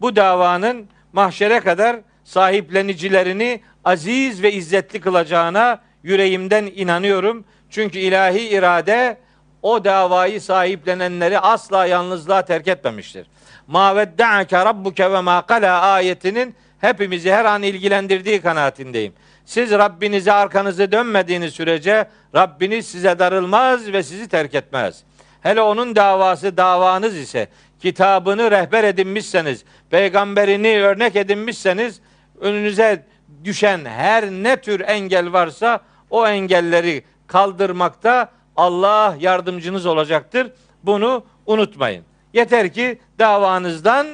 [0.00, 7.44] bu davanın mahşere kadar sahiplenicilerini aziz ve izzetli kılacağına yüreğimden inanıyorum.
[7.70, 9.16] Çünkü ilahi irade
[9.62, 13.26] o davayı sahiplenenleri asla yalnızlığa terk etmemiştir.
[13.66, 19.12] Ma vedda'ake rabbuke ve ma kala ayetinin hepimizi her an ilgilendirdiği kanaatindeyim.
[19.44, 25.02] Siz Rabbinize arkanızı dönmediğiniz sürece Rabbiniz size darılmaz ve sizi terk etmez.
[25.40, 27.48] Hele onun davası davanız ise
[27.80, 32.00] kitabını rehber edinmişseniz, peygamberini örnek edinmişseniz
[32.40, 33.06] önünüze
[33.44, 35.80] düşen her ne tür engel varsa
[36.10, 40.52] o engelleri kaldırmakta Allah yardımcınız olacaktır.
[40.82, 42.04] Bunu unutmayın.
[42.32, 44.06] Yeter ki davanızdan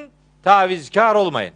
[0.42, 1.54] tavizkar olmayın.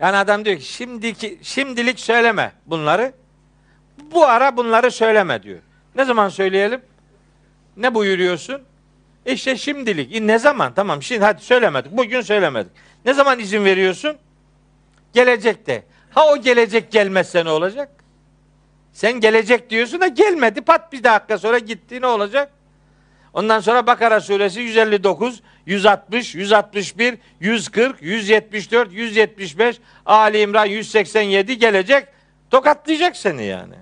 [0.00, 3.12] Yani adam diyor ki şimdiki şimdilik söyleme bunları.
[4.12, 5.58] Bu ara bunları söyleme diyor.
[5.94, 6.80] Ne zaman söyleyelim?
[7.76, 8.62] Ne buyuruyorsun?
[9.26, 10.16] İşte şimdilik.
[10.16, 10.74] E ne zaman?
[10.74, 11.92] Tamam şimdi hadi söylemedik.
[11.92, 12.72] Bugün söylemedik.
[13.04, 14.16] Ne zaman izin veriyorsun?
[15.12, 15.84] Gelecekte.
[16.10, 17.88] Ha o gelecek gelmezse ne olacak?
[18.92, 20.60] Sen gelecek diyorsun da gelmedi.
[20.60, 22.52] Pat bir dakika sonra gitti ne olacak?
[23.32, 32.08] Ondan sonra Bakara suresi 159, 160, 161, 140, 174, 175, Ali İmran 187 gelecek.
[32.50, 33.74] Tokatlayacak seni yani.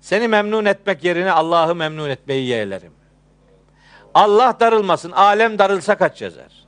[0.00, 2.92] Seni memnun etmek yerine Allah'ı memnun etmeyi yeğlerim.
[4.14, 5.12] Allah darılmasın.
[5.12, 6.66] Alem darılsa kaç yazar?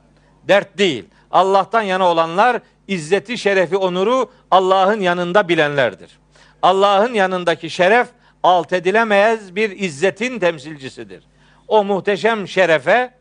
[0.48, 1.04] Dert değil.
[1.30, 6.18] Allah'tan yana olanlar izzeti, şerefi, onuru Allah'ın yanında bilenlerdir.
[6.62, 8.08] Allah'ın yanındaki şeref
[8.42, 11.24] alt edilemez bir izzetin temsilcisidir.
[11.68, 13.14] O muhteşem şerefe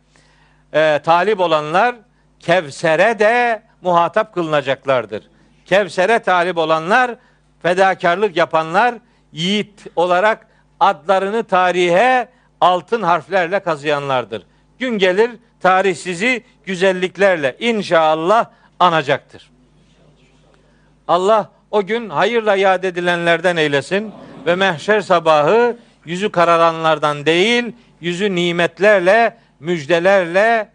[0.74, 1.96] e, talip olanlar
[2.40, 5.30] Kevser'e de muhatap kılınacaklardır.
[5.66, 7.16] Kevser'e talip olanlar,
[7.62, 8.96] fedakarlık yapanlar
[9.32, 10.48] yiğit olarak
[10.80, 12.30] adlarını tarihe
[12.62, 14.44] altın harflerle kazıyanlardır.
[14.80, 18.46] Gün gelir tarih sizi güzelliklerle inşallah
[18.80, 19.57] anacaktır.
[21.08, 24.12] Allah o gün hayırla yad edilenlerden eylesin
[24.46, 27.64] ve mehşer sabahı yüzü kararanlardan değil,
[28.02, 30.70] yüzü nimetlerle, müjdelerle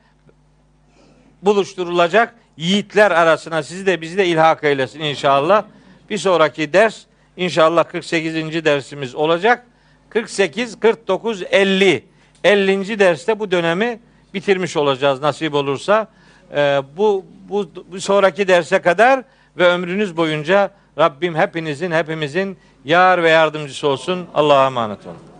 [1.43, 5.65] buluşturulacak yiğitler arasına sizi de bizi de ilhak eylesin inşallah.
[6.11, 7.03] Bir sonraki ders
[7.37, 8.65] inşallah 48.
[8.65, 9.67] dersimiz olacak.
[10.09, 12.05] 48, 49, 50.
[12.45, 12.99] 50.
[12.99, 14.01] derste bu dönemi
[14.35, 16.09] bitirmiş olacağız nasip olursa.
[16.55, 19.25] Ee, bu, bu, bu sonraki derse kadar
[19.57, 24.27] ve ömrünüz boyunca Rabbim hepinizin hepimizin yar ve yardımcısı olsun.
[24.35, 25.32] Allah'a emanet olun.